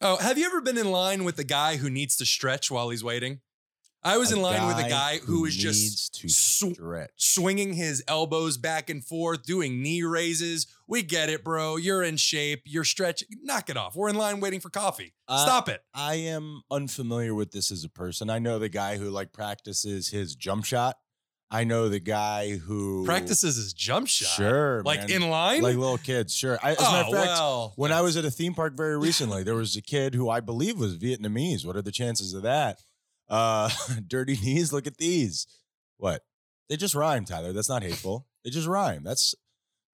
Oh, 0.00 0.16
have 0.16 0.38
you 0.38 0.46
ever 0.46 0.60
been 0.60 0.78
in 0.78 0.90
line 0.90 1.24
with 1.24 1.34
the 1.36 1.44
guy 1.44 1.76
who 1.76 1.90
needs 1.90 2.16
to 2.16 2.26
stretch 2.26 2.70
while 2.70 2.90
he's 2.90 3.02
waiting? 3.02 3.40
I 4.04 4.18
was 4.18 4.32
A 4.32 4.36
in 4.36 4.42
line 4.42 4.66
with 4.66 4.84
a 4.84 4.88
guy 4.88 5.18
who 5.18 5.42
was 5.42 5.54
just 5.56 6.16
sw- 6.28 6.80
swinging 7.16 7.74
his 7.74 8.02
elbows 8.08 8.58
back 8.58 8.90
and 8.90 9.04
forth, 9.04 9.44
doing 9.44 9.80
knee 9.80 10.02
raises. 10.02 10.66
We 10.88 11.02
get 11.02 11.28
it, 11.30 11.44
bro. 11.44 11.76
You're 11.76 12.02
in 12.02 12.16
shape. 12.16 12.62
You're 12.64 12.84
stretching. 12.84 13.28
Knock 13.42 13.70
it 13.70 13.76
off. 13.76 13.94
We're 13.94 14.08
in 14.08 14.16
line 14.16 14.40
waiting 14.40 14.60
for 14.60 14.70
coffee. 14.70 15.14
Uh, 15.28 15.44
Stop 15.44 15.68
it. 15.68 15.82
I 15.94 16.16
am 16.16 16.62
unfamiliar 16.70 17.34
with 17.34 17.52
this 17.52 17.70
as 17.70 17.84
a 17.84 17.88
person. 17.88 18.28
I 18.28 18.40
know 18.40 18.58
the 18.58 18.68
guy 18.68 18.96
who 18.96 19.08
like 19.10 19.32
practices 19.32 20.08
his 20.08 20.34
jump 20.34 20.64
shot. 20.64 20.96
I 21.54 21.64
know 21.64 21.90
the 21.90 22.00
guy 22.00 22.56
who 22.56 23.04
Practices 23.04 23.56
his 23.56 23.74
jump 23.74 24.08
shot. 24.08 24.28
Sure, 24.28 24.82
Like 24.84 25.00
man. 25.00 25.10
in 25.10 25.28
line? 25.28 25.60
like 25.60 25.76
little 25.76 25.98
kids. 25.98 26.34
Sure. 26.34 26.58
I, 26.62 26.70
as 26.72 26.78
a 26.78 26.80
oh, 26.80 26.92
matter 26.92 27.08
of 27.08 27.14
fact, 27.14 27.26
well. 27.26 27.72
when 27.76 27.92
I 27.92 28.00
was 28.00 28.16
at 28.16 28.24
a 28.24 28.30
theme 28.30 28.54
park 28.54 28.74
very 28.74 28.96
recently, 28.96 29.42
there 29.42 29.54
was 29.54 29.76
a 29.76 29.82
kid 29.82 30.14
who 30.14 30.30
I 30.30 30.40
believe 30.40 30.78
was 30.78 30.96
Vietnamese. 30.96 31.66
What 31.66 31.76
are 31.76 31.82
the 31.82 31.92
chances 31.92 32.32
of 32.32 32.42
that? 32.44 32.80
Uh, 33.32 33.70
dirty 34.06 34.36
knees. 34.36 34.72
Look 34.72 34.86
at 34.86 34.98
these. 34.98 35.46
What? 35.96 36.22
They 36.68 36.76
just 36.76 36.94
rhyme, 36.94 37.24
Tyler. 37.24 37.52
That's 37.52 37.68
not 37.68 37.82
hateful. 37.82 38.28
They 38.44 38.50
just 38.50 38.68
rhyme. 38.68 39.02
That's 39.02 39.34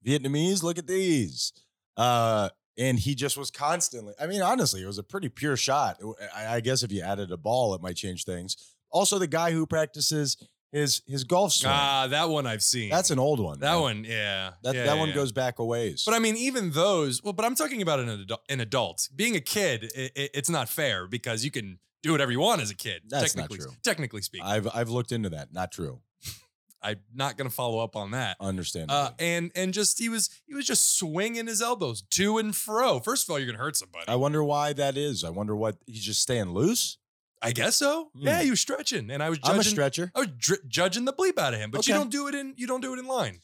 Vietnamese. 0.06 0.62
Look 0.62 0.76
at 0.76 0.86
these. 0.86 1.52
Uh, 1.96 2.50
and 2.76 2.98
he 2.98 3.14
just 3.14 3.36
was 3.36 3.50
constantly. 3.50 4.14
I 4.20 4.26
mean, 4.26 4.42
honestly, 4.42 4.82
it 4.82 4.86
was 4.86 4.98
a 4.98 5.02
pretty 5.02 5.28
pure 5.28 5.56
shot. 5.56 6.00
I, 6.34 6.56
I 6.56 6.60
guess 6.60 6.82
if 6.82 6.92
you 6.92 7.02
added 7.02 7.32
a 7.32 7.36
ball, 7.36 7.74
it 7.74 7.82
might 7.82 7.96
change 7.96 8.24
things. 8.24 8.56
Also, 8.90 9.18
the 9.18 9.26
guy 9.26 9.52
who 9.52 9.66
practices 9.66 10.36
his 10.72 11.02
his 11.06 11.24
golf 11.24 11.52
swing. 11.52 11.72
Ah, 11.74 12.06
that 12.08 12.28
one 12.28 12.46
I've 12.46 12.62
seen. 12.62 12.90
that's 12.90 13.10
an 13.10 13.18
old 13.18 13.40
one. 13.40 13.60
that 13.60 13.72
man. 13.72 13.80
one, 13.80 14.04
yeah. 14.04 14.50
That 14.62 14.74
Yeah, 14.74 14.84
that 14.84 14.94
yeah, 14.94 14.98
one 15.00 15.08
yeah. 15.08 15.14
goes 15.14 15.32
back 15.32 15.58
a 15.58 15.64
ways. 15.64 16.02
But 16.04 16.14
I 16.14 16.18
mean, 16.18 16.36
even 16.36 16.72
those. 16.72 17.22
Well, 17.22 17.32
but 17.32 17.44
I'm 17.44 17.54
talking 17.54 17.80
about 17.82 18.00
an 18.00 18.08
adult. 18.08 18.40
An 18.48 18.60
adult 18.60 19.08
being 19.16 19.34
a 19.36 19.40
kid, 19.40 19.90
i 19.96 20.02
i- 20.16 20.30
it's 20.34 20.50
not 20.50 20.68
fair 20.68 21.06
because 21.06 21.44
you 21.44 21.50
can 21.50 21.78
do 22.02 22.12
whatever 22.12 22.30
you 22.32 22.40
want 22.40 22.60
as 22.62 22.70
a 22.70 22.76
kid. 22.76 23.02
That's 23.08 23.34
not 23.34 23.42
technically, 23.44 23.64
true. 23.66 23.76
Technically 23.82 24.22
speaking, 24.22 24.46
I've 24.46 24.68
I've 24.74 24.88
looked 24.90 25.10
into 25.12 25.30
that. 25.30 25.52
Not 25.52 25.72
true. 25.72 26.00
I'm 26.82 27.00
not 27.12 27.36
going 27.36 27.48
to 27.50 27.54
follow 27.54 27.80
up 27.80 27.96
on 27.96 28.12
that. 28.12 28.36
Understand. 28.38 28.90
Uh, 28.90 29.10
and 29.18 29.50
and 29.56 29.74
just 29.74 29.98
he 29.98 30.08
was 30.08 30.30
he 30.46 30.54
was 30.54 30.64
just 30.66 30.96
swinging 30.98 31.46
his 31.48 31.60
elbows 31.60 32.02
to 32.10 32.38
and 32.38 32.54
fro. 32.54 33.00
First 33.00 33.26
of 33.26 33.32
all, 33.32 33.38
you're 33.38 33.46
gonna 33.50 33.58
hurt 33.58 33.76
somebody. 33.76 34.04
I 34.06 34.14
wonder 34.16 34.44
why 34.44 34.74
that 34.74 34.96
is. 34.96 35.24
I 35.24 35.30
wonder 35.30 35.56
what 35.56 35.76
he's 35.86 36.04
just 36.04 36.22
staying 36.22 36.50
loose. 36.50 36.98
I 37.40 37.52
guess 37.52 37.76
so. 37.76 38.10
Hmm. 38.16 38.26
Yeah, 38.26 38.42
he 38.42 38.50
was 38.50 38.60
stretching, 38.60 39.10
and 39.10 39.22
I 39.22 39.30
was 39.30 39.38
I'm 39.44 39.52
a 39.52 39.58
judging. 39.58 39.70
stretcher. 39.70 40.12
I 40.14 40.20
was 40.20 40.28
dr- 40.38 40.68
judging 40.68 41.04
the 41.04 41.12
bleep 41.12 41.38
out 41.38 41.54
of 41.54 41.60
him, 41.60 41.70
but 41.70 41.86
you 41.86 41.94
don't 41.94 42.10
do 42.10 42.26
it 42.28 42.34
in 42.34 42.54
you 42.56 42.66
don't 42.66 42.80
do 42.80 42.92
it 42.94 42.98
in 42.98 43.06
line. 43.06 43.40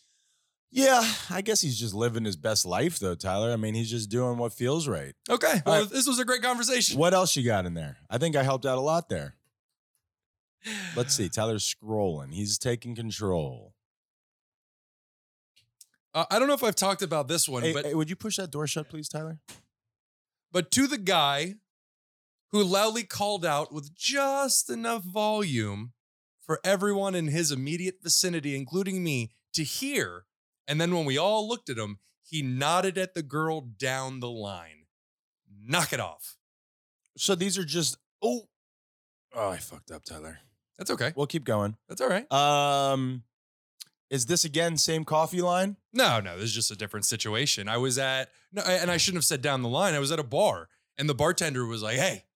Yeah, 0.70 1.04
I 1.30 1.40
guess 1.40 1.60
he's 1.60 1.78
just 1.78 1.94
living 1.94 2.24
his 2.24 2.34
best 2.34 2.66
life 2.66 2.98
though, 2.98 3.14
Tyler. 3.14 3.52
I 3.52 3.56
mean, 3.56 3.74
he's 3.74 3.90
just 3.90 4.10
doing 4.10 4.38
what 4.38 4.52
feels 4.52 4.88
right. 4.88 5.14
Okay, 5.30 5.62
well, 5.64 5.82
right. 5.82 5.90
this 5.90 6.08
was 6.08 6.18
a 6.18 6.24
great 6.24 6.42
conversation. 6.42 6.98
What 6.98 7.14
else 7.14 7.36
you 7.36 7.44
got 7.44 7.64
in 7.64 7.74
there? 7.74 7.98
I 8.10 8.18
think 8.18 8.34
I 8.34 8.42
helped 8.42 8.66
out 8.66 8.76
a 8.76 8.80
lot 8.80 9.08
there. 9.08 9.36
Let's 10.96 11.14
see. 11.14 11.28
Tyler's 11.32 11.62
scrolling. 11.72 12.32
He's 12.34 12.58
taking 12.58 12.96
control. 12.96 13.74
Uh, 16.12 16.24
I 16.30 16.38
don't 16.38 16.48
know 16.48 16.54
if 16.54 16.62
I've 16.64 16.76
talked 16.76 17.02
about 17.02 17.28
this 17.28 17.48
one, 17.48 17.62
Hey, 17.62 17.72
but 17.72 17.84
hey, 17.86 17.94
would 17.94 18.08
you 18.08 18.16
push 18.16 18.36
that 18.36 18.50
door 18.50 18.66
shut, 18.66 18.88
please, 18.88 19.08
Tyler? 19.08 19.38
but 20.52 20.70
to 20.72 20.86
the 20.86 20.98
guy 20.98 21.54
who 22.54 22.62
loudly 22.62 23.02
called 23.02 23.44
out 23.44 23.72
with 23.72 23.96
just 23.96 24.70
enough 24.70 25.02
volume 25.02 25.92
for 26.46 26.60
everyone 26.62 27.16
in 27.16 27.26
his 27.26 27.50
immediate 27.50 27.96
vicinity, 28.00 28.54
including 28.54 29.02
me, 29.02 29.32
to 29.52 29.64
hear. 29.64 30.26
And 30.68 30.80
then 30.80 30.94
when 30.94 31.04
we 31.04 31.18
all 31.18 31.48
looked 31.48 31.68
at 31.68 31.78
him, 31.78 31.98
he 32.22 32.42
nodded 32.42 32.96
at 32.96 33.14
the 33.14 33.24
girl 33.24 33.60
down 33.60 34.20
the 34.20 34.30
line. 34.30 34.86
Knock 35.66 35.92
it 35.92 35.98
off. 35.98 36.36
So 37.16 37.34
these 37.34 37.58
are 37.58 37.64
just 37.64 37.96
oh, 38.22 38.42
oh, 39.34 39.48
I 39.48 39.56
fucked 39.56 39.90
up, 39.90 40.04
Tyler. 40.04 40.38
That's 40.78 40.92
okay. 40.92 41.12
We'll 41.16 41.26
keep 41.26 41.44
going. 41.44 41.74
That's 41.88 42.00
all 42.00 42.08
right. 42.08 42.30
Um, 42.32 43.24
is 44.10 44.26
this 44.26 44.44
again 44.44 44.76
same 44.76 45.04
coffee 45.04 45.42
line? 45.42 45.76
No, 45.92 46.20
no, 46.20 46.36
this 46.36 46.44
is 46.50 46.54
just 46.54 46.70
a 46.70 46.76
different 46.76 47.04
situation. 47.04 47.68
I 47.68 47.78
was 47.78 47.98
at, 47.98 48.30
no, 48.52 48.62
and 48.62 48.92
I 48.92 48.96
shouldn't 48.96 49.18
have 49.18 49.24
said 49.26 49.42
down 49.42 49.62
the 49.62 49.68
line. 49.68 49.94
I 49.94 49.98
was 49.98 50.12
at 50.12 50.20
a 50.20 50.24
bar, 50.24 50.68
and 50.96 51.08
the 51.08 51.16
bartender 51.16 51.66
was 51.66 51.82
like, 51.82 51.96
"Hey, 51.96 52.26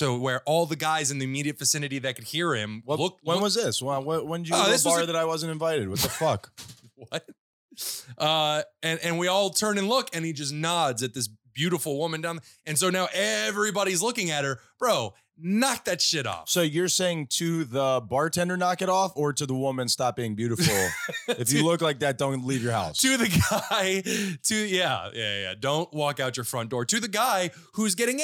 So 0.00 0.16
where 0.16 0.40
all 0.46 0.64
the 0.64 0.76
guys 0.76 1.10
in 1.10 1.18
the 1.18 1.26
immediate 1.26 1.58
vicinity 1.58 1.98
that 1.98 2.14
could 2.16 2.24
hear 2.24 2.54
him 2.54 2.80
What, 2.86 2.98
look 2.98 3.18
when 3.22 3.34
look- 3.36 3.42
was 3.44 3.54
this? 3.54 3.82
When, 3.82 4.02
when, 4.06 4.42
did 4.44 4.48
you 4.48 4.54
Oh, 4.56 4.64
go 4.64 4.74
to 4.74 4.80
a 4.80 4.82
bar 4.90 5.00
a- 5.02 5.06
that 5.06 5.14
I 5.16 5.26
wasn't 5.26 5.52
invited? 5.52 5.90
What 5.90 5.98
the 5.98 6.08
fuck? 6.24 6.50
what? 6.94 7.26
Uh, 8.16 8.62
and 8.82 8.98
and 9.00 9.18
we 9.18 9.28
all 9.28 9.50
turn 9.50 9.76
and 9.76 9.88
look, 9.90 10.08
and 10.14 10.24
he 10.24 10.32
just 10.32 10.54
nods 10.54 11.02
at 11.02 11.12
this 11.12 11.28
beautiful 11.52 11.98
woman 11.98 12.22
down. 12.22 12.40
And 12.64 12.78
so 12.78 12.88
now 12.88 13.08
everybody's 13.12 14.00
looking 14.02 14.30
at 14.30 14.42
her, 14.44 14.58
bro. 14.78 15.12
Knock 15.42 15.84
that 15.86 16.00
shit 16.00 16.26
off. 16.26 16.48
So 16.48 16.60
you're 16.62 16.88
saying 16.88 17.28
to 17.28 17.64
the 17.64 18.02
bartender, 18.06 18.56
knock 18.56 18.82
it 18.82 18.88
off, 18.88 19.12
or 19.14 19.32
to 19.32 19.46
the 19.46 19.54
woman, 19.54 19.88
stop 19.88 20.16
being 20.16 20.34
beautiful? 20.34 20.74
if 21.28 21.52
you 21.52 21.64
look 21.64 21.80
like 21.80 22.00
that, 22.00 22.18
don't 22.18 22.44
leave 22.44 22.62
your 22.62 22.72
house. 22.72 22.98
to 22.98 23.16
the 23.16 23.28
guy, 23.50 24.00
to 24.42 24.54
yeah, 24.54 25.10
yeah, 25.14 25.40
yeah. 25.40 25.54
Don't 25.58 25.92
walk 25.92 26.20
out 26.20 26.36
your 26.36 26.44
front 26.44 26.70
door. 26.70 26.84
To 26.84 27.00
the 27.00 27.08
guy 27.08 27.50
who's 27.74 27.94
getting 27.94 28.20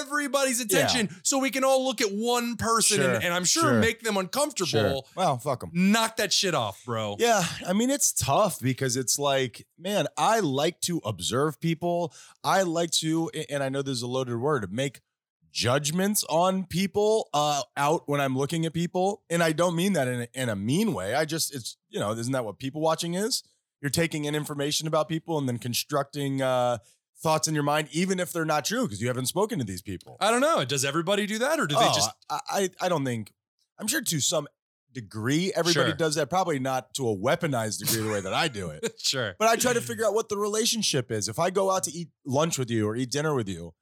everybody's 0.00 0.60
attention, 0.60 1.08
so 1.22 1.38
we 1.38 1.50
can 1.50 1.64
all 1.64 1.84
look 1.84 2.00
at 2.00 2.08
one 2.12 2.56
person, 2.56 2.98
Sure, 2.98 3.14
and, 3.14 3.24
and 3.24 3.34
I'm 3.34 3.44
sure, 3.44 3.62
sure. 3.62 3.80
make 3.80 4.00
them 4.02 4.16
uncomfortable. 4.16 4.66
Sure. 4.66 5.02
Well, 5.16 5.38
fuck 5.38 5.60
them. 5.60 5.70
Knock 5.72 6.16
that 6.16 6.32
shit 6.32 6.54
off, 6.54 6.84
bro. 6.84 7.16
Yeah, 7.18 7.44
I 7.66 7.72
mean 7.72 7.90
it's 7.90 8.12
tough 8.12 8.60
because 8.60 8.96
it's 8.96 9.18
like, 9.18 9.66
man, 9.78 10.06
I 10.16 10.40
like 10.40 10.80
to 10.82 11.00
observe 11.04 11.60
people. 11.60 12.12
I 12.44 12.62
like 12.62 12.90
to, 12.92 13.30
and 13.48 13.62
I 13.62 13.68
know 13.68 13.82
there's 13.82 14.02
a 14.02 14.06
loaded 14.06 14.36
word, 14.36 14.72
make 14.72 15.00
judgments 15.52 16.24
on 16.28 16.64
people 16.64 17.28
uh 17.34 17.62
out 17.76 18.02
when 18.08 18.20
I'm 18.20 18.36
looking 18.36 18.66
at 18.66 18.72
people. 18.72 19.22
And 19.30 19.42
I 19.42 19.52
don't 19.52 19.74
mean 19.76 19.92
that 19.94 20.08
in 20.08 20.20
a, 20.22 20.28
in 20.34 20.48
a 20.48 20.56
mean 20.56 20.92
way. 20.94 21.14
I 21.14 21.24
just 21.24 21.54
it's, 21.54 21.76
you 21.88 21.98
know, 22.00 22.12
isn't 22.12 22.32
that 22.32 22.44
what 22.44 22.58
people 22.58 22.80
watching 22.80 23.14
is? 23.14 23.42
You're 23.80 23.90
taking 23.90 24.24
in 24.26 24.34
information 24.34 24.86
about 24.86 25.08
people 25.08 25.38
and 25.38 25.48
then 25.48 25.58
constructing 25.58 26.42
uh 26.42 26.78
thoughts 27.22 27.46
in 27.48 27.54
your 27.54 27.62
mind 27.64 27.88
even 27.92 28.18
if 28.18 28.32
they're 28.32 28.44
not 28.46 28.64
true 28.64 28.82
because 28.84 29.00
you 29.02 29.08
haven't 29.08 29.26
spoken 29.26 29.58
to 29.58 29.64
these 29.64 29.82
people. 29.82 30.16
I 30.20 30.30
don't 30.30 30.40
know. 30.40 30.64
Does 30.64 30.84
everybody 30.84 31.26
do 31.26 31.38
that, 31.38 31.60
or 31.60 31.66
do 31.66 31.74
they 31.74 31.80
Oh, 31.84 31.92
just? 31.94 32.10
I, 32.30 32.40
I 32.50 32.70
I 32.80 32.88
don't 32.88 33.04
think 33.04 33.32
I'm 33.78 33.86
sure 33.86 34.00
to 34.02 34.20
some 34.20 34.48
degree 34.92 35.52
everybody 35.54 35.90
Sure. 35.90 35.96
does 35.96 36.16
that 36.16 36.28
probably 36.28 36.58
not 36.58 36.94
to 36.94 37.08
a 37.08 37.16
weaponized 37.16 37.78
degree 37.78 38.02
the 38.02 38.10
way 38.10 38.20
that 38.20 38.34
I 38.34 38.48
do 38.48 38.70
it 38.70 38.92
Sure. 38.98 39.36
but 39.38 39.46
I 39.48 39.54
try 39.56 39.72
to 39.72 39.80
figure 39.80 40.04
out 40.04 40.14
what 40.14 40.28
the 40.28 40.36
relationship 40.36 41.12
is. 41.12 41.28
If 41.28 41.38
I 41.38 41.50
go 41.50 41.70
out 41.70 41.84
to 41.84 41.92
eat 41.92 42.08
lunch 42.26 42.58
with 42.58 42.70
you 42.70 42.88
or 42.88 42.96
eat 42.96 43.10
dinner 43.10 43.32
with 43.34 43.48
you, 43.48 43.72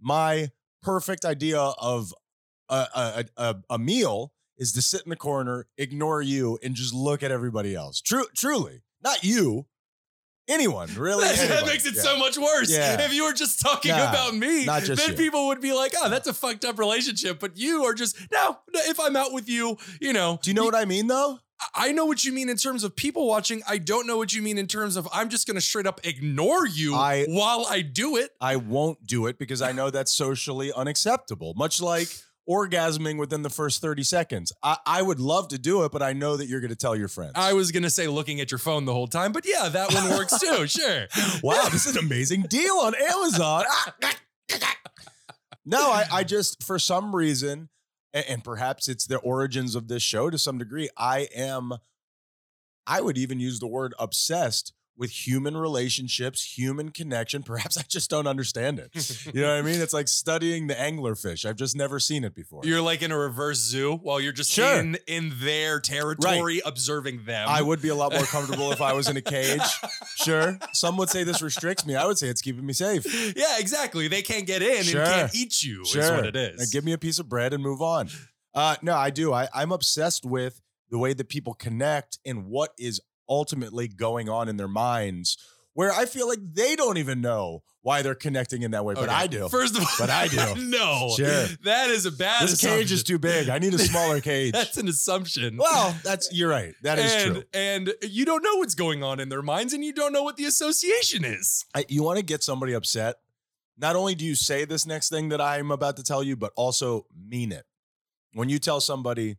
my 0.00 0.50
perfect 0.82 1.24
idea 1.24 1.58
of 1.60 2.14
a, 2.68 2.86
a, 2.94 3.24
a, 3.36 3.56
a 3.70 3.78
meal 3.78 4.32
is 4.58 4.72
to 4.72 4.82
sit 4.82 5.02
in 5.02 5.10
the 5.10 5.16
corner, 5.16 5.66
ignore 5.78 6.20
you, 6.22 6.58
and 6.62 6.74
just 6.74 6.92
look 6.94 7.22
at 7.22 7.30
everybody 7.30 7.74
else. 7.74 8.00
True, 8.00 8.26
truly, 8.36 8.82
not 9.02 9.24
you, 9.24 9.66
anyone, 10.48 10.88
really. 10.96 11.24
that, 11.24 11.38
anybody. 11.38 11.66
makes 11.66 11.86
it 11.86 11.94
Yeah. 11.96 12.02
so 12.02 12.18
much 12.18 12.36
worse. 12.36 12.70
Yeah. 12.70 13.00
If 13.00 13.12
you 13.14 13.24
were 13.24 13.32
just 13.32 13.60
talking 13.60 13.90
Nah, 13.92 14.10
about 14.10 14.34
me, 14.34 14.64
then 14.66 14.84
you. 15.10 15.14
people 15.14 15.48
would 15.48 15.60
be 15.60 15.72
like, 15.72 15.94
"Oh, 15.96 16.08
that's 16.10 16.28
a 16.28 16.34
fucked 16.34 16.64
up 16.64 16.78
relationship." 16.78 17.40
But 17.40 17.56
you 17.56 17.84
are 17.84 17.94
just 17.94 18.16
no. 18.32 18.58
no, 18.72 18.80
If 18.84 19.00
I'm 19.00 19.16
out 19.16 19.32
with 19.32 19.48
you, 19.48 19.76
you 20.00 20.12
know. 20.12 20.38
Do 20.42 20.50
you 20.50 20.54
know 20.54 20.64
what 20.64 20.74
I 20.74 20.84
mean, 20.84 21.06
though? 21.06 21.38
I- 21.74 21.92
know 21.92 22.04
what 22.06 22.24
you 22.24 22.32
mean 22.32 22.48
in 22.48 22.56
terms 22.56 22.84
of 22.84 22.94
people 22.96 23.26
watching. 23.26 23.62
I 23.68 23.78
don't 23.78 24.06
know 24.06 24.16
what 24.16 24.32
you 24.32 24.42
mean 24.42 24.58
in 24.58 24.66
terms 24.66 24.96
of 24.96 25.08
I'm 25.12 25.28
just 25.28 25.46
going 25.46 25.56
to 25.56 25.60
straight 25.60 25.86
up 25.86 26.00
ignore 26.04 26.66
you 26.66 26.94
I- 26.94 27.26
while 27.26 27.66
I 27.68 27.82
do 27.82 28.16
it. 28.16 28.30
I 28.40 28.56
won't 28.56 29.06
do 29.06 29.26
it 29.26 29.38
because 29.38 29.60
I 29.60 29.72
know 29.72 29.90
that's 29.90 30.12
socially 30.12 30.72
unacceptable. 30.72 31.54
Much 31.54 31.80
like 31.80 32.08
orgasming 32.48 33.16
within 33.18 33.42
the 33.42 33.50
first 33.50 33.80
30 33.80 34.02
seconds. 34.02 34.52
I, 34.62 34.76
I 34.86 35.02
would 35.02 35.20
love 35.20 35.48
to 35.48 35.58
do 35.58 35.84
it, 35.84 35.92
but 35.92 36.02
I 36.02 36.12
know 36.14 36.36
that 36.36 36.46
you're 36.48 36.60
going 36.60 36.70
to 36.70 36.76
tell 36.76 36.96
your 36.96 37.06
friends. 37.08 37.32
I 37.36 37.52
was 37.52 37.70
going 37.70 37.82
to 37.84 37.90
say 37.90 38.08
looking 38.08 38.40
at 38.40 38.50
your 38.50 38.58
phone 38.58 38.86
the 38.86 38.92
whole 38.92 39.06
time, 39.06 39.30
but 39.32 39.44
yeah, 39.46 39.68
that 39.68 39.92
one 39.94 40.10
works 40.10 40.38
too. 40.40 40.66
Sure. 40.66 41.06
wow, 41.42 41.68
this 41.70 41.86
is 41.86 41.96
an 41.96 42.04
amazing 42.04 42.42
deal 42.42 42.74
on 42.76 42.94
Amazon. 42.94 43.64
no, 45.64 45.90
I, 45.90 46.04
I 46.12 46.24
just, 46.24 46.62
for 46.64 46.78
some 46.78 47.14
reason, 47.14 47.68
and, 48.12 48.24
and 48.28 48.44
perhaps 48.44 48.88
it's 48.88 49.06
the 49.06 49.18
origins 49.18 49.74
of 49.74 49.88
this 49.88 50.02
show 50.02 50.30
to 50.30 50.38
some 50.38 50.58
degree, 50.58 50.88
I 50.96 51.28
am, 51.34 51.74
I 52.86 53.00
would 53.00 53.18
even 53.18 53.40
use 53.40 53.60
the 53.60 53.66
word 53.66 53.94
obsessed 53.98 54.72
with 55.00 55.10
human 55.10 55.56
relationships, 55.56 56.56
human 56.56 56.90
connection. 56.90 57.42
Perhaps 57.42 57.78
I 57.78 57.82
just 57.88 58.10
don't 58.10 58.26
understand 58.26 58.78
it. 58.78 58.90
You 59.34 59.40
know 59.40 59.48
what 59.48 59.56
I 59.58 59.62
mean? 59.62 59.80
It's 59.80 59.94
like 59.94 60.06
studying 60.08 60.66
the 60.66 60.74
anglerfish. 60.74 61.44
I've 61.48 61.56
just 61.56 61.74
never 61.74 61.98
seen 61.98 62.22
it 62.22 62.34
before. 62.34 62.60
You're 62.64 62.82
like 62.82 63.00
in 63.00 63.10
a 63.10 63.16
reverse 63.18 63.58
zoo 63.58 63.96
while 63.96 64.20
you're 64.20 64.32
just 64.34 64.50
Sure. 64.50 64.78
in 64.78 64.98
in 65.06 65.32
their 65.40 65.80
territory 65.80 66.60
observing 66.64 67.24
them. 67.24 67.48
I 67.48 67.62
would 67.62 67.80
be 67.80 67.88
a 67.88 67.94
lot 67.94 68.12
more 68.12 68.24
comfortable 68.24 68.72
if 68.72 68.82
I 68.82 68.92
was 68.92 69.08
in 69.08 69.16
a 69.16 69.22
cage. 69.22 69.60
Sure. 70.16 70.58
Some 70.74 70.98
would 70.98 71.08
say 71.08 71.24
this 71.24 71.40
restricts 71.40 71.86
me. 71.86 71.96
I 71.96 72.04
would 72.04 72.18
say 72.18 72.28
it's 72.28 72.42
keeping 72.42 72.66
me 72.66 72.74
safe. 72.74 73.06
yeah, 73.34 73.58
exactly. 73.58 74.06
They 74.06 74.20
can't 74.20 74.46
get 74.46 74.60
in 74.60 74.82
Sure. 74.82 75.00
and 75.00 75.10
can't 75.10 75.34
eat 75.34 75.62
you. 75.62 75.82
sure. 75.86 76.02
Is 76.02 76.10
what 76.10 76.26
it 76.26 76.36
is. 76.36 76.58
Now 76.58 76.66
give 76.70 76.84
me 76.84 76.92
a 76.92 76.98
piece 76.98 77.18
of 77.18 77.26
bread 77.26 77.54
and 77.54 77.62
move 77.62 77.80
on. 77.80 78.10
Uh, 78.54 78.76
no, 78.82 78.94
I 78.94 79.08
do. 79.08 79.32
I, 79.32 79.48
I'm 79.54 79.72
obsessed 79.72 80.26
with 80.26 80.60
the 80.90 80.98
way 80.98 81.14
that 81.14 81.30
people 81.30 81.54
connect 81.54 82.18
and 82.26 82.46
what 82.46 82.72
is 82.78 83.00
ultimately 83.30 83.88
going 83.88 84.28
on 84.28 84.48
in 84.48 84.56
their 84.58 84.68
minds, 84.68 85.38
where 85.72 85.92
I 85.92 86.04
feel 86.04 86.28
like 86.28 86.40
they 86.42 86.76
don't 86.76 86.98
even 86.98 87.20
know 87.20 87.62
why 87.82 88.02
they're 88.02 88.14
connecting 88.14 88.62
in 88.62 88.72
that 88.72 88.84
way, 88.84 88.92
but 88.92 89.08
I 89.08 89.26
do. 89.26 89.48
First 89.48 89.74
of 89.74 89.82
all, 89.82 89.88
But 89.98 90.10
I 90.10 90.28
do. 90.28 90.54
no, 90.68 91.14
Sure. 91.16 91.46
that 91.64 91.88
is 91.88 92.04
a 92.04 92.12
bad. 92.12 92.42
this 92.42 92.60
cage 92.60 92.92
is 92.92 93.02
too 93.02 93.18
big. 93.18 93.48
I 93.48 93.58
need 93.58 93.72
a 93.72 93.78
smaller 93.78 94.20
cage. 94.32 94.52
That's 94.52 94.76
an 94.76 94.88
assumption. 94.88 95.56
well, 95.56 95.96
that's 96.04 96.30
you're 96.32 96.50
right. 96.50 96.74
That 96.82 96.98
is 96.98 97.12
and, 97.12 97.34
true. 97.34 97.42
And 97.54 97.94
you 98.02 98.26
don't 98.26 98.42
know 98.42 98.56
what's 98.56 98.74
going 98.74 99.02
on 99.02 99.20
in 99.20 99.30
their 99.30 99.40
minds, 99.42 99.72
and 99.72 99.82
you 99.82 99.94
don't 99.94 100.12
know 100.12 100.22
what 100.22 100.36
the 100.36 100.44
association 100.44 101.24
is. 101.24 101.64
I, 101.74 101.86
you 101.88 102.02
want 102.02 102.18
to 102.18 102.24
get 102.24 102.42
somebody 102.42 102.74
upset. 102.74 103.16
Not 103.78 103.96
only 103.96 104.14
do 104.14 104.26
you 104.26 104.34
say 104.34 104.66
this 104.66 104.84
next 104.84 105.08
thing 105.08 105.30
that 105.30 105.40
I'm 105.40 105.70
about 105.70 105.96
to 105.96 106.02
tell 106.02 106.22
you, 106.22 106.36
but 106.36 106.52
also 106.56 107.06
mean 107.28 107.50
it. 107.52 107.64
When 108.34 108.50
you 108.50 108.58
tell 108.58 108.80
somebody, 108.82 109.38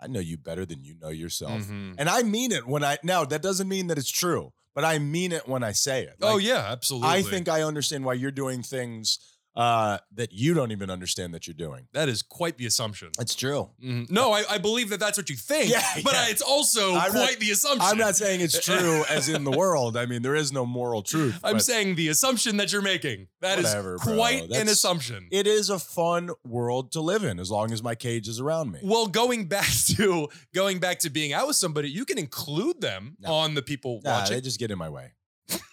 I 0.00 0.06
know 0.06 0.20
you 0.20 0.36
better 0.36 0.64
than 0.64 0.84
you 0.84 0.94
know 1.00 1.08
yourself. 1.08 1.62
Mhm. 1.62 1.96
And 1.98 2.08
I 2.08 2.22
mean 2.22 2.52
it 2.52 2.66
when 2.66 2.84
I 2.84 2.98
now 3.02 3.24
that 3.24 3.42
doesn't 3.42 3.68
mean 3.68 3.88
that 3.88 3.98
it's 3.98 4.10
true, 4.10 4.52
but 4.74 4.84
I 4.84 4.98
mean 4.98 5.32
it 5.32 5.48
when 5.48 5.62
I 5.64 5.72
say 5.72 6.04
it. 6.04 6.16
oh 6.22 6.38
yeah, 6.38 6.68
absolutely. 6.70 7.08
I 7.08 7.22
think 7.22 7.48
I 7.48 7.62
understand 7.62 8.04
why 8.04 8.14
you're 8.14 8.30
doing 8.30 8.62
things 8.62 9.18
uh, 9.58 9.98
that 10.14 10.32
you 10.32 10.54
don't 10.54 10.70
even 10.70 10.88
understand 10.88 11.34
that 11.34 11.46
you're 11.46 11.54
doing. 11.54 11.88
that 11.92 12.08
is 12.08 12.22
quite 12.22 12.56
the 12.58 12.64
assumption. 12.66 13.10
It's 13.18 13.34
true. 13.34 13.70
Mhm. 13.84 14.08
No, 14.10 14.32
I, 14.32 14.44
I 14.48 14.58
believe 14.58 14.88
that 14.90 15.00
that's 15.00 15.18
what 15.18 15.28
you 15.28 15.36
think, 15.36 15.70
Yeah, 15.70 15.82
but 16.04 16.12
yeah. 16.14 16.28
it's 16.28 16.40
also 16.42 16.94
I'm 16.94 17.10
quite 17.10 17.32
not- 17.32 17.40
the 17.40 17.50
assumption. 17.50 17.82
I'm 17.82 17.98
not 17.98 18.14
saying 18.16 18.40
it's 18.40 18.64
true 18.64 19.04
as 19.10 19.28
in 19.28 19.42
the 19.44 19.50
world. 19.50 19.96
I 19.96 20.06
mean, 20.06 20.22
there 20.22 20.36
is 20.36 20.52
no 20.52 20.64
moral 20.64 21.02
truth. 21.02 21.40
I'm 21.42 21.58
saying 21.60 21.96
the 21.96 22.08
assumption 22.08 22.56
that 22.58 22.72
you're 22.72 22.82
making. 22.82 23.26
That 23.40 23.58
is 23.58 23.64
Whatever, 23.66 23.98
bro. 23.98 24.14
quite 24.14 24.50
an 24.50 24.68
assumption. 24.68 25.28
it 25.32 25.46
is 25.46 25.70
a 25.70 25.78
fun 25.78 26.30
world 26.46 26.92
to 26.92 27.00
live 27.00 27.24
in 27.24 27.38
as 27.40 27.50
long 27.50 27.72
as 27.72 27.82
my 27.82 27.94
cage 27.96 28.28
is 28.28 28.38
around 28.40 28.70
me. 28.70 28.78
well, 28.82 29.06
going 29.08 29.46
back 29.46 29.68
to 29.96 30.28
going 30.54 30.78
back 30.78 31.00
to 31.00 31.10
being 31.10 31.32
out 31.32 31.46
with 31.48 31.56
somebody, 31.56 31.90
you 31.90 32.04
can 32.04 32.16
include 32.18 32.80
them 32.80 33.16
No. 33.20 33.32
on 33.34 33.54
the 33.54 33.62
people 33.62 34.00
Nah, 34.04 34.20
watching. 34.20 34.36
they 34.36 34.40
just 34.40 34.58
get 34.60 34.70
in 34.70 34.78
my 34.78 34.88
way. 34.88 35.12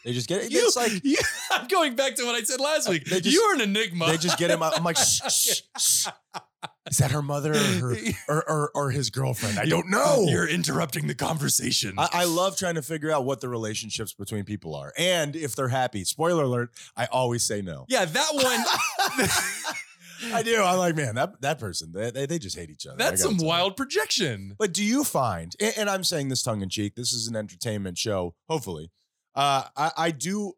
They 0.04 0.14
just 0.14 0.28
get 0.30 0.52
You- 0.52 0.66
it's 0.68 0.76
like 0.76 1.04
you- 1.04 1.18
I'm 1.52 1.68
going 1.68 1.96
back 1.96 2.16
to 2.16 2.26
what 2.26 2.36
I 2.36 2.44
said 2.44 2.60
last 2.60 2.88
uh, 2.88 2.92
week. 2.92 3.06
Just- 3.06 3.26
You're 3.26 3.56
an 3.56 3.62
enigma. 3.62 4.08
they 4.08 4.18
just 4.18 4.38
get 4.38 4.52
him. 4.52 4.62
I'm 4.64 4.84
like 4.84 4.98
shh, 4.98 5.22
shh, 5.30 5.62
shh. 5.78 6.08
Is 6.90 6.98
that 6.98 7.12
her 7.12 7.22
mother 7.24 7.54
or 7.54 7.58
her 7.58 7.96
or, 8.30 8.50
or, 8.50 8.72
or 8.76 8.92
his 8.92 9.10
girlfriend? 9.10 9.58
I 9.58 9.66
don't 9.66 9.90
know. 9.90 10.26
You're 10.28 10.48
interrupting 10.48 11.08
the 11.08 11.16
conversation. 11.16 11.96
I, 11.98 12.08
I 12.14 12.24
love 12.26 12.58
trying 12.58 12.76
to 12.76 12.82
figure 12.84 13.12
out 13.12 13.26
what 13.26 13.42
the 13.42 13.50
relationships 13.50 14.14
between 14.14 14.44
people 14.46 14.76
are 14.76 14.94
and 14.98 15.36
if 15.36 15.56
they're 15.56 15.68
happy. 15.70 16.04
Spoiler 16.04 16.44
alert, 16.44 16.70
I 16.96 17.06
always 17.08 17.44
say 17.44 17.62
no. 17.64 17.86
yeah, 17.90 18.06
that 18.06 18.30
one. 18.34 18.64
I 20.34 20.44
do. 20.44 20.62
I'm 20.64 20.78
like, 20.78 20.96
man, 20.96 21.16
that, 21.16 21.42
that 21.42 21.60
person, 21.60 21.92
they, 21.92 22.10
they, 22.12 22.26
they 22.26 22.40
just 22.40 22.58
hate 22.58 22.70
each 22.70 22.86
other. 22.88 22.98
That's 22.98 23.22
some 23.22 23.34
tell 23.36 23.42
you. 23.42 23.48
wild 23.48 23.76
projection. 23.78 24.56
But 24.58 24.72
do 24.74 24.84
you 24.84 25.04
find, 25.04 25.54
and, 25.60 25.74
and 25.78 25.90
I'm 25.90 26.04
saying 26.04 26.30
this 26.30 26.42
tongue 26.42 26.62
in 26.62 26.70
cheek, 26.70 26.96
this 26.96 27.14
is 27.14 27.28
an 27.28 27.36
entertainment 27.36 27.98
show, 27.98 28.34
hopefully. 28.50 28.92
Uh, 29.36 29.64
I, 29.76 29.92
I 29.98 30.12
do, 30.12 30.54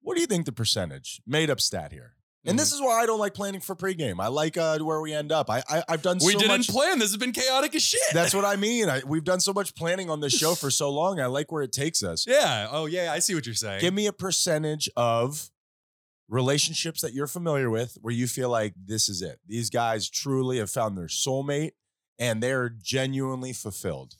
what 0.00 0.14
do 0.14 0.20
you 0.20 0.26
think 0.26 0.46
the 0.46 0.52
percentage 0.52 1.20
made 1.26 1.50
up 1.50 1.60
stat 1.60 1.92
here? 1.92 2.12
And 2.46 2.58
this 2.58 2.74
is 2.74 2.80
why 2.82 3.02
I 3.02 3.06
don't 3.06 3.18
like 3.18 3.32
planning 3.32 3.62
for 3.62 3.74
pregame. 3.74 4.20
I 4.20 4.26
like 4.26 4.58
uh, 4.58 4.78
where 4.80 5.00
we 5.00 5.14
end 5.14 5.32
up. 5.32 5.48
I, 5.48 5.62
I 5.66 5.82
I've 5.88 6.02
done 6.02 6.18
We 6.22 6.32
so 6.34 6.38
didn't 6.40 6.58
much. 6.58 6.68
plan. 6.68 6.98
This 6.98 7.08
has 7.08 7.16
been 7.16 7.32
chaotic 7.32 7.74
as 7.74 7.80
shit. 7.82 8.02
That's 8.12 8.34
what 8.34 8.44
I 8.44 8.56
mean. 8.56 8.86
I, 8.90 9.00
we've 9.06 9.24
done 9.24 9.40
so 9.40 9.54
much 9.54 9.74
planning 9.74 10.10
on 10.10 10.20
this 10.20 10.36
show 10.36 10.54
for 10.54 10.70
so 10.82 10.90
long. 10.90 11.20
I 11.20 11.24
like 11.26 11.50
where 11.50 11.62
it 11.62 11.72
takes 11.72 12.02
us. 12.02 12.26
yeah. 12.26 12.68
Oh, 12.70 12.84
yeah. 12.84 13.10
I 13.12 13.20
see 13.20 13.34
what 13.34 13.46
you're 13.46 13.54
saying. 13.54 13.80
Give 13.80 13.94
me 13.94 14.06
a 14.06 14.12
percentage 14.12 14.90
of 14.94 15.48
relationships 16.28 17.00
that 17.00 17.14
you're 17.14 17.26
familiar 17.26 17.70
with 17.70 17.96
where 18.02 18.12
you 18.12 18.26
feel 18.26 18.50
like 18.50 18.74
this 18.76 19.08
is 19.08 19.22
it. 19.22 19.38
These 19.46 19.70
guys 19.70 20.10
truly 20.10 20.58
have 20.58 20.70
found 20.70 20.98
their 20.98 21.06
soulmate 21.06 21.72
and 22.18 22.42
they're 22.42 22.68
genuinely 22.68 23.54
fulfilled. 23.54 24.16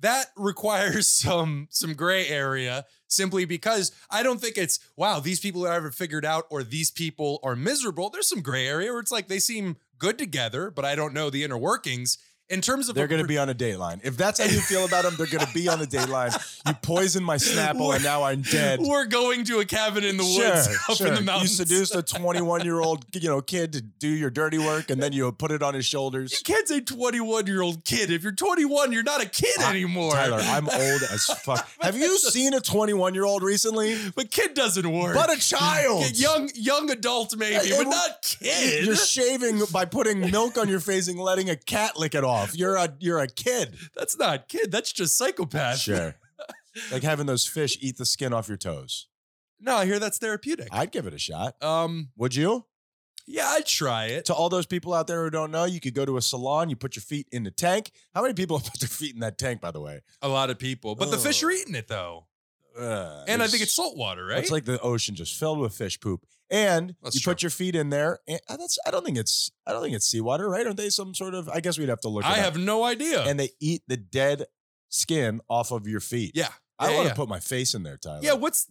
That 0.00 0.26
requires 0.36 1.06
some 1.24 1.68
some 1.70 1.94
gray 1.94 2.26
area 2.28 2.84
simply 3.08 3.44
because 3.44 3.92
I 4.10 4.22
don't 4.22 4.40
think 4.40 4.58
it's 4.58 4.78
wow 4.96 5.20
these 5.20 5.40
people 5.40 5.66
are 5.66 5.72
ever 5.72 5.90
figured 5.90 6.24
out 6.24 6.46
or 6.50 6.62
these 6.62 6.90
people 6.90 7.40
are 7.42 7.56
miserable. 7.56 8.10
There's 8.10 8.28
some 8.28 8.42
gray 8.42 8.66
area 8.66 8.90
where 8.90 9.00
it's 9.00 9.12
like 9.12 9.28
they 9.28 9.38
seem 9.38 9.76
good 9.98 10.18
together, 10.18 10.70
but 10.70 10.84
I 10.84 10.94
don't 10.94 11.14
know 11.14 11.30
the 11.30 11.44
inner 11.44 11.58
workings. 11.58 12.18
In 12.48 12.60
terms 12.60 12.88
of 12.88 12.94
They're 12.94 13.08
going 13.08 13.18
to 13.20 13.24
pro- 13.24 13.28
be 13.34 13.38
on 13.38 13.48
a 13.48 13.54
dateline. 13.54 14.00
If 14.04 14.16
that's 14.16 14.38
how 14.40 14.46
you 14.46 14.60
feel 14.60 14.84
about 14.84 15.04
them, 15.04 15.14
they're 15.16 15.26
going 15.26 15.44
to 15.44 15.52
be 15.52 15.68
on 15.68 15.80
a 15.80 15.84
dateline. 15.84 16.32
You 16.66 16.74
poisoned 16.74 17.24
my 17.26 17.36
Snapple, 17.36 17.94
and 17.94 18.04
now 18.04 18.22
I'm 18.22 18.42
dead. 18.42 18.78
We're 18.80 19.06
going 19.06 19.44
to 19.46 19.58
a 19.58 19.64
cabin 19.64 20.04
in 20.04 20.16
the 20.16 20.22
woods 20.22 20.68
up 20.88 21.00
in 21.00 21.14
the 21.14 21.22
mountains. 21.22 21.58
You 21.58 21.64
seduced 21.64 21.94
a 21.96 22.02
21 22.02 22.64
year 22.64 22.80
old, 22.80 23.04
you 23.14 23.28
know, 23.28 23.40
kid 23.40 23.72
to 23.72 23.80
do 23.80 24.08
your 24.08 24.30
dirty 24.30 24.58
work, 24.58 24.90
and 24.90 25.02
then 25.02 25.12
you 25.12 25.30
put 25.32 25.50
it 25.50 25.62
on 25.62 25.74
his 25.74 25.86
shoulders. 25.86 26.32
You 26.32 26.38
can't 26.54 26.68
say 26.68 26.80
21 26.80 27.46
year 27.46 27.62
old 27.62 27.84
kid. 27.84 28.10
If 28.12 28.22
you're 28.22 28.30
21, 28.32 28.92
you're 28.92 29.02
not 29.02 29.22
a 29.22 29.28
kid 29.28 29.58
I- 29.60 29.70
anymore. 29.70 30.12
Tyler, 30.12 30.38
I'm 30.40 30.68
old 30.72 31.02
as 31.10 31.24
fuck. 31.42 31.68
Have 31.80 31.96
you 31.96 32.16
seen 32.18 32.54
a 32.54 32.60
21 32.60 33.14
year 33.14 33.24
old 33.24 33.42
recently? 33.42 33.96
but 34.14 34.30
kid 34.30 34.54
doesn't 34.54 34.88
work. 34.90 35.14
But 35.16 35.36
a 35.36 35.40
child. 35.40 36.16
young 36.16 36.48
young 36.54 36.90
adult 36.90 37.36
maybe, 37.36 37.56
It 37.56 37.76
but 37.84 37.90
not 37.90 38.36
kid. 38.40 38.84
You're 38.86 38.94
shaving 38.96 39.62
by 39.72 39.84
putting 39.84 40.30
milk 40.30 40.56
on 40.58 40.68
your 40.68 40.80
face 40.80 41.08
and 41.08 41.18
letting 41.18 41.50
a 41.50 41.56
cat 41.56 41.96
lick 41.96 42.14
it 42.14 42.22
off. 42.22 42.35
You're 42.54 42.76
a 42.76 42.94
you're 42.98 43.18
a 43.20 43.26
kid. 43.28 43.76
That's 43.96 44.16
not 44.18 44.48
kid. 44.48 44.70
That's 44.70 44.92
just 44.92 45.16
psychopath. 45.16 45.78
Sure. 45.78 46.14
like 46.92 47.02
having 47.02 47.26
those 47.26 47.46
fish 47.46 47.78
eat 47.80 47.96
the 47.98 48.06
skin 48.06 48.32
off 48.32 48.48
your 48.48 48.56
toes. 48.56 49.08
No, 49.60 49.76
I 49.76 49.86
hear 49.86 49.98
that's 49.98 50.18
therapeutic. 50.18 50.68
I'd 50.70 50.92
give 50.92 51.06
it 51.06 51.14
a 51.14 51.18
shot. 51.18 51.60
um, 51.62 52.08
Would 52.16 52.34
you? 52.34 52.66
yeah, 53.26 53.46
I'd 53.48 53.66
try 53.66 54.04
it. 54.06 54.26
To 54.26 54.34
all 54.34 54.48
those 54.48 54.66
people 54.66 54.94
out 54.94 55.06
there 55.08 55.24
who 55.24 55.30
don't 55.30 55.50
know, 55.50 55.64
you 55.64 55.80
could 55.80 55.94
go 55.94 56.04
to 56.04 56.16
a 56.16 56.22
salon, 56.22 56.68
you 56.70 56.76
put 56.76 56.94
your 56.94 57.02
feet 57.02 57.26
in 57.32 57.42
the 57.42 57.50
tank. 57.50 57.90
How 58.14 58.22
many 58.22 58.34
people 58.34 58.58
have 58.58 58.66
put 58.70 58.78
their 58.80 58.88
feet 58.88 59.14
in 59.14 59.20
that 59.20 59.38
tank, 59.38 59.60
by 59.60 59.70
the 59.72 59.80
way? 59.80 60.02
A 60.22 60.28
lot 60.28 60.50
of 60.50 60.58
people, 60.58 60.94
but 60.94 61.10
the 61.10 61.18
fish 61.18 61.42
are 61.42 61.50
eating 61.50 61.74
it 61.74 61.88
though, 61.88 62.26
Ugh, 62.78 63.24
and 63.28 63.42
I 63.42 63.46
think 63.46 63.62
it's 63.62 63.72
salt 63.74 63.96
water, 63.96 64.26
right? 64.26 64.38
It's 64.38 64.50
like 64.50 64.64
the 64.64 64.80
ocean 64.80 65.14
just 65.14 65.38
filled 65.38 65.58
with 65.58 65.74
fish 65.74 65.98
poop. 66.00 66.24
And 66.48 66.94
That's 67.02 67.16
you 67.16 67.20
true. 67.22 67.32
put 67.32 67.42
your 67.42 67.50
feet 67.50 67.74
in 67.74 67.90
there, 67.90 68.20
and 68.28 68.38
uh, 68.48 68.56
that's 68.56 68.78
I 68.86 68.92
don't 68.92 69.04
think 69.04 69.18
it's 69.18 69.50
I 69.66 69.72
don't 69.72 69.82
think 69.82 69.96
it's 69.96 70.06
seawater, 70.06 70.48
right? 70.48 70.64
Aren't 70.64 70.76
they 70.76 70.90
some 70.90 71.12
sort 71.14 71.34
of 71.34 71.48
I 71.48 71.58
guess 71.60 71.76
we'd 71.78 71.88
have 71.88 72.00
to 72.02 72.08
look 72.08 72.24
I 72.24 72.32
up. 72.32 72.36
have 72.36 72.56
no 72.56 72.84
idea. 72.84 73.24
and 73.24 73.38
they 73.40 73.50
eat 73.60 73.82
the 73.88 73.96
dead 73.96 74.44
skin 74.88 75.40
off 75.50 75.72
of 75.72 75.88
your 75.88 75.98
feet. 76.00 76.32
yeah, 76.36 76.48
I 76.78 76.90
yeah, 76.90 76.94
want 76.94 77.06
to 77.06 77.10
yeah. 77.10 77.16
put 77.16 77.28
my 77.28 77.40
face 77.40 77.74
in 77.74 77.82
there, 77.82 77.96
Tyler. 77.96 78.20
yeah. 78.22 78.34
What's 78.34 78.70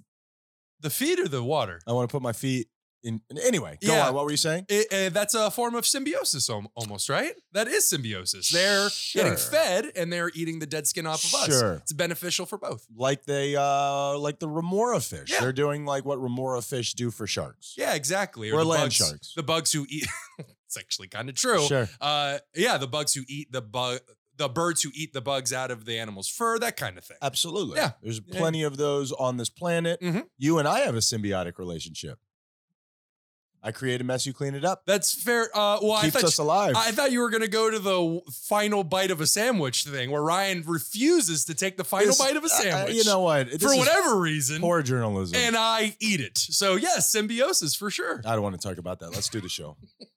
the 0.80 0.90
feet 0.90 1.20
or 1.20 1.28
the 1.28 1.44
water? 1.44 1.82
I 1.86 1.92
want 1.92 2.10
to 2.10 2.14
put 2.14 2.22
my 2.22 2.32
feet 2.34 2.68
in. 3.06 3.22
Anyway, 3.46 3.78
go 3.86 3.94
Yeah. 3.94 4.08
on. 4.10 4.14
What 4.16 4.26
were 4.26 4.32
you 4.32 4.38
saying? 4.38 4.66
It, 4.68 4.92
uh, 4.92 5.10
that's 5.14 5.34
a 5.34 5.50
form 5.52 5.76
of 5.76 5.86
symbiosis, 5.86 6.50
almost, 6.50 7.08
right? 7.08 7.34
That 7.54 7.68
is 7.68 7.88
symbiosis. 7.88 8.50
They're 8.50 8.90
getting 9.14 9.38
fed 9.38 9.92
and 9.96 10.12
they're 10.12 10.32
eating 10.36 10.60
the 10.60 10.66
dead 10.66 10.88
skin 10.88 11.06
off 11.08 11.24
of 11.24 11.34
us. 11.36 11.46
Sure. 11.48 11.74
It's 11.76 11.94
beneficial 11.94 12.46
for 12.46 12.58
both. 12.58 12.86
Like 12.96 13.26
they, 13.26 13.56
uh 13.56 14.18
like 14.18 14.40
the 14.40 14.50
remora 14.50 15.00
fish. 15.00 15.30
Yeah. 15.32 15.40
They're 15.42 15.54
doing 15.54 15.86
like 15.86 16.04
what 16.04 16.22
remora 16.22 16.62
fish 16.62 16.94
do 16.94 17.12
for 17.12 17.28
sharks. 17.28 17.76
Yeah, 17.78 17.94
exactly. 17.94 18.52
Or 18.52 18.60
the 18.60 18.66
land 18.66 18.82
bugs, 18.84 18.96
sharks. 18.96 19.34
The 19.36 19.44
bugs 19.44 19.72
who 19.72 19.86
eat. 19.90 20.08
it's 20.66 20.78
actually 20.78 21.08
kind 21.08 21.30
of 21.30 21.36
true. 21.36 21.62
Sure. 21.68 21.88
Uh, 22.02 22.40
yeah, 22.56 22.78
the 22.78 22.88
bugs 22.88 23.14
who 23.14 23.22
eat 23.30 23.52
the 23.52 23.62
bug, 23.62 24.00
the 24.38 24.50
birds 24.50 24.82
who 24.84 24.90
eat 24.94 25.14
the 25.14 25.22
bugs 25.22 25.54
out 25.54 25.72
of 25.72 25.86
the 25.86 25.98
animal's 25.98 26.28
fur, 26.28 26.60
that 26.60 26.76
kind 26.76 26.98
of 26.98 27.06
thing. 27.06 27.16
Absolutely. 27.22 27.78
Yeah. 27.78 27.92
There's 28.04 28.20
plenty 28.20 28.64
of 28.64 28.76
those 28.76 29.14
on 29.14 29.38
this 29.38 29.50
planet. 29.50 30.02
Mhm. 30.02 30.26
You 30.38 30.60
and 30.60 30.68
I 30.68 30.80
have 30.82 30.96
a 30.96 31.00
symbiotic 31.00 31.58
relationship. 31.58 32.20
I 33.66 33.72
create 33.72 34.00
a 34.00 34.04
mess, 34.04 34.28
you 34.28 34.34
clean 34.34 34.54
it 34.54 34.64
up. 34.64 34.84
That's 34.86 35.12
fair. 35.20 35.46
Uh, 35.54 35.80
well, 35.82 35.94
I 35.94 36.04
Keeps 36.04 36.14
thought 36.18 36.24
us 36.26 36.38
alive. 36.38 36.76
I 36.78 36.92
thought 36.92 37.12
you 37.12 37.20
were 37.22 37.32
going 37.32 37.42
to 37.42 37.48
go 37.50 37.72
to 37.72 37.80
the 37.80 38.22
final 38.32 38.84
bite 38.84 39.10
of 39.10 39.22
a 39.22 39.26
sandwich 39.28 39.84
thing, 39.86 40.12
where 40.12 40.22
Ryan 40.22 40.64
refuses 40.68 41.46
to 41.46 41.56
take 41.56 41.76
the 41.76 41.84
final 41.84 42.08
This- 42.08 42.20
bite 42.20 42.36
of 42.38 42.44
a 42.44 42.46
uh, 42.46 42.50
uh, 42.54 42.62
sandwich. 42.62 42.96
you 42.96 43.04
know 43.06 43.22
what? 43.22 43.50
This 43.50 43.64
for 43.64 43.76
whatever 43.76 44.20
reason, 44.20 44.62
poor 44.62 44.84
journalism. 44.84 45.36
and 45.38 45.58
I 45.58 45.96
eat 46.00 46.22
it. 46.22 46.38
So 46.38 46.76
yes, 46.76 47.12
symbiosis 47.12 47.74
for 47.76 47.90
sure. 47.90 48.22
I 48.24 48.34
don't 48.34 48.44
want 48.44 48.60
to 48.62 48.68
talk 48.68 48.78
about 48.78 49.00
that. 49.00 49.10
Let's 49.12 49.30
do 49.30 49.42
the 49.42 49.50
show. 49.50 49.78